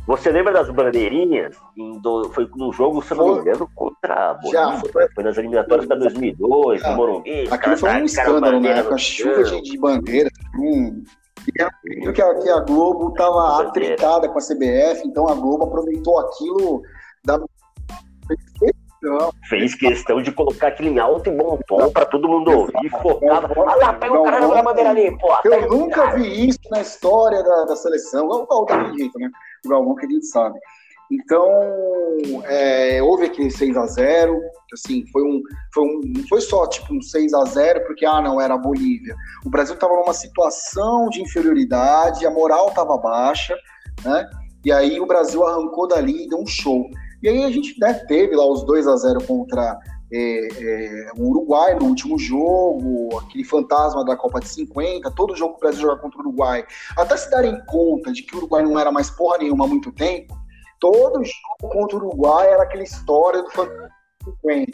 [0.06, 1.56] Você lembra das bandeirinhas?
[2.00, 4.92] Do, foi no jogo, se não me engano, contra a Bolívia.
[4.92, 7.48] Foi, foi nas eliminatórias para 2002, no Morumbi.
[7.50, 10.32] Aquilo foi um escândalo na época, chuva de, de bandeiras.
[10.54, 11.02] Hum.
[11.48, 16.18] E que a, que a Globo estava atritada com a CBF, então a Globo aproveitou
[16.20, 16.82] aquilo
[17.24, 17.40] da
[19.48, 23.48] Fez questão de colocar aquilo em alto e bom tom pra todo mundo ouvir, focava.
[23.66, 25.28] Ah lá, pega o cara da bandeira ali, pô.
[25.44, 28.26] Eu nunca vi isso na história da, da seleção.
[28.26, 29.30] O Galvão jeito, né?
[29.64, 30.58] O Galvão que a gente sabe.
[31.10, 31.48] Então,
[32.46, 34.40] é, houve aquele 6 a 0
[34.72, 35.40] assim, foi um,
[35.72, 38.58] foi um, não foi só tipo um 6 a 0 porque, ah, não, era a
[38.58, 39.14] Bolívia.
[39.44, 43.56] O Brasil estava numa situação de inferioridade, a moral estava baixa,
[44.04, 44.28] né?
[44.64, 46.90] E aí o Brasil arrancou dali e deu um show.
[47.22, 49.78] E aí a gente né, teve lá os 2 a 0 contra
[50.12, 55.54] é, é, o Uruguai no último jogo, aquele fantasma da Copa de 50, todo jogo
[55.54, 56.64] que o Brasil joga contra o Uruguai.
[56.96, 59.92] Até se darem conta de que o Uruguai não era mais porra nenhuma há muito
[59.92, 60.36] tempo,
[60.80, 63.90] todo jogo contra o Uruguai era aquela história do fantasma
[64.24, 64.72] de 50.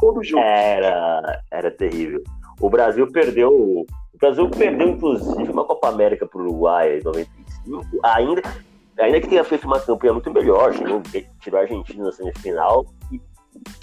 [0.00, 0.42] Todo jogo.
[0.42, 2.22] Era, era terrível.
[2.60, 3.84] O Brasil perdeu
[4.22, 8.40] Brasil perdeu, inclusive, uma Copa América para o Uruguai em 95, ainda,
[8.98, 11.02] ainda que tenha feito uma campanha muito melhor, chegou,
[11.40, 12.86] tirou a Argentina na semifinal,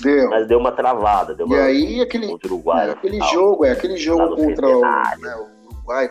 [0.02, 0.30] deu.
[0.30, 1.34] mas deu uma travada.
[1.36, 4.68] Deu uma, e aí, aquele, contra o Uruguai, é, aquele jogo, é aquele jogo contra
[4.68, 6.10] o, né, o Uruguai,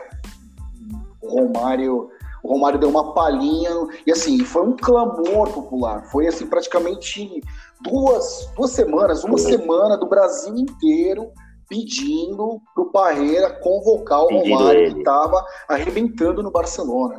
[1.20, 2.10] o Romário
[2.42, 3.70] o Romário deu uma palhinha
[4.06, 6.04] e assim, foi um clamor popular.
[6.10, 7.42] Foi assim, praticamente
[7.82, 11.30] duas, duas semanas, uma semana do Brasil inteiro
[11.68, 14.94] pedindo para o Parreira convocar o Romário, ele.
[14.94, 17.18] que estava arrebentando no Barcelona.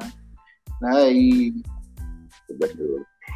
[0.82, 1.14] Né?
[1.14, 1.54] E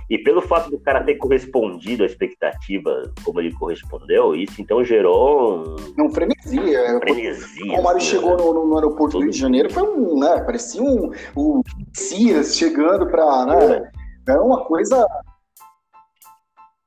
[0.09, 5.59] e pelo fato do cara ter correspondido à expectativa como ele correspondeu, isso então gerou
[5.59, 5.75] um.
[5.97, 6.59] Não, frenesi.
[6.75, 7.63] É, frenesi.
[7.63, 8.43] O Romário assim, chegou né?
[8.43, 10.41] no, no, aeroporto do Rio de Janeiro, foi um, né?
[10.41, 11.61] Parecia um, um
[11.93, 13.45] Cias chegando para.
[13.45, 13.91] Né?
[14.27, 15.07] Era uma coisa.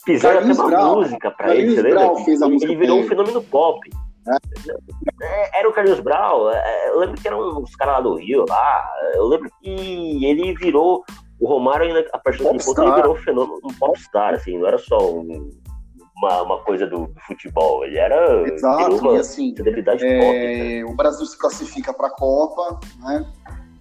[0.05, 2.13] Fizeram até uma música para ele, você lembra?
[2.29, 3.81] Ele virou um fenômeno pop.
[4.29, 5.25] É.
[5.25, 5.59] é.
[5.59, 8.89] Era o Carlos Brown, é, eu lembro que eram os caras lá do Rio, lá.
[9.15, 11.05] Eu lembro que ele virou
[11.39, 14.67] o Romário, ainda, a partir do ponto, ele virou um fenômeno, um popstar, assim, não
[14.67, 15.51] era só um,
[16.17, 20.33] uma, uma coisa do, do, futebol, ele era Exato, uma e assim, celebridade é, pop.
[20.33, 20.85] Né?
[20.85, 23.27] O Brasil se classifica para a Copa, né?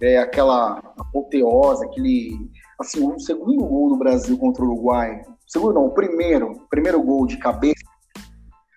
[0.00, 2.50] É aquela apoteose, aquele.
[2.78, 5.22] Assim, o segundo gol do Brasil contra o Uruguai.
[5.46, 6.52] Segundo não, o primeiro.
[6.68, 7.82] Primeiro gol de cabeça.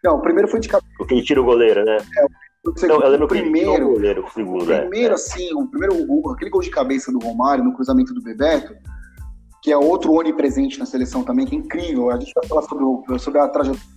[0.02, 0.90] Não, o primeiro foi de cabeça.
[0.98, 1.98] Porque ele tira o goleiro, né?
[1.98, 2.26] É,
[2.64, 4.82] não, eu lembro o primeiro, o goleiro, o segundo, é.
[4.82, 5.16] primeiro, é.
[5.16, 5.96] assim, o primeiro
[6.32, 8.76] aquele gol de cabeça do Romário no cruzamento do Bebeto,
[9.62, 12.12] que é outro onipresente na seleção também, que é incrível.
[12.12, 13.88] A gente vai falar sobre, o, sobre a trajetória.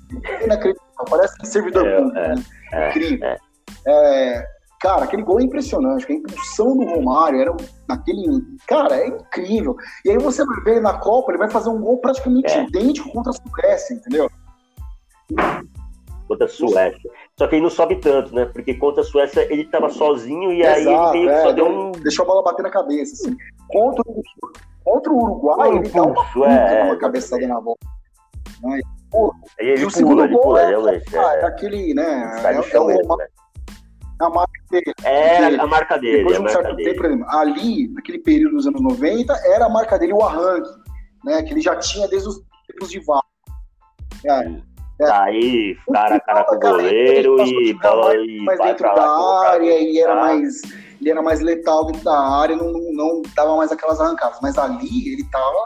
[0.44, 2.44] Inacreditável, parece um servidor é, público, é, né?
[2.72, 3.28] É, incrível.
[3.28, 3.38] É.
[3.86, 4.46] é.
[4.80, 7.56] cara, aquele gol é impressionante, a impulsão do Romário era
[7.88, 8.42] naquele.
[8.68, 9.76] Cara, é incrível.
[10.04, 13.30] E aí você vai ver na Copa, ele vai fazer um gol praticamente idêntico contra
[13.30, 14.30] a Suécia, entendeu?
[16.32, 17.10] Contra a Suécia.
[17.38, 18.46] Só que ele não sobe tanto, né?
[18.46, 21.92] Porque contra a Suécia ele estava sozinho e aí ele meio é, só deu um.
[21.92, 23.12] Deixou a bola bater na cabeça.
[23.12, 23.36] Assim.
[23.68, 24.22] Contra, o,
[24.84, 27.76] contra o Uruguai, um ele dá uma, puta, é, uma cabeçada na bola.
[28.62, 28.80] Né?
[29.10, 31.16] Pô, e ele pula, ele pula, é, realmente.
[31.16, 32.40] É, é, aquele, né?
[32.44, 33.26] É, é uma, né?
[34.18, 34.94] a marca dele.
[35.04, 36.18] É, a marca dele.
[36.18, 36.88] Depois de um certo dele.
[36.88, 40.70] tempo, por exemplo, ali, naquele período dos anos 90, era a marca dele o arranque,
[41.24, 41.42] né?
[41.42, 43.22] Que ele já tinha desde os tempos de VAR.
[44.24, 44.71] É.
[45.06, 49.78] Tá aí, cara a cara com o goleiro e bola e mais dentro da área
[49.80, 50.62] e era mais
[51.02, 54.38] ele era mais letal dentro da área, não, não, não dava mais aquelas arrancadas.
[54.40, 55.64] Mas ali ele tava.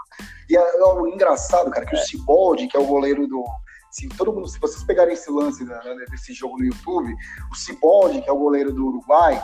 [0.49, 1.99] E é, é o engraçado, cara, que é.
[1.99, 3.45] o Ciboldi, que é o goleiro do.
[3.91, 5.79] Se todo mundo, se vocês pegarem esse lance né,
[6.11, 7.15] desse jogo no YouTube,
[7.51, 9.43] o Ciboldi, que é o goleiro do Uruguai,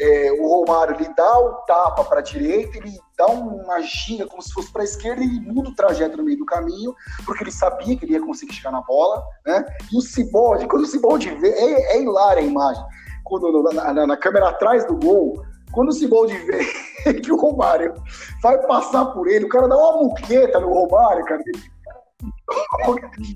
[0.00, 4.40] é, o Romário ele dá o tapa para a direita, ele dá uma ginga como
[4.40, 6.94] se fosse para a esquerda e muda o trajeto no meio do caminho,
[7.26, 9.62] porque ele sabia que ele ia conseguir chegar na bola, né?
[9.92, 12.82] E o Ciboldi, quando o Ciboldi vê, é, é hilária a imagem,
[13.24, 17.94] quando na, na, na, câmera atrás do gol, quando o Ciboldi vê que o Romário
[18.42, 21.42] vai passar por ele, o cara dá uma muqueta no Romário, cara.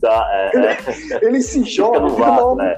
[0.01, 1.25] Dá, é, ele, é.
[1.27, 2.77] ele, se joga, no vaso, né?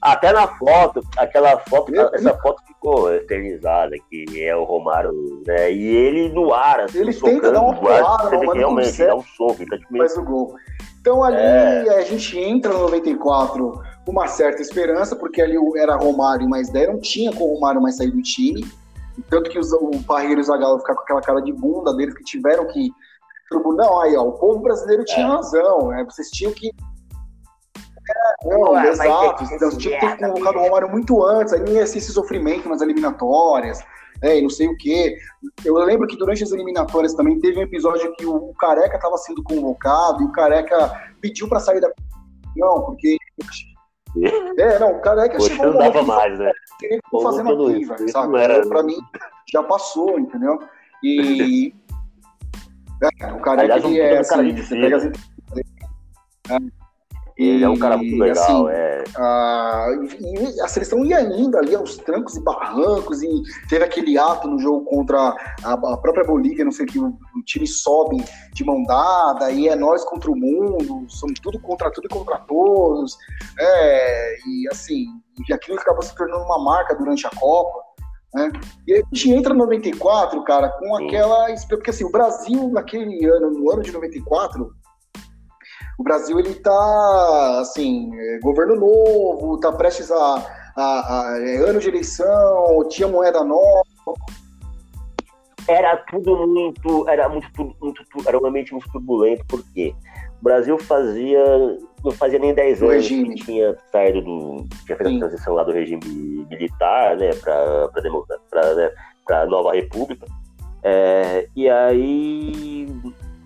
[0.00, 5.12] Até na foto, aquela foto, essa foto ficou eternizada, que é o Romário,
[5.46, 5.70] né?
[5.70, 9.50] E ele no ar, assim, ele tenta dar uma porrada, você realmente dá um som,
[9.50, 10.54] fica tipo Faz o gol.
[11.02, 11.98] Então ali é...
[11.98, 16.88] a gente entra no 94 com uma certa esperança, porque ali era Romário mais 10,
[16.88, 18.64] não tinha com o Romário mais sair do time.
[19.28, 22.14] Tanto que os, o Parreiro e o Zagallo ficaram com aquela cara de bunda deles
[22.14, 22.90] que tiveram que.
[23.52, 25.28] Não, aí, ó, o povo brasileiro tinha é.
[25.28, 26.06] razão, né?
[26.08, 26.70] Vocês tinham que
[28.44, 29.44] não, Ué, exato.
[29.52, 32.68] Então, tinha que ter colocado o Romário muito antes, aí não ia ser esse sofrimento
[32.68, 33.80] nas eliminatórias,
[34.22, 35.16] né, e não sei o quê.
[35.64, 39.42] Eu lembro que durante as eliminatórias também teve um episódio que o Careca estava sendo
[39.42, 40.90] convocado e o Careca
[41.20, 41.90] pediu para sair da.
[42.56, 43.16] Não, porque.
[44.58, 45.72] É, não, o Careca Poxa, chegou.
[45.72, 46.50] Não dava mais, né?
[47.22, 48.38] Fazendo aqui, velho, sabe?
[48.38, 48.66] Era...
[48.66, 48.96] Pra mim,
[49.52, 50.58] já passou, entendeu?
[51.00, 51.72] E.
[53.22, 55.04] é, o Careca, Aliás, ele é assim, você pega as
[57.48, 59.04] ele é um cara muito legal, assim, é.
[59.16, 59.86] A,
[60.62, 63.28] a seleção ia indo ali aos trancos e barrancos, e
[63.68, 65.34] teve aquele ato no jogo contra
[65.64, 68.22] a, a própria Bolívia, não sei o que, o, o, time sobe
[68.52, 72.38] de mão dada, e é nós contra o mundo, somos tudo contra tudo e contra
[72.40, 73.16] todos.
[73.58, 75.06] É, e assim,
[75.48, 77.90] e aquilo acabou se tornando uma marca durante a Copa.
[78.34, 78.52] Né?
[78.86, 81.46] E a gente entra no 94, cara, com aquela.
[81.68, 84.70] Porque assim, o Brasil, naquele ano, no ano de 94,
[86.00, 90.82] o Brasil ele está assim, é, governo novo, está prestes a, a,
[91.34, 93.84] a, é, ano de eleição, tinha moeda nova.
[95.68, 97.46] Era tudo muito, era muito,
[97.82, 99.94] muito, era um ambiente muito turbulento, porque
[100.40, 101.44] O Brasil fazia.
[102.02, 103.34] não fazia nem 10 anos regime.
[103.34, 104.66] que tinha saído do.
[104.86, 105.16] tinha feito Sim.
[105.16, 106.00] a transição lá do regime
[106.48, 107.88] militar, né, para
[108.50, 108.90] para né,
[109.26, 110.26] pra nova república.
[110.82, 112.88] É, e aí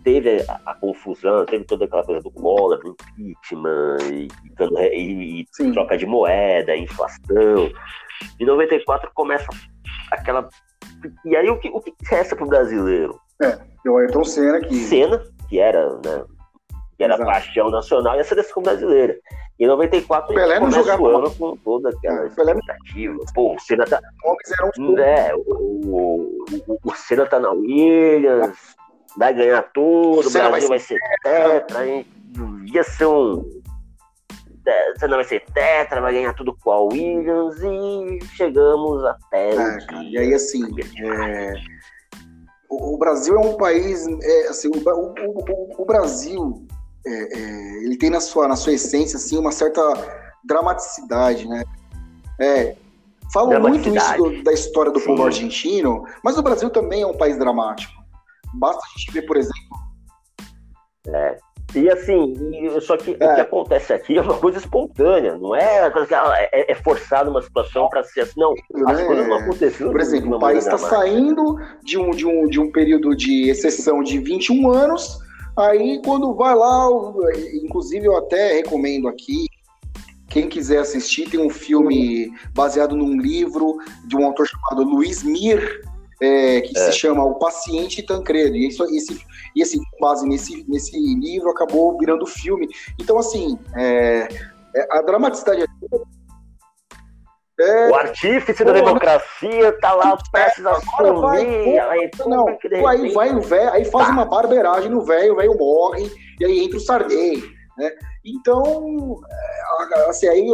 [0.05, 4.28] teve a, a, confusão, teve toda aquela coisa do Collor, do impeachment, e,
[4.93, 7.70] e, e troca de moeda, inflação.
[8.39, 9.47] Em 94 começa
[10.12, 10.48] aquela.
[11.24, 13.18] E aí o que, o que resta pro brasileiro?
[13.43, 13.59] É,
[13.89, 14.74] o Ayrton Senna que.
[14.74, 16.24] Senna, que era, né?
[16.97, 17.31] Que era Exato.
[17.31, 19.18] paixão nacional e a seleção brasileira.
[19.59, 23.16] Em 94 o Pelé não jogava o ano com toda aquela é, expectativa.
[23.35, 24.01] Pô, o Senna tá.
[24.98, 28.59] É, o, o, o Senna tá na Williams,
[29.16, 31.86] vai ganhar tudo, o, Brasil vai ser, vai ser tetra,
[32.66, 33.62] ia ser um
[34.97, 39.51] você não vai ser tetra, vai ganhar tudo com a Williams e chegamos até.
[39.51, 40.65] É, cara, e aí, assim,
[40.99, 41.55] é...
[42.69, 44.07] o, o, Brasil é um país.
[44.23, 46.66] É, assim, o, o, o Brasil
[47.07, 49.82] é, é, ele tem na sua, na sua essência assim, uma certa
[50.45, 51.62] dramaticidade, né?
[52.41, 52.74] É,
[53.32, 55.07] falam muito isso do, da história do Sim.
[55.07, 57.93] povo argentino, mas o Brasil também é um país dramático.
[58.55, 59.85] Basta a gente ver, por exemplo.
[61.09, 61.36] É,
[61.74, 62.35] e assim,
[62.81, 63.32] só que é.
[63.32, 67.43] o que acontece aqui é uma coisa espontânea, não é ah, é, é forçado uma
[67.43, 68.39] situação para ser assim.
[68.39, 68.55] Não,
[68.86, 69.05] as é.
[69.05, 69.90] coisas não aconteceram.
[69.90, 74.02] Por exemplo, o país está saindo de um, de, um, de um período de exceção
[74.02, 75.18] de 21 anos,
[75.59, 76.86] aí quando vai lá,
[77.64, 79.47] inclusive eu até recomendo aqui,
[80.28, 85.81] quem quiser assistir, tem um filme baseado num livro de um autor chamado Luiz Mir,
[86.20, 86.81] é, que é.
[86.81, 88.57] se chama O Paciente Tancredo.
[88.57, 89.20] E, isso, esse,
[89.55, 92.69] e assim, com base nesse, nesse livro, acabou virando filme.
[92.99, 94.28] Então, assim, é,
[94.74, 95.65] é a dramaticidade
[97.61, 101.78] é, o artífice da democracia tá lá prestes a assumir.
[101.78, 102.47] Aí, não,
[102.89, 104.12] aí vai o velho, aí faz tá.
[104.12, 106.11] uma barbeiragem no velho, o velho morre,
[106.41, 107.45] e aí entra o Sarney.
[107.78, 107.93] Né?
[108.24, 110.53] Então, é, assim, aí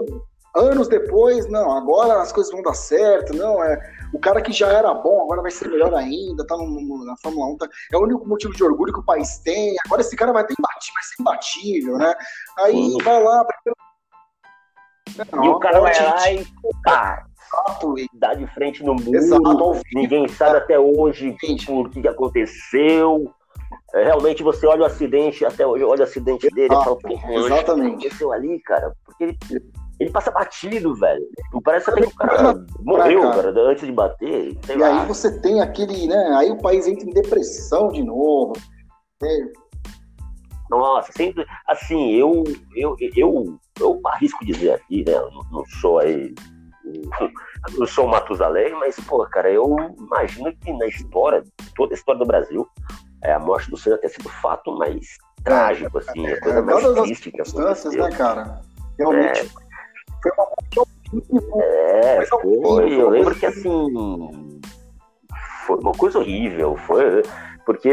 [0.55, 3.79] anos depois, não, agora as coisas vão dar certo, não, é
[4.13, 7.17] o cara que já era bom, agora vai ser melhor ainda, tá no, no, na
[7.23, 10.17] Fórmula 1, tá, é o único motivo de orgulho que o país tem, agora esse
[10.17, 12.15] cara vai, ter imbatível, vai ser imbatível, né?
[12.59, 12.99] Aí uhum.
[13.03, 13.47] vai lá...
[15.33, 16.47] Não, e o cara vai lá e
[16.85, 17.25] pá,
[18.15, 23.35] dá de frente no muro, Exato, ninguém sabe até hoje por que aconteceu,
[23.95, 26.97] é, realmente você olha o acidente, até hoje olha o acidente dele e fala,
[27.31, 27.91] exatamente.
[27.91, 28.93] aconteceu ali, cara?
[29.05, 29.39] Porque ele
[30.01, 31.23] ele passa batido, velho.
[31.53, 34.57] Não parece até que o cara morreu, cara, antes de bater.
[34.69, 35.03] e lá.
[35.03, 36.37] aí você tem aquele, né?
[36.37, 38.55] Aí o país entra em depressão de novo.
[39.21, 39.53] Né?
[40.71, 41.45] Nossa, sempre.
[41.67, 42.45] Assim, eu,
[42.75, 45.13] eu, eu, eu arrisco dizer aqui, né?
[45.13, 46.35] Eu não sou aí.
[47.79, 51.45] Eu sou o Matusalém, mas, pô, cara, eu imagino que na história,
[51.77, 52.67] toda a história do Brasil,
[53.23, 55.07] é, a morte do Senna ter sido o fato mais
[55.45, 57.93] trágico, assim, a coisa é, mais triste que aconteceu.
[57.93, 58.63] né, cara?
[58.99, 59.41] Realmente.
[59.41, 59.70] É,
[60.23, 61.61] foi uma horrível.
[61.61, 63.01] É, foi.
[63.01, 63.71] Eu lembro que assim.
[65.67, 66.77] Foi uma coisa horrível.
[66.77, 67.23] Foi.
[67.65, 67.91] Porque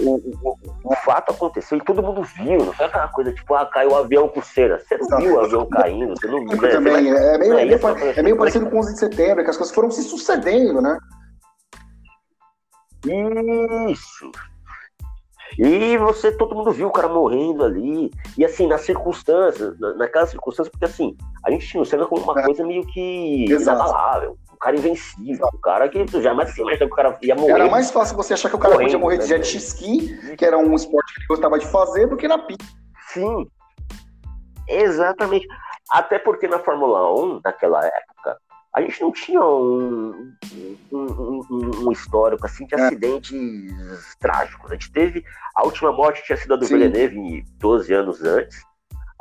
[0.00, 3.66] o, o, o, fato aconteceu e todo mundo viu, não foi aquela coisa tipo, ah,
[3.66, 4.80] caiu o avião com cera.
[4.80, 6.60] Você não viu o avião caindo, você não viu.
[6.60, 6.68] Né?
[6.68, 7.78] Também, é, meio, é, meio,
[8.16, 10.98] é meio parecido com o 11 de setembro, que as coisas foram se sucedendo, né?
[13.88, 14.32] Isso,
[15.58, 18.10] e você, todo mundo viu o cara morrendo ali.
[18.36, 22.40] E assim, nas circunstâncias, naquelas circunstâncias, porque assim, a gente tinha o Senna como uma
[22.40, 22.44] é.
[22.44, 24.36] coisa meio que inabalável.
[24.52, 27.52] Um cara invencível, um cara que tu jamais se imaginou que o cara ia morrer.
[27.52, 30.56] Era mais fácil você achar que o cara podia morrer de jet ski, que era
[30.56, 32.64] um esporte que ele gostava de fazer, do que na pista.
[33.12, 33.46] Sim.
[34.68, 35.46] Exatamente.
[35.90, 38.38] Até porque na Fórmula 1, naquela época,
[38.74, 40.34] a gente não tinha um,
[40.92, 42.80] um, um, um histórico assim de é.
[42.80, 44.70] acidentes trágicos.
[44.70, 45.24] A gente teve.
[45.54, 46.66] A última morte tinha sido a do.
[46.66, 48.60] Villeneuve 12 anos antes.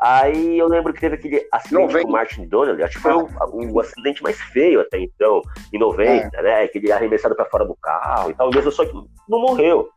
[0.01, 3.29] Aí eu lembro que teve aquele acidente com o Martin Donnelly, acho que foi o,
[3.71, 6.41] o, acidente mais feio até então, em 90, é.
[6.41, 6.67] né?
[6.67, 8.93] Que ele arremessado para fora do carro e tal, mesmo só que
[9.29, 9.87] não morreu.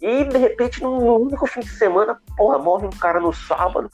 [0.00, 3.88] E de repente, no único fim de semana, porra, morre um cara no sábado.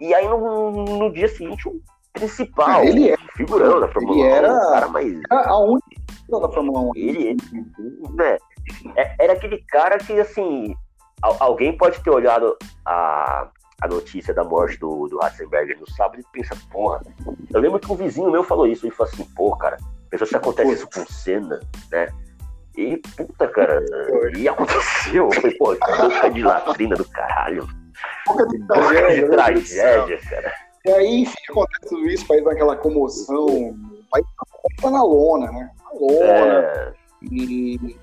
[0.00, 1.80] E aí no, no dia seguinte, um
[2.12, 2.84] principal.
[2.84, 4.34] ele é figurão da Fórmula ele 1.
[4.34, 5.20] Era o cara mais.
[5.30, 5.86] A única
[6.28, 6.92] da Fórmula 1.
[6.96, 7.36] Ele, ele
[8.14, 8.38] né,
[8.96, 10.74] é, era aquele cara que, assim,
[11.22, 12.56] alguém pode ter olhado
[12.86, 13.48] a,
[13.82, 17.00] a notícia da morte do, do Ratzenberger no sábado e pensa, porra.
[17.52, 19.76] Eu lembro que um vizinho meu falou isso e falou assim, pô, cara,
[20.08, 21.60] pensou se acontece isso com cena,
[21.90, 22.08] né?
[22.76, 23.84] E, puta, cara,
[24.36, 25.26] e aconteceu.
[25.26, 27.68] Eu falei, pô, que boca de latrina do caralho.
[28.26, 30.69] Boca de tragédia, tragédia cara.
[30.84, 34.26] E aí, enfim, acontece tudo isso, o país dá aquela comoção, o país
[34.80, 35.70] tá na lona, né?
[35.84, 36.24] Na lona.
[36.24, 36.92] É...
[37.30, 37.98] E...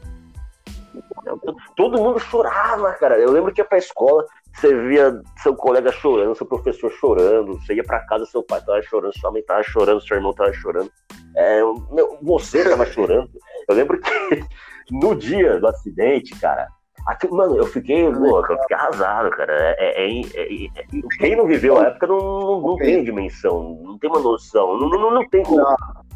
[1.75, 3.19] Todo mundo chorava, cara.
[3.19, 7.75] Eu lembro que ia pra escola, você via seu colega chorando, seu professor chorando, você
[7.75, 10.91] ia para casa, seu pai tava chorando, sua mãe tava chorando, seu irmão tava chorando,
[11.35, 13.29] é, meu, você tava chorando.
[13.67, 14.09] Eu lembro que
[14.91, 16.67] no dia do acidente, cara,
[17.07, 19.75] aqui, mano, eu fiquei, pô, eu fiquei arrasado, cara.
[19.79, 20.85] É, é, é, é
[21.19, 24.89] quem não viveu a época não, não, não, tem dimensão, não tem uma noção, não,
[24.89, 25.63] não, não tem como.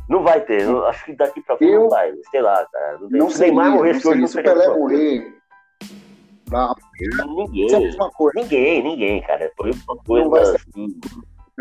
[0.09, 2.99] Não vai ter, acho que daqui pra frente não vai, sei lá, cara.
[2.99, 5.41] Não, tem, não sei mais morrer se hoje não Se o Pelé morrer,
[6.51, 6.76] não.
[7.27, 7.97] Ninguém.
[8.35, 9.49] Ninguém, ninguém, cara.
[9.55, 10.99] Foi uma coisa assim.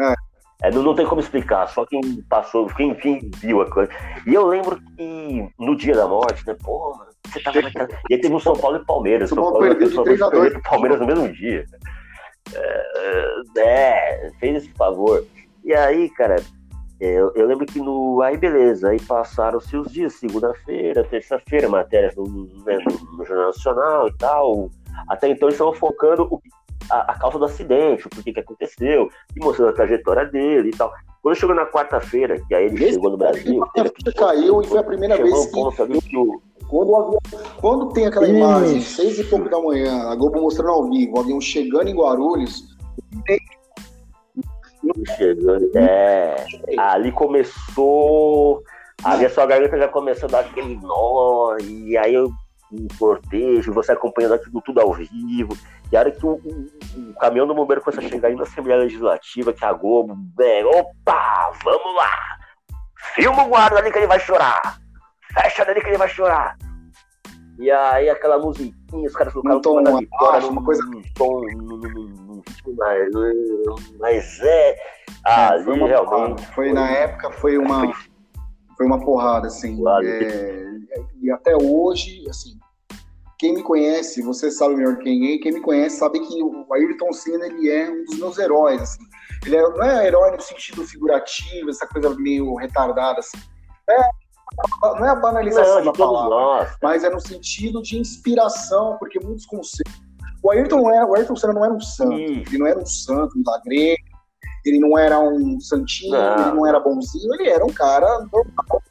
[0.00, 0.14] É.
[0.62, 3.90] É, não, não, tem como explicar, só quem passou, quem, quem viu a coisa.
[4.26, 7.88] E eu lembro que no dia da morte, né, porra, você tava naquela.
[8.08, 9.30] E aí teve um São Paulo e Palmeiras.
[9.30, 11.64] São Paulo perdeu o Palmeiras no mesmo dia.
[12.54, 15.24] É, é, fez esse favor.
[15.64, 16.36] E aí, cara,
[17.00, 18.20] eu, eu, lembro que no.
[18.20, 22.26] Aí beleza, aí passaram-se os dias, segunda-feira, terça-feira, matérias no,
[22.64, 22.78] né,
[23.16, 24.70] no, Jornal Nacional e tal.
[25.08, 26.40] Até então eles estavam focando o,
[26.90, 30.76] a, a, causa do acidente, o porquê que aconteceu, e mostrando a trajetória dele e
[30.76, 30.92] tal.
[31.22, 33.62] Quando chegou na quarta-feira, que aí ele Esse chegou no Brasil.
[33.76, 37.20] Ele caiu e foi a primeira vez que, um que o, quando, avião,
[37.60, 38.36] quando tem aquela Isso.
[38.36, 41.94] imagem, seis e pouco da manhã, a Globo mostrando ao vivo, o avião chegando em
[41.94, 42.76] Guarulhos.
[45.16, 46.44] Chegando, é.
[46.78, 48.62] Ali começou.
[49.02, 52.30] Ali a sua garganta já começou a dar aquele nó, e aí eu
[52.72, 55.56] um cortejo, você acompanhando aquilo tudo ao vivo.
[55.92, 58.42] E a hora que o, o, o caminhão do bombeiro começa a chegar aí na
[58.42, 62.38] Assembleia Legislativa, que a Globo, bem, opa, vamos lá!
[63.14, 64.78] Filma o guarda ali que ele vai chorar!
[65.34, 66.56] Fecha dele que ele vai chorar!
[67.58, 71.42] E aí aquela musiquinha, os caras colocaram um tom da vitória, uma coisa um tom,
[71.56, 73.10] num ritmo mais,
[73.98, 74.76] mas é,
[75.24, 77.92] ali foi uma, realmente foi, foi na época foi uma
[78.78, 80.70] foi uma porrada assim, é,
[81.20, 82.58] e até hoje, assim,
[83.40, 87.10] quem me conhece, você sabe melhor quem é, quem me conhece sabe que o Ayrton
[87.10, 89.02] Senna ele é um dos meus heróis, assim.
[89.46, 93.38] Ele é, não é herói no sentido figurativo, essa coisa meio retardada, assim.
[93.88, 94.10] É,
[94.82, 96.76] não é a banalização não, da palavra, nós.
[96.82, 100.02] mas é no sentido de inspiração, porque muitos conceitos.
[100.42, 102.42] O Ayrton, não era, o Ayrton Senna não era um santo, hum.
[102.46, 104.02] ele não era um santo, milagreiro,
[104.66, 106.48] ele não era um santinho, não.
[106.48, 108.82] ele não era bonzinho, ele era um cara normal.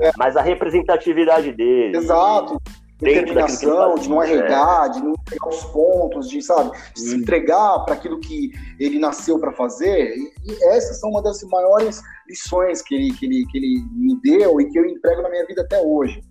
[0.00, 0.12] É.
[0.18, 1.96] Mas a representatividade dele.
[1.96, 2.60] Exato
[2.98, 7.94] determinação, de não arregar, de não pegar os pontos, de, sabe, de se entregar para
[7.94, 10.14] aquilo que ele nasceu para fazer.
[10.16, 14.18] E, e, essas são uma das maiores lições que ele, que, ele, que ele me
[14.22, 16.22] deu e que eu emprego na minha vida até hoje.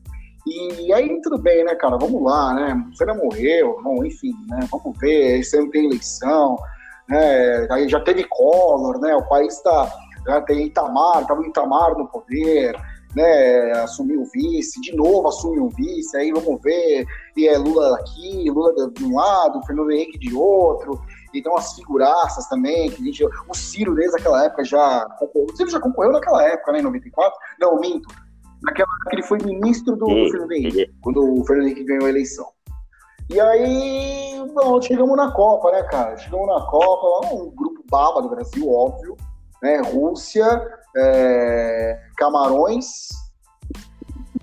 [0.48, 1.98] E, e aí, tudo bem, né, cara?
[1.98, 2.86] Vamos lá, né?
[2.92, 4.68] Você não morreu, bom, enfim, né?
[4.72, 6.58] Vamos ver, esse ano tem eleição,
[7.08, 7.68] né?
[7.72, 9.16] Aí já teve Collor, né?
[9.16, 9.92] O país está.
[10.28, 12.76] Já tem Itamar, estava o Itamar no poder
[13.16, 17.06] né, assumir o vice, de novo assumir um vice, aí vamos ver,
[17.38, 21.02] e é Lula aqui, Lula de um lado, Fernando Henrique de outro,
[21.34, 25.56] então as figuraças também, que a gente, o Ciro desde aquela época já concorreu, o
[25.56, 28.08] Ciro já concorreu naquela época, né, em 94, não, minto,
[28.62, 32.10] naquela época ele foi ministro do sim, Fernando Henrique, quando o Fernando Henrique ganhou a
[32.10, 32.48] eleição.
[33.28, 36.16] E aí, bom, chegamos na Copa, né, cara?
[36.16, 39.18] Chegamos na Copa, um grupo baba do Brasil, óbvio,
[39.64, 39.82] né?
[39.82, 40.46] Rússia,
[40.96, 43.08] é, Camarões,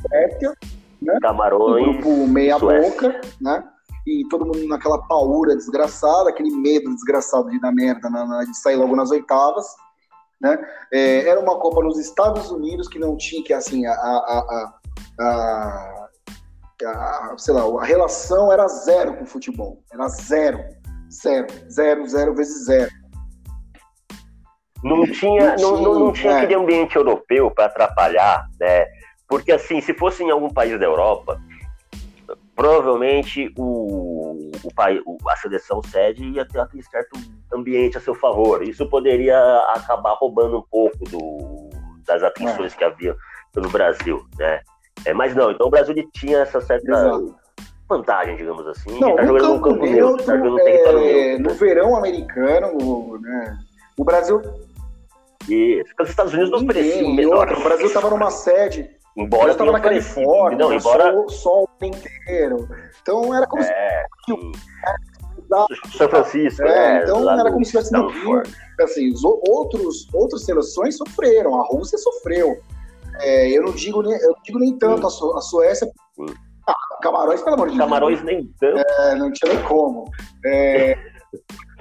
[0.00, 0.54] Suécia,
[1.00, 1.18] né?
[1.20, 2.90] Camarões, um grupo meia Suécia.
[2.90, 3.64] boca, né?
[4.06, 8.56] E todo mundo naquela paura desgraçada, aquele medo desgraçado de dar merda, na, na, de
[8.56, 9.64] sair logo nas oitavas.
[10.40, 10.58] Né?
[10.92, 14.74] É, era uma Copa nos Estados Unidos que não tinha que assim a, a, a,
[15.20, 16.08] a,
[16.84, 20.58] a sei lá, a relação era zero com o futebol, era zero,
[21.12, 22.90] zero, zero, zero vezes zero.
[24.82, 26.36] Não tinha, não, não, não tinha é.
[26.38, 28.86] aquele ambiente europeu para atrapalhar, né?
[29.28, 31.40] Porque assim, se fosse em algum país da Europa,
[32.54, 37.18] provavelmente o, o, a seleção sede ia ter aquele certo
[37.52, 38.62] ambiente a seu favor.
[38.62, 39.38] Isso poderia
[39.74, 41.70] acabar roubando um pouco do,
[42.04, 42.76] das atenções é.
[42.76, 43.16] que havia
[43.56, 44.60] no Brasil, né?
[45.04, 47.34] É, mas não, então o Brasil tinha essa certa Exato.
[47.88, 49.00] vantagem, digamos assim.
[49.00, 51.42] Não, tá jogando no campo neutro, tá jogando no território é, neutro.
[51.44, 53.58] No verão americano, né?
[53.96, 54.40] O Brasil
[55.48, 57.50] e os Estados Unidos não ofereciam melhor.
[57.52, 58.90] O Brasil estava numa sede.
[59.16, 61.12] Embora estava na Califórnia, não, embora...
[61.12, 62.66] sol, sol inteiro.
[63.02, 64.32] Então era como é, se.
[65.98, 68.42] São Francisco, é, é então era como se tivesse no Rio.
[68.80, 72.58] Assim, os outros, outras seleções sofreram, a Rússia sofreu.
[73.20, 75.86] É, eu, não digo nem, eu não digo nem tanto, a, Su, a Suécia.
[76.66, 77.84] Ah, Camarões, pelo amor de Deus.
[77.84, 78.78] Camarões nem tanto.
[78.78, 80.10] É, não tinha nem como.
[80.46, 80.96] É,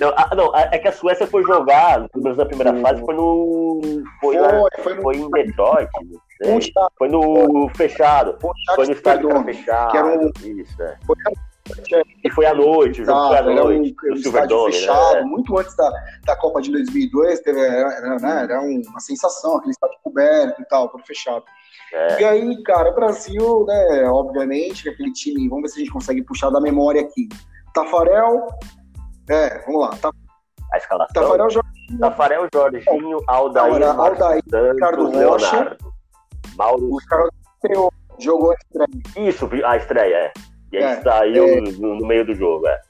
[0.00, 3.14] Não, a, não, é que a Suécia foi jogar, pelo menos na primeira fase, foi
[3.14, 3.80] no.
[4.20, 5.88] Foi, foi, foi, no, foi em Detroit.
[6.98, 8.36] Foi no fechado.
[8.74, 9.90] Foi no estádio que era fechado.
[9.90, 10.98] Que era um, isso, é.
[11.06, 11.16] Foi
[12.24, 13.96] E foi à noite, o jogo foi à noite.
[14.02, 15.22] Era um, um estádio fechado, né?
[15.22, 15.90] muito antes da,
[16.26, 20.88] da Copa de 2002, teve, era, né, era uma sensação, aquele estádio coberto e tal,
[20.88, 21.44] tudo fechado.
[21.92, 22.20] É.
[22.20, 26.22] E aí, cara, o Brasil, né, obviamente, aquele time, vamos ver se a gente consegue
[26.22, 27.28] puxar da memória aqui.
[27.72, 28.46] Tafarel,
[29.28, 29.96] é, vamos lá.
[30.00, 30.10] Tá,
[30.72, 31.22] a escalação?
[31.22, 31.98] Tafarel, Jorginho.
[32.00, 34.42] Tafarel, Jorginho, Aldair, Aldair
[34.72, 35.76] Ricardo Rocha.
[36.56, 36.92] Mauro.
[36.92, 37.30] O Ricardo
[38.18, 39.28] jogou a estreia.
[39.28, 40.32] Isso, a estreia, é.
[40.72, 42.80] E aí é, saiu é, no, no, meio do jogo, é.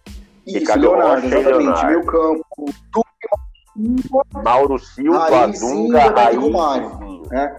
[0.46, 1.86] Isso, Ricardo Leonardo, Rocha exatamente.
[1.86, 2.44] Meio campo.
[4.44, 6.38] Mauro Silva, Dunga, Raiz.
[6.38, 7.56] Romário, né?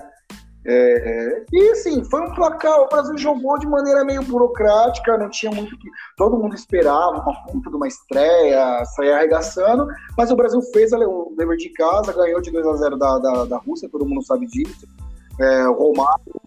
[0.67, 2.79] É, é, e assim, foi um placar.
[2.79, 5.87] O Brasil jogou de maneira meio burocrática, não tinha muito que.
[6.17, 9.87] Todo mundo esperava uma puta de uma estreia, sair arregaçando,
[10.17, 13.45] mas o Brasil fez o dever de casa, ganhou de 2 a 0 da, da,
[13.45, 14.87] da Rússia, todo mundo sabe disso.
[15.39, 16.41] É, o Romário.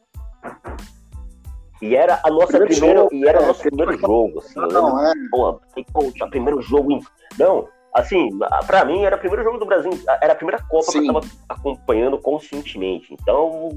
[1.81, 4.61] E era a nossa primeiro primeira, jogo, e era é, nosso primeiro jogo, assim.
[4.73, 5.13] Não, é.
[5.31, 5.61] Pô,
[5.93, 6.91] poxa, primeiro jogo.
[6.91, 7.01] Em...
[7.39, 7.69] Não,
[7.99, 8.31] assim,
[8.67, 9.91] para mim era o primeiro jogo do Brasil,
[10.23, 11.03] era a primeira Copa Sim.
[11.03, 13.13] que eu tava acompanhando conscientemente.
[13.13, 13.71] Então.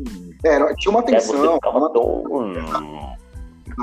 [0.44, 1.36] É, tinha uma tensão.
[1.36, 1.92] É, você ficava uma...
[1.92, 2.54] tão hum,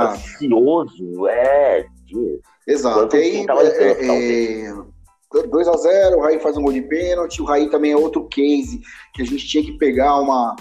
[0.00, 1.86] ansioso, é.
[2.66, 3.16] Exato.
[3.16, 4.72] E aí, é, é,
[5.32, 8.80] 2x0, o Raí faz um gol de pênalti, o Raí também é outro case
[9.14, 10.54] que a gente tinha que pegar uma.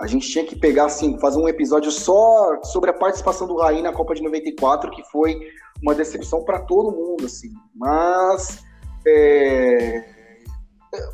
[0.00, 3.80] A gente tinha que pegar, assim, fazer um episódio só sobre a participação do Raí
[3.80, 5.38] na Copa de 94, que foi
[5.82, 7.50] uma decepção para todo mundo, assim.
[7.74, 8.62] Mas
[9.06, 10.04] é...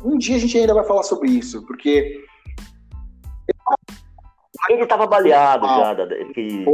[0.03, 2.23] Um dia a gente ainda vai falar sobre isso, porque.
[4.69, 6.65] Ele estava baleado ah, já que,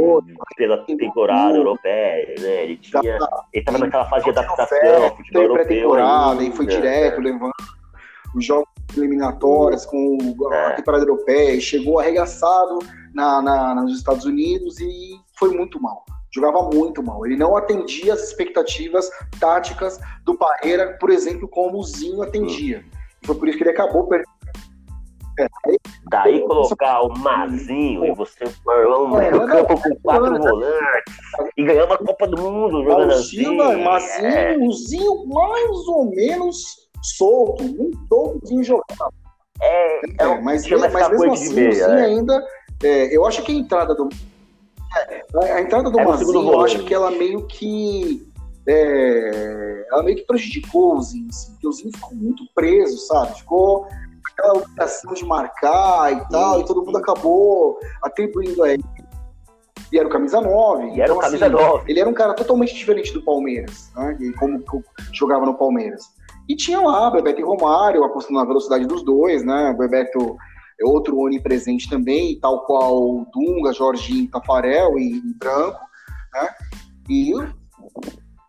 [0.56, 2.64] pela temporada europeia, né?
[2.64, 3.00] Ele tinha.
[3.02, 3.18] ele
[3.52, 5.94] estava naquela fase de adaptação futebol europeu.
[5.94, 7.52] Ainda, e foi direto, levando
[8.32, 10.18] os jogos eliminatórios com
[10.52, 10.70] a é.
[10.74, 12.78] temporada europeia, e chegou arregaçado
[13.12, 17.24] na, na, nos Estados Unidos e foi muito mal jogava muito mal.
[17.26, 22.84] Ele não atendia as expectativas táticas do Parreira, por exemplo, como o Zinho atendia.
[23.24, 24.30] Foi por isso que ele acabou perdendo.
[25.38, 25.46] É,
[26.10, 31.14] Daí colocar o Mazinho e você formar um é, campo com quatro volantes
[31.56, 33.56] e ganhar uma Copa do Mundo jogando assim.
[33.56, 34.56] Mazinho, é.
[34.58, 39.10] o Zinho mais ou menos solto, nem todo Zinho jogava.
[39.62, 42.04] É, é, mas, mas mesmo assim, meia, o Zinho é.
[42.04, 42.46] ainda.
[42.82, 44.08] eu acho que a entrada do
[45.34, 48.28] a entrada do é Mazinho, eu acho que ela meio que.
[48.66, 53.38] É, ela meio que prejudicou o Zinho, assim, porque o Zinho ficou muito preso, sabe?
[53.38, 53.86] Ficou
[54.32, 58.84] aquela obrigação de marcar e tal, e todo mundo acabou atribuindo a ele.
[59.92, 60.90] E era o camisa 9.
[60.90, 61.90] E era o então, camisa assim, 9.
[61.90, 64.16] Ele era um cara totalmente diferente do Palmeiras, né?
[64.38, 64.62] como
[65.12, 66.04] jogava no Palmeiras.
[66.48, 69.70] E tinha lá Bebeto e Romário, apostando na velocidade dos dois, né?
[69.70, 70.36] O Bebeto
[70.80, 75.80] é outro onipresente também, tal qual Dunga, Jorginho, Tafarel e, e Branco,
[76.32, 76.48] né?
[77.08, 77.32] E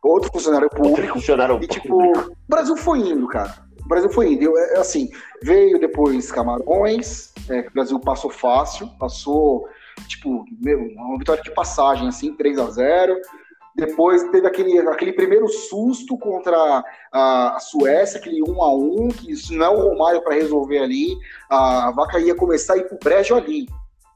[0.02, 0.90] outro funcionário público.
[0.90, 2.32] Outro funcionário e, tipo, público.
[2.32, 3.54] o Brasil foi indo, cara.
[3.84, 4.44] O Brasil foi indo.
[4.44, 5.10] Eu, é, assim,
[5.44, 9.68] veio depois Camarões, é, o Brasil passou fácil, passou,
[10.08, 13.16] tipo, meu, uma vitória de passagem, assim, 3 a 0
[13.76, 19.54] depois teve aquele, aquele primeiro susto contra a, Suécia, aquele 1 a 1 que isso
[19.54, 21.18] não é o Romário para resolver ali.
[21.50, 23.68] A vaca ia começar a ir pro brejo ali,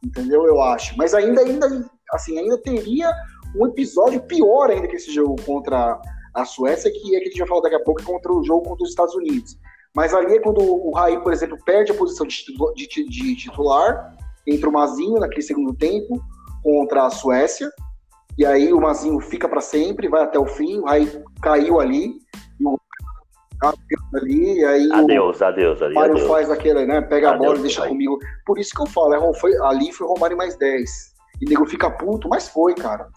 [0.04, 0.46] entendeu?
[0.46, 0.98] Eu acho.
[0.98, 3.12] Mas ainda, ainda, assim, ainda teria
[3.56, 6.00] um episódio pior ainda que esse jogo contra
[6.34, 8.44] a Suécia, que é que a gente vai falar daqui a pouco, é contra o
[8.44, 9.58] jogo contra os Estados Unidos.
[9.96, 14.14] Mas ali é quando o Raí, por exemplo, perde a posição de titular,
[14.46, 16.22] entra o Mazinho naquele segundo tempo
[16.62, 17.72] contra a Suécia,
[18.38, 21.10] e aí o Mazinho fica para sempre, vai até o fim, aí
[21.42, 22.18] caiu ali,
[22.60, 22.78] e o
[24.16, 26.28] ali, e aí adeus, o adeus, adeus, Mário adeus.
[26.28, 27.90] faz aquele, né, pega adeus, a bola e deixa vai.
[27.90, 28.20] comigo.
[28.46, 31.16] Por isso que eu falo, é, foi, ali foi o Romário mais 10.
[31.42, 33.08] E o nego fica puto, mas foi, cara.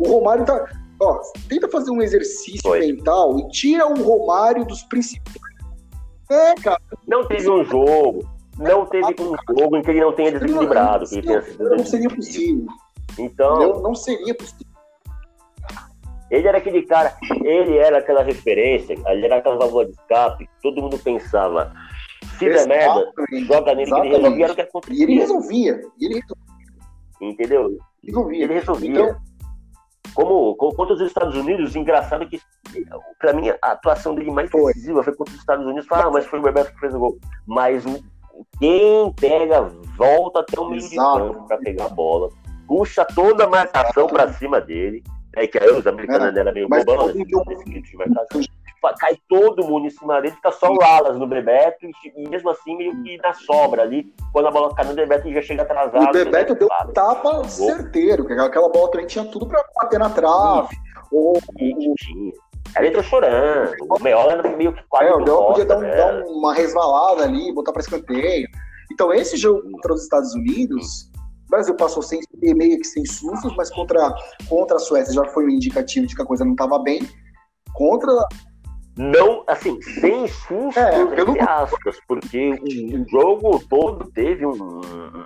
[0.00, 0.66] O Romário tá,
[1.00, 2.80] ó, tenta fazer um exercício foi.
[2.80, 5.36] mental e tira o Romário dos principais.
[6.30, 6.80] É, cara.
[7.06, 8.24] Não teve um jogo,
[8.58, 11.04] não teve um jogo em que ele não tenha desequilibrado.
[11.24, 12.66] Não, não, não seria possível.
[13.18, 13.80] Então.
[13.82, 14.72] não seria possível.
[16.30, 17.14] Ele era aquele cara,
[17.44, 21.70] ele era aquela referência, ele era aquela válvula de escape, todo mundo pensava,
[22.38, 23.12] se der merda,
[23.46, 23.90] joga nele Exatamente.
[23.90, 24.98] que ele resolvia, era o que acontecia.
[24.98, 25.80] E ele resolvia.
[26.00, 26.22] E ele
[27.20, 27.78] Entendeu?
[28.02, 28.44] Resolvia.
[28.44, 28.90] Ele resolvia.
[28.90, 29.16] Então,
[30.14, 32.40] como, como contra os Estados Unidos, engraçado que,
[33.18, 34.72] pra mim, a atuação dele mais foi.
[34.72, 35.86] decisiva foi contra os Estados Unidos.
[35.90, 37.18] Ah, mas foi o Bebeto que fez o gol.
[37.46, 37.84] Mas
[38.58, 39.62] quem pega,
[39.96, 41.28] volta até o meio Exato.
[41.28, 42.30] de campo pra pegar a bola
[42.72, 45.02] puxa toda a marcação para cima dele.
[45.36, 47.24] É que aí os americanos é, eram meio bobão, né?
[47.94, 48.40] marcação.
[48.98, 51.86] Cai todo mundo em cima dele, fica só o Alas no Bebeto,
[52.16, 55.34] e mesmo assim meio que na sobra ali, quando a bola cai no Bebeto ele
[55.36, 56.08] já chega atrasado.
[56.08, 60.10] O Bebeto deu um tapa certeiro, que aquela bola também tinha tudo para bater na
[60.10, 60.74] trave.
[61.12, 62.32] O, E tinha.
[62.74, 63.74] Ela entrou chorando.
[63.88, 65.04] O Meola era meio que quase.
[65.04, 65.94] é, o Deol podia dar, um- né?
[65.94, 68.48] dar uma resvalada ali, botar para escanteio.
[68.90, 71.11] Então, esse jogo contra os Estados Unidos,
[71.52, 74.12] Brasil passou sem, meio que sem sustos, mas contra,
[74.48, 77.00] contra a Suécia já foi um indicativo de que a coisa não estava bem.
[77.74, 78.10] Contra.
[78.96, 85.24] Não, assim, sem susto, É, pelo- entre aspas, porque o, jogo todo teve um, um,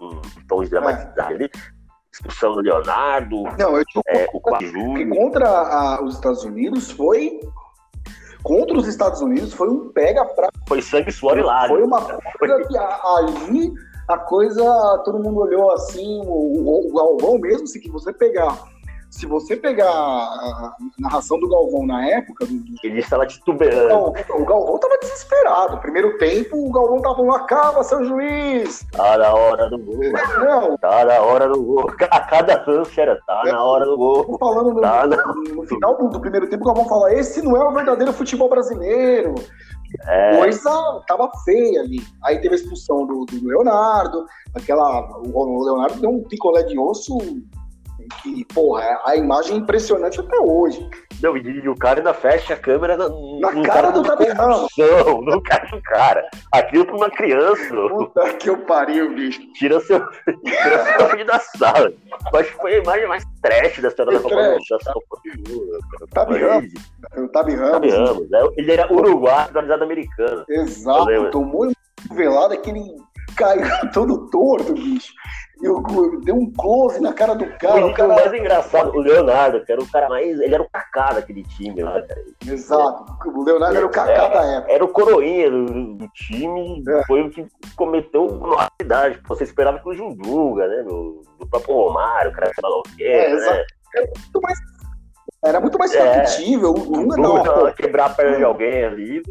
[0.00, 1.48] um, um tom de dramatizar ali.
[2.12, 5.08] Expulsão do Leonardo, Não, eu digo é, o porque 4 de julho.
[5.16, 7.40] contra a- os Estados Unidos foi.
[8.42, 10.48] Contra os Estados Unidos foi um pega pra.
[10.68, 12.02] Foi sangue, suor e lágrimas.
[12.04, 13.72] Foi uma coisa que ali
[14.14, 14.62] a coisa.
[15.04, 18.56] Todo mundo olhou assim, o, o, Galvão mesmo, se que você pegar.
[19.10, 23.88] Se você pegar a, narração do Galvão na época, do, do Ele estava titubeando.
[23.88, 25.78] Galvão, o Galvão tava desesperado.
[25.80, 28.86] Primeiro tempo, o Galvão tava falando, acaba, seu juiz!
[28.90, 29.98] Tá na hora do gol.
[30.38, 31.90] Não, Tá na hora do gol.
[32.10, 34.38] A cada lance era tá na hora do gol.
[34.38, 35.16] falando no, Tá na...
[35.16, 38.48] no final do, do primeiro tempo, o Galvão fala, esse não é o verdadeiro futebol
[38.48, 39.34] brasileiro.
[40.00, 42.04] É, Coisa tava feia ali.
[42.22, 45.08] Aí teve a expulsão do, do Leonardo, aquela.
[45.18, 47.18] O Leonardo deu um picolé de osso
[48.20, 50.88] que, porra, a imagem é impressionante até hoje.
[51.22, 54.36] não, e, e o cara ainda fecha a câmera na, Na no cara do Ramos.
[54.36, 56.28] convulsão, No cara do cara.
[56.52, 57.74] Aquilo pra uma criança.
[57.88, 59.40] Puta que eu pariu, bicho.
[59.54, 60.04] tira seu,
[60.44, 61.92] tira seu filho da sala.
[62.32, 64.84] Eu Acho que foi a imagem mais trash da história da Copa do trash.
[64.84, 65.78] da Copa do Mundo.
[65.90, 66.06] cara.
[66.12, 66.72] Tabi Ramos.
[67.16, 67.72] O Tabi Ramos.
[67.72, 68.38] Tabi Ramos, né?
[68.56, 70.44] Ele era uruguaio, naturalizado americano.
[70.48, 71.70] Exato, tomou
[72.62, 72.96] que ele
[73.36, 73.62] caiu
[73.94, 75.12] todo torto, bicho.
[75.62, 77.86] Deu um close na cara do cara.
[77.86, 78.14] o O cara...
[78.14, 80.40] mais engraçado, o Leonardo, que era o cara mais.
[80.40, 82.24] Ele era o cacá daquele time lá, cara.
[82.46, 83.04] Exato.
[83.28, 84.72] O Leonardo era o cacá da época.
[84.72, 87.04] Era o coroinha do, do time, É.
[87.06, 89.20] foi o que cometeu uma cidade.
[89.28, 90.82] Você esperava que o Jundunga, né?
[90.82, 93.34] Do, do próprio Romário, o cara o quê, É, né?
[93.34, 93.64] exato.
[93.96, 94.58] Muito mais-
[95.44, 96.14] Era muito mais É.
[96.14, 96.70] factível.
[96.70, 97.72] O Dunga não, pô.
[97.72, 99.22] quebrar a perna de alguém ali.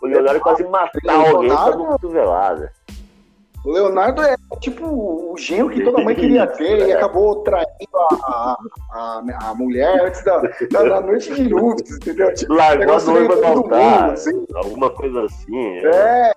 [0.00, 2.72] O Leonardo quase matar alguém com a Leonardo- cotovelada.
[3.64, 6.94] O Leonardo é tipo o genro que toda mãe queria ter e É.
[6.96, 8.56] acabou traindo a,
[8.92, 12.34] a, a mulher antes da, da, da noite de núpcias, entendeu?
[12.34, 14.46] Tipo, Largou a noiva no todo mundo, altar, assim.
[14.54, 15.52] alguma coisa assim.
[15.52, 15.80] né?
[15.84, 16.32] É.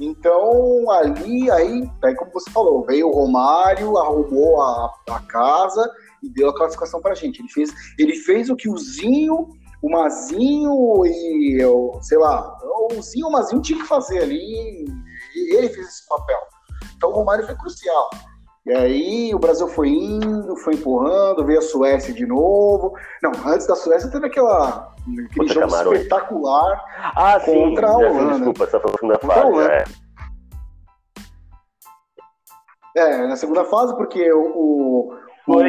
[0.00, 5.88] Então, ali, aí, aí, como você falou, veio o Romário, arrumou a, a casa
[6.22, 7.40] e deu a classificação pra gente.
[7.40, 9.48] Ele fez, ele fez o que o Zinho,
[9.86, 12.56] o Mazinho e, eu, sei lá,
[12.90, 14.86] o Zinho o Mazinho tinha que fazer ali.
[15.36, 16.38] E ele fez esse papel.
[16.96, 18.08] Então, o Romário foi crucial.
[18.66, 22.94] E aí, o Brasil foi indo, foi empurrando, veio a Suécia de novo.
[23.22, 25.98] Não, antes da Suécia teve aquela, aquele Contra jogo Camarões.
[26.00, 26.84] espetacular
[27.14, 27.52] Ah, sim.
[27.52, 28.34] Contra a já- Holanda.
[28.36, 29.46] Desculpa, essa foi a segunda a fase.
[29.46, 29.72] Holanda.
[29.74, 29.84] É.
[32.96, 35.13] É, na segunda fase, porque o,
[35.44, 35.62] Foi,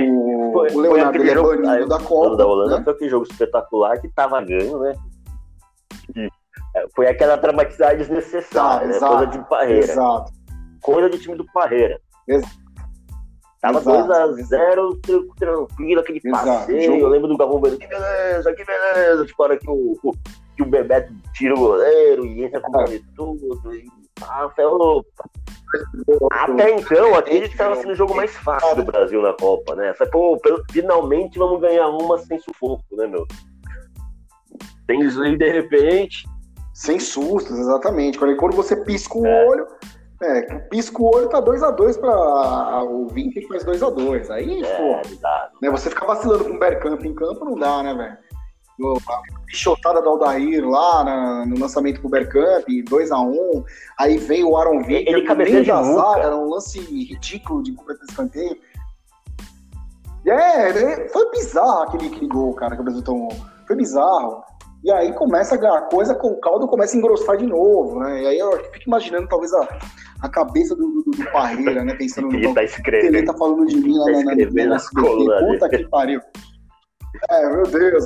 [0.54, 2.38] foi- o foi Leonardo ele é jogo- aí, da Copa.
[2.38, 2.84] da Holanda né?
[2.84, 4.94] foi aquele jogo espetacular que tava ganho, né?
[6.16, 6.30] E,
[6.76, 8.96] é, foi aquela dramatizada desnecessária, Tá, né?
[8.96, 9.84] exato, Coisa de Parreira.
[9.92, 10.32] Exato.
[10.82, 12.00] Coisa de time do Parreira.
[12.28, 12.66] Ex-
[13.62, 15.00] Tava Exato, 2x0,
[15.40, 16.96] tranquilo, aquele Exato, passeio.
[17.00, 19.26] Eu lembro do Galvão Bueno, que beleza, que beleza.
[19.26, 19.98] Tipo, a hora que o,
[20.56, 23.60] que o Bebeto tira o goleiro e entra com o vale tudo.
[23.76, 23.88] E,
[24.22, 25.30] ah, opa.
[26.32, 29.94] Até então, aquele estava sendo o jogo mais fácil do Brasil na Copa, né?
[29.98, 33.26] Só pô, pelo- finalmente vamos ganhar uma sem sufoco, né, meu?
[34.88, 36.26] Tem isso aí, de repente.
[36.74, 38.18] Sem sustos, exatamente.
[38.18, 39.46] Quando, quando você pisca o É.
[39.48, 39.68] olho,
[40.22, 44.30] é, pisca o olho, tá 2x2 para o Vink faz 2x2.
[44.30, 45.50] Aí, É, pô, dá.
[45.62, 48.18] né, você ficar vacilando com o Bergkamp em campo, não dá, né, velho?
[48.84, 53.64] A pichotada do Aldair lá na- no lançamento pro Bergkamp, 2x1.
[53.98, 57.72] Aí veio o Aaron Vink, Ele meio de da zaga, era um lance ridículo de
[57.74, 58.58] completar escanteio.
[60.28, 63.32] É, foi bizarro aquele, aquele gol, cara, que o Brasil tomou.
[63.68, 64.44] Foi bizarro.
[64.84, 68.22] E aí começa a coisa, com o caldo começa a engrossar de novo, né?
[68.24, 69.80] E aí eu fico imaginando talvez a,
[70.22, 71.96] a cabeça do, do, do Parreira, né?
[71.96, 73.26] Pensando no Ele tá ele escrevendo.
[73.26, 75.46] tá falando de mim lá Tá na, na, na na SBT.
[75.48, 76.22] Puta que pariu.
[77.32, 78.06] É, meu Deus.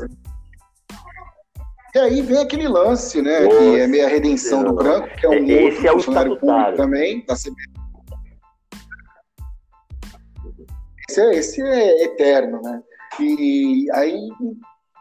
[1.96, 3.42] E aí vem aquele lance, né?
[3.42, 5.94] Nossa, que é meio a redenção do branco, que é um Esse outro é o
[5.96, 7.64] funcionário público também, da CBT.
[11.10, 12.82] Esse é, esse é eterno, né?
[13.20, 14.30] E aí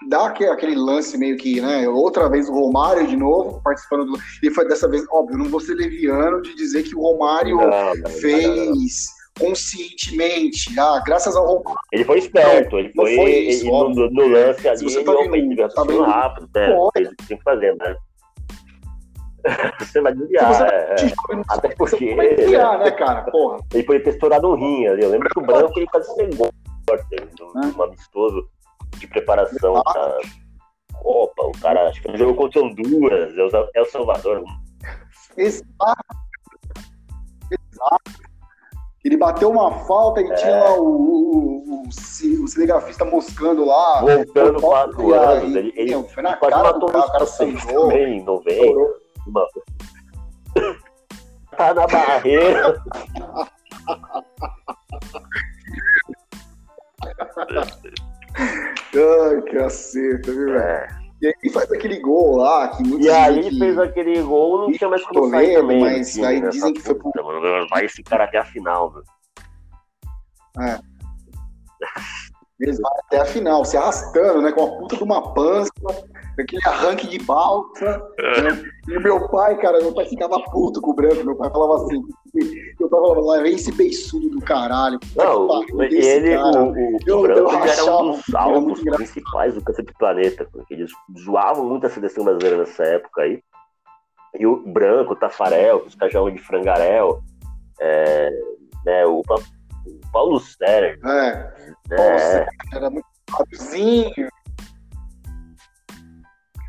[0.08, 1.86] dá aque- aquele lance meio que, né?
[1.88, 4.18] Outra vez o Romário de novo participando do.
[4.42, 7.68] E foi dessa vez, óbvio, não vou ser leviano de dizer que o Romário Não,
[7.68, 8.72] não, não, não.
[9.38, 11.78] Conscientemente, ah, graças ao Romário.
[11.92, 15.04] Ele foi esperto, ele não foi, foi isso, ele- no, no- lance ali, você ele
[15.04, 16.76] tá ele tá vendo- rápido, né?
[16.92, 17.96] Fez o que tinha que fazer, né?
[19.78, 21.42] Você vai desviar, você é, é.
[21.48, 23.22] Até porque vai criar, né, cara?
[23.30, 23.58] Porra.
[23.72, 25.02] ele ter estourado um rim ali.
[25.02, 26.50] Eu lembro que o branco ele quase cegou.
[27.54, 28.48] um, um amistoso
[28.98, 30.18] de preparação pra
[30.92, 31.42] Copa.
[31.46, 33.32] O cara, acho que ele jogou contra Honduras,
[33.74, 34.42] El Salvador.
[35.36, 35.64] Exato.
[37.50, 38.27] Exato.
[39.08, 40.34] Ele bateu uma falta e é.
[40.34, 44.02] tinha lá o, o, o, o, cinegrafista moscando lá.
[44.02, 45.56] Voltando quatro anos.
[45.56, 47.24] Ele, ele, ele foi na cara matou cara, o cara
[47.66, 48.76] também, não vem.
[51.56, 52.82] tá na barreira.
[58.94, 60.60] Ai, caceta, viu, velho?
[60.60, 61.07] É.
[61.20, 64.72] E aí ele faz aquele gol lá, que E aí ele fez aquele gol, não
[64.72, 65.80] tinha mais como sair também.
[65.80, 67.10] Mas time, aí dizem que foi pro...
[67.70, 69.04] Vai esse cara até a final, velho.
[70.60, 70.78] É.
[72.60, 74.50] Eles vão até a final, se arrastando, né?
[74.50, 75.70] Com a puta de uma pança,
[76.38, 77.98] aquele arranque de balsa.
[78.42, 78.64] Né?
[78.88, 81.24] E meu pai, cara, meu pai ficava puto com o branco.
[81.24, 82.02] Meu pai falava assim:
[82.80, 84.98] eu tava lá, vem esse beiçudo do caralho.
[85.16, 86.62] Não, ele, cara.
[86.62, 90.48] o, o, eu, o branco eu era um dos alvos principais do Câncer do Planeta,
[90.52, 90.90] porque eles
[91.24, 93.42] zoavam muito a seleção brasileira nessa época aí.
[94.38, 97.22] E o branco, o Tafarel, os cajão de frangarel,
[97.80, 98.30] é,
[98.84, 99.22] né, o
[100.12, 101.06] Paulo Sérgio.
[101.06, 101.54] É.
[101.92, 102.46] é.
[102.74, 104.28] era muito padzinho.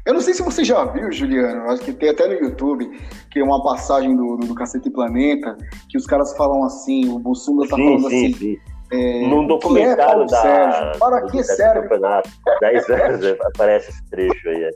[0.09, 2.89] Eu não sei se você já viu, Juliano, acho que tem até no YouTube,
[3.29, 5.55] que é uma passagem do, do, do Cacete Planeta,
[5.87, 8.33] que os caras falam assim, o Bussunda tá sim, falando sim, assim.
[8.33, 8.57] Sim.
[8.91, 10.99] É, Num documentário é da, Sérgio?
[10.99, 11.81] Para que serve?
[11.83, 12.27] Campeonato,
[12.59, 13.23] 10 anos
[13.53, 14.63] aparece esse trecho aí.
[14.63, 14.71] é.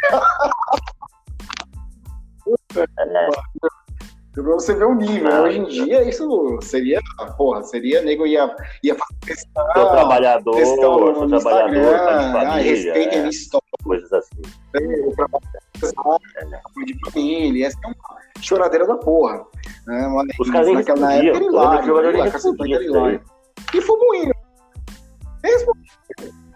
[4.34, 5.32] Pra você ver o nível.
[5.32, 7.00] Ah, Hoje em dia, isso seria,
[7.38, 9.64] porra, seria, nego ia, ia fazer questão.
[9.74, 13.68] Sou trabalhador, questão no, sou no trabalhador, família, ah, respeitem é, a história.
[13.84, 14.42] Coisas assim.
[14.74, 15.44] Eu trabalho
[16.38, 16.86] é.
[16.86, 19.46] de família, essa é uma choradeira da porra.
[19.86, 20.08] Né?
[20.08, 23.22] Mas, Os caras nem naquela na época, ele lá, ele lá,
[23.74, 24.34] E foi moído.
[25.44, 25.92] Nem respondia,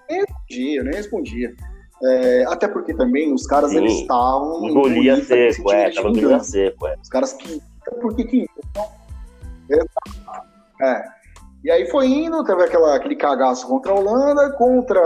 [0.09, 1.55] nem respondia, nem respondia.
[2.03, 4.63] É, até porque também os caras Sim, eles estavam.
[4.63, 6.95] Engolia seco, é, tava engolindo seco, é.
[7.01, 7.61] Os caras que.
[8.01, 8.45] Por que que.
[8.65, 8.85] Então,
[10.81, 11.03] é.
[11.63, 15.01] E aí foi indo, teve aquela, aquele cagaço contra a Holanda, contra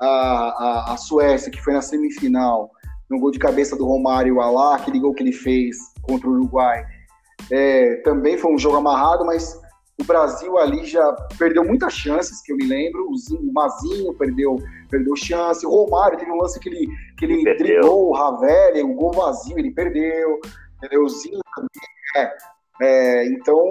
[0.00, 2.70] a, a, a Suécia, que foi na semifinal,
[3.08, 6.84] no gol de cabeça do Romário Alá, aquele gol que ele fez contra o Uruguai.
[7.50, 9.60] É, também foi um jogo amarrado, mas
[10.00, 13.08] o Brasil ali já perdeu muitas chances, que eu me lembro.
[13.08, 14.58] O Mazinho perdeu,
[14.90, 15.66] perdeu chance.
[15.66, 16.86] O Romário teve um lance que ele,
[17.16, 20.38] que ele driblou o Ravelli, o gol vazio ele perdeu.
[20.76, 21.04] Entendeu?
[21.04, 21.68] O Zinho também.
[22.16, 22.56] É.
[22.78, 23.64] É, então,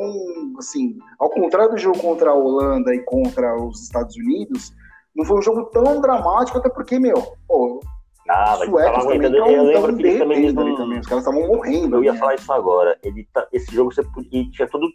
[0.58, 4.74] assim, ao contrário do jogo contra a Holanda e contra os Estados Unidos,
[5.16, 7.82] não foi um jogo tão dramático, até porque, meu, pô,
[8.28, 10.76] ah, suecos também tão, eu lembro que ele também, não...
[10.76, 11.98] também, os caras estavam morrendo.
[11.98, 12.18] Eu ia né?
[12.18, 12.98] falar isso agora.
[13.04, 14.88] Ele tá, esse jogo você podia, tinha todo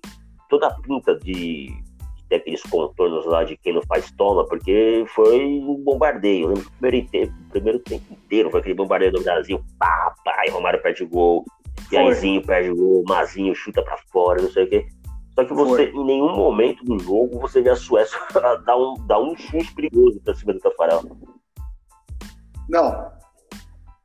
[0.50, 5.04] toda a pinta de, de ter aqueles contornos lá de quem não faz toma, porque
[5.14, 6.42] foi um bombardeio.
[6.42, 9.64] Eu lembro que o primeiro, tempo, o primeiro tempo inteiro foi aquele bombardeio do Brasil,
[9.78, 11.44] pá, pá, e Romário perde gol,
[11.90, 14.86] e Aizinho perde gol, Mazinho chuta pra fora, não sei o quê.
[15.34, 16.02] Só que você, foi.
[16.02, 18.18] em nenhum momento do jogo, você vê a Suécia
[18.66, 21.02] dar um, dar um chute perigoso pra cima do Tafarel.
[22.68, 23.10] Não.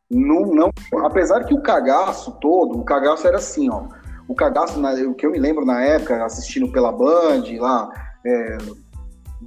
[0.10, 0.70] Não, não.
[1.04, 3.88] Apesar que o cagaço todo, o cagaço era assim, ó
[4.28, 7.90] o cagaço, o que eu me lembro na época, assistindo pela Band, lá,
[8.26, 8.58] é,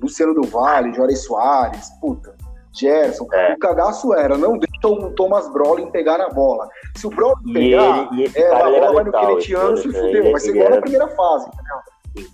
[0.00, 2.34] Luciano do Vale, Juarez Soares, puta,
[2.72, 3.26] Gerson.
[3.32, 3.54] É.
[3.54, 6.68] O cagaço era, não deixa o Thomas Brolin pegar na bola.
[6.96, 10.32] Se o Brolin pegar, ele, é, a bola vai no Quinetiano e fudeu.
[10.32, 12.30] Vai ser igual na primeira fase, entendeu?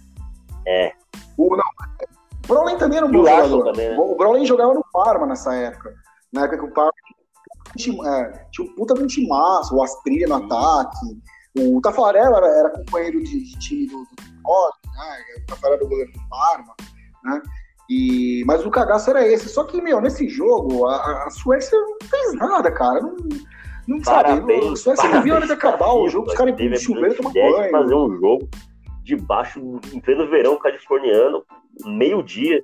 [0.67, 0.93] É.
[1.37, 1.65] O, não,
[2.45, 3.65] o Brolin também era um bom jogador.
[3.65, 3.97] Também, né?
[3.99, 5.95] O Brolin jogava no Parma nessa época.
[6.33, 6.93] Na época que o Parma
[7.77, 11.07] tinha, é, tinha um puta de um timaço, o Aspria no ataque.
[11.57, 15.25] O Tafarel era, era companheiro de, de time do, do né?
[15.39, 16.75] O Tafarel era o goleiro do Parma,
[17.23, 17.43] né?
[17.89, 19.49] E, mas o cagaço era esse.
[19.49, 23.01] Só que, meu, nesse jogo, a, a Suécia não fez nada, cara.
[23.01, 23.17] Não,
[23.87, 24.73] não parabéns, sabe.
[24.73, 27.33] A Suécia não viu a hora de acabar o jogo, os caras iam chover tomar
[27.33, 27.71] banho.
[27.71, 28.49] fazer um jogo
[29.03, 29.61] debaixo,
[29.93, 31.45] em pleno verão californiano,
[31.85, 32.63] meio-dia.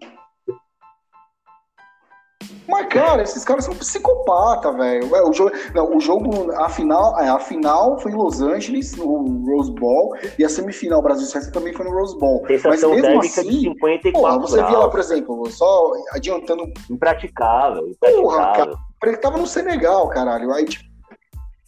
[2.71, 5.11] Mas, cara, esses caras são psicopata, velho.
[5.29, 9.45] O jogo, não, o jogo, a final, é, a final foi em Los Angeles, no
[9.45, 12.47] Rose Bowl, e a semifinal Brasil-Suécia também foi no Rose Bowl.
[12.47, 16.65] Sensação Mas mesmo assim, de 54 porra, você via lá, por exemplo, só adiantando...
[16.89, 18.23] Impraticável, impraticável.
[18.23, 18.73] Porra, cara,
[19.05, 20.53] ele tava no Senegal, caralho.
[20.53, 20.85] Aí, tipo,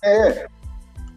[0.04, 0.46] é...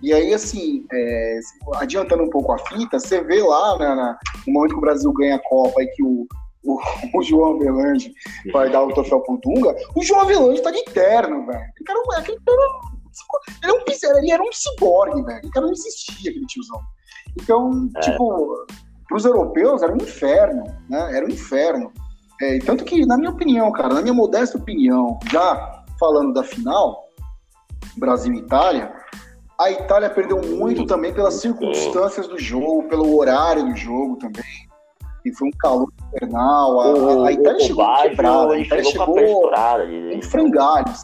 [0.02, 1.40] E aí, assim, é,
[1.76, 5.11] adiantando um pouco a fita, você vê lá, né, na, no momento que o Brasil
[5.14, 6.27] ganha a Copa e que o,
[6.65, 6.79] o,
[7.13, 8.13] o João Avelange
[8.51, 11.59] vai dar o troféu pro Dunga, o João Avelange tá de terno, velho.
[11.59, 12.61] Aquele cara, aquele cara
[13.63, 15.37] ele, é um, ele era um ciborgue, velho.
[15.37, 16.79] Aquele cara não existia, aquele tiozão.
[17.41, 17.99] Então, é.
[18.01, 18.65] tipo,
[19.07, 21.15] pros europeus era um inferno, né?
[21.15, 21.91] Era um inferno.
[22.41, 27.05] É, tanto que, na minha opinião, cara, na minha modesta opinião, já falando da final,
[27.97, 28.93] Brasil e Itália,
[29.57, 34.43] a Itália perdeu muito também pelas circunstâncias do jogo, pelo horário do jogo também.
[35.26, 36.80] E foi um calor infernal.
[36.80, 39.52] A, O- a Itália o chegou Baggio, quebrada, a Itália chegou chegou.
[39.81, 41.03] Ele, em frangalhos.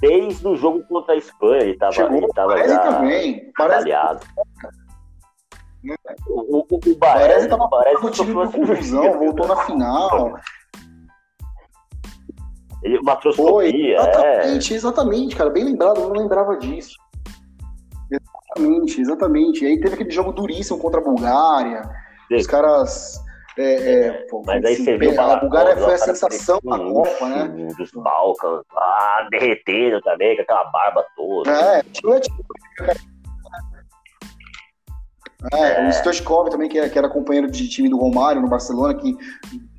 [0.00, 3.52] desde o jogo contra a Espanha, ele tava, Chegou ele o tava já também.
[3.56, 3.88] Parece.
[5.84, 5.94] Né?
[6.28, 9.56] O, o, o Baresi, tava parece no que time sofreu por uma confusão, voltou na
[9.64, 10.34] final.
[12.82, 14.00] Ele, uma Foi, atroscopia, é.
[14.00, 15.50] exatamente, exatamente, cara.
[15.50, 16.96] Bem lembrado, eu não lembrava disso.
[18.10, 19.64] Exatamente, exatamente.
[19.64, 21.82] E aí teve aquele jogo duríssimo contra a Bulgária.
[22.28, 22.36] Sim.
[22.36, 23.20] Os caras.
[23.58, 26.78] É, é, pô, Mas aí assim, você viu o a Bulgária foi a sensação da
[26.78, 27.42] Copa, né?
[27.44, 31.50] um Dos Balcãs, ah, derretendo também, com aquela barba toda.
[31.50, 32.44] É, tinha o tipo-
[35.52, 38.94] é, o Stoichkov também, que era, que era companheiro de time do Romário no Barcelona,
[38.94, 39.16] que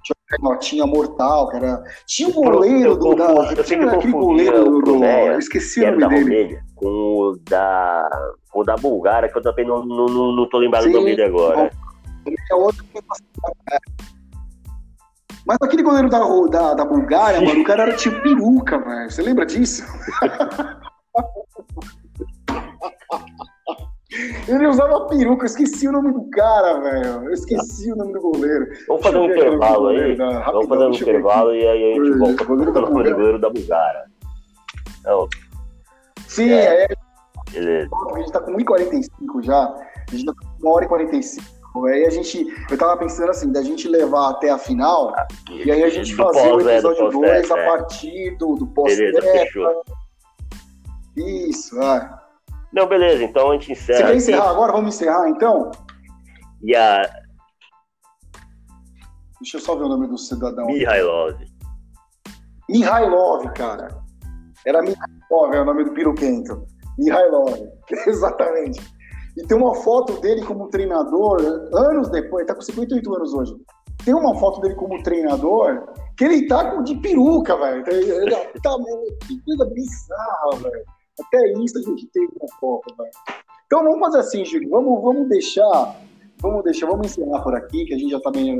[0.03, 1.83] tinha uma notinha mortal, que era.
[2.05, 3.15] Tinha um goleiro do.
[3.15, 5.03] Da, eu sempre goleiro do.
[5.03, 6.23] eu esqueci que o nome dele.
[6.23, 8.09] Romênia, com o da,
[8.51, 11.23] com o da Bulgária, que eu também não, não, não, tô lembrado do nome dele
[11.23, 11.71] agora.
[12.49, 13.01] É outro que é.
[15.45, 16.19] Mas aquele goleiro da,
[16.51, 19.09] da, da Bulgária, mano, o cara era tipo peruca, velho.
[19.09, 19.83] Você lembra disso?
[24.47, 27.25] Ele usava peruca, eu esqueci o nome do cara, velho.
[27.25, 28.67] Eu esqueci o nome do goleiro.
[28.87, 30.15] Vamos fazer um intervalo aí.
[30.15, 32.55] Vamos fazer um intervalo e aí a gente Goleiro volta pro
[33.15, 34.05] goleiro da Bulgária.
[35.03, 35.39] Não, aqui.
[36.27, 36.83] Sim, É.
[36.83, 36.87] é,
[37.51, 37.89] beleza.
[38.13, 39.63] a gente tá com 1h45 já.
[39.63, 41.58] A gente tá com 1 hora e 45.
[41.87, 42.45] Aí a gente.
[42.69, 45.13] Eu tava pensando assim, da gente levar até a final.
[45.49, 47.65] E aí a gente fazer o é, episódio 2 pós-teste, a é.
[47.65, 49.83] partir do, do Beleza, fechou.
[51.15, 52.19] Isso, é.
[52.73, 53.99] Não, beleza, então a gente Você encerra.
[53.99, 54.17] quer aqui.
[54.17, 54.71] encerrar agora?
[54.71, 55.71] Vamos encerrar então?
[56.61, 57.09] E a
[59.41, 60.65] Deixa eu só ver o nome do cidadão.
[60.65, 61.35] Mihailov.
[62.69, 63.87] Mihailov, cara.
[64.65, 66.67] Era Mihailov, é o nome do piroquento.
[66.97, 67.57] Mihailov,
[68.05, 68.81] exatamente.
[69.39, 71.39] E tem uma foto dele como treinador,
[71.73, 73.55] anos depois, ele tá com 58 anos hoje.
[74.03, 75.87] Tem uma foto dele como treinador
[76.17, 77.83] que ele tá com de peruca, velho.
[77.87, 78.75] Ele Tá,
[79.25, 80.83] que coisa bizarra, velho.
[81.21, 83.11] Até isso a gente tem na Copa, velho.
[83.65, 84.69] Então vamos fazer assim, Júlio.
[84.69, 85.95] Vamos, vamos deixar.
[86.41, 88.57] Vamos deixar, vamos encerrar por aqui, que a gente já tá bem,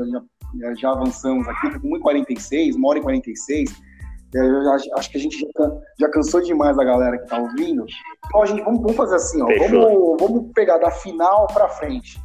[0.58, 3.82] já, já avançamos aqui, tá com 1h46, 1 hora e 46.
[4.32, 7.84] Eu já- acho que a gente já, já cansou demais a galera que tá ouvindo.
[8.26, 9.46] Então a gente vamos, vamos fazer assim, ó.
[9.46, 12.20] Vamos, vamos pegar da final pra frente.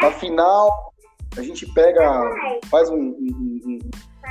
[0.00, 0.92] Da final,
[1.36, 2.22] a gente pega,
[2.70, 3.78] faz um, um- um-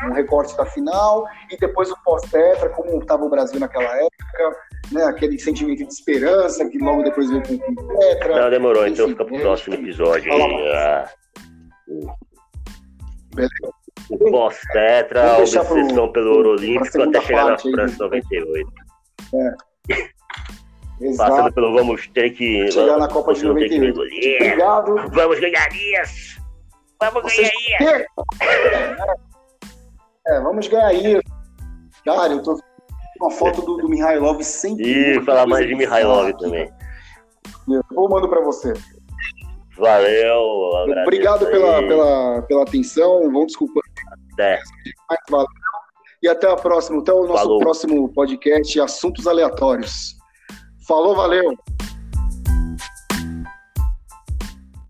[0.09, 4.59] um recorte da final e depois o pós-tetra, como estava o Brasil naquela época,
[4.91, 5.03] né?
[5.03, 8.41] Aquele sentimento de esperança que logo depois veio com o tetra.
[8.41, 10.71] Não, demorou, então fica pro é, próximo episódio fala aí.
[10.73, 11.09] ah,
[13.35, 13.53] Beleza.
[14.11, 17.95] O pós-tetra, Vamos a deixar pro- obsessão pelo ouro olímpico até chegar na aí França
[17.97, 18.71] do- 98.
[21.01, 21.29] Exato.
[21.31, 22.71] Passando pelo vamos ter que.
[22.71, 23.89] Chegar na Copa de vamos ter que 98.
[23.89, 24.35] engolir.
[24.35, 24.95] Obrigado.
[25.11, 25.69] Vamos ganhar
[26.03, 26.41] isso!
[26.99, 28.05] Vamos Vocês ganhar isso!
[30.27, 31.21] É, vamos ganhar isso.
[32.05, 32.55] Cara, eu tô
[33.19, 36.71] uma foto do, do Mihailov sem peruca, falar mais de Mihailov também.
[37.67, 38.71] Eu mando pra você.
[39.77, 40.43] Valeu,
[41.03, 41.87] Obrigado pela, aí.
[41.87, 43.31] pela, pela atenção.
[43.31, 43.81] Vão desculpar.
[44.41, 44.61] Até.
[45.09, 45.47] mais, valeu.
[46.23, 47.01] E até a próxima.
[47.01, 47.59] Até o nosso Falou.
[47.59, 50.15] próximo podcast Assuntos Aleatórios.
[50.87, 51.55] Falou, valeu.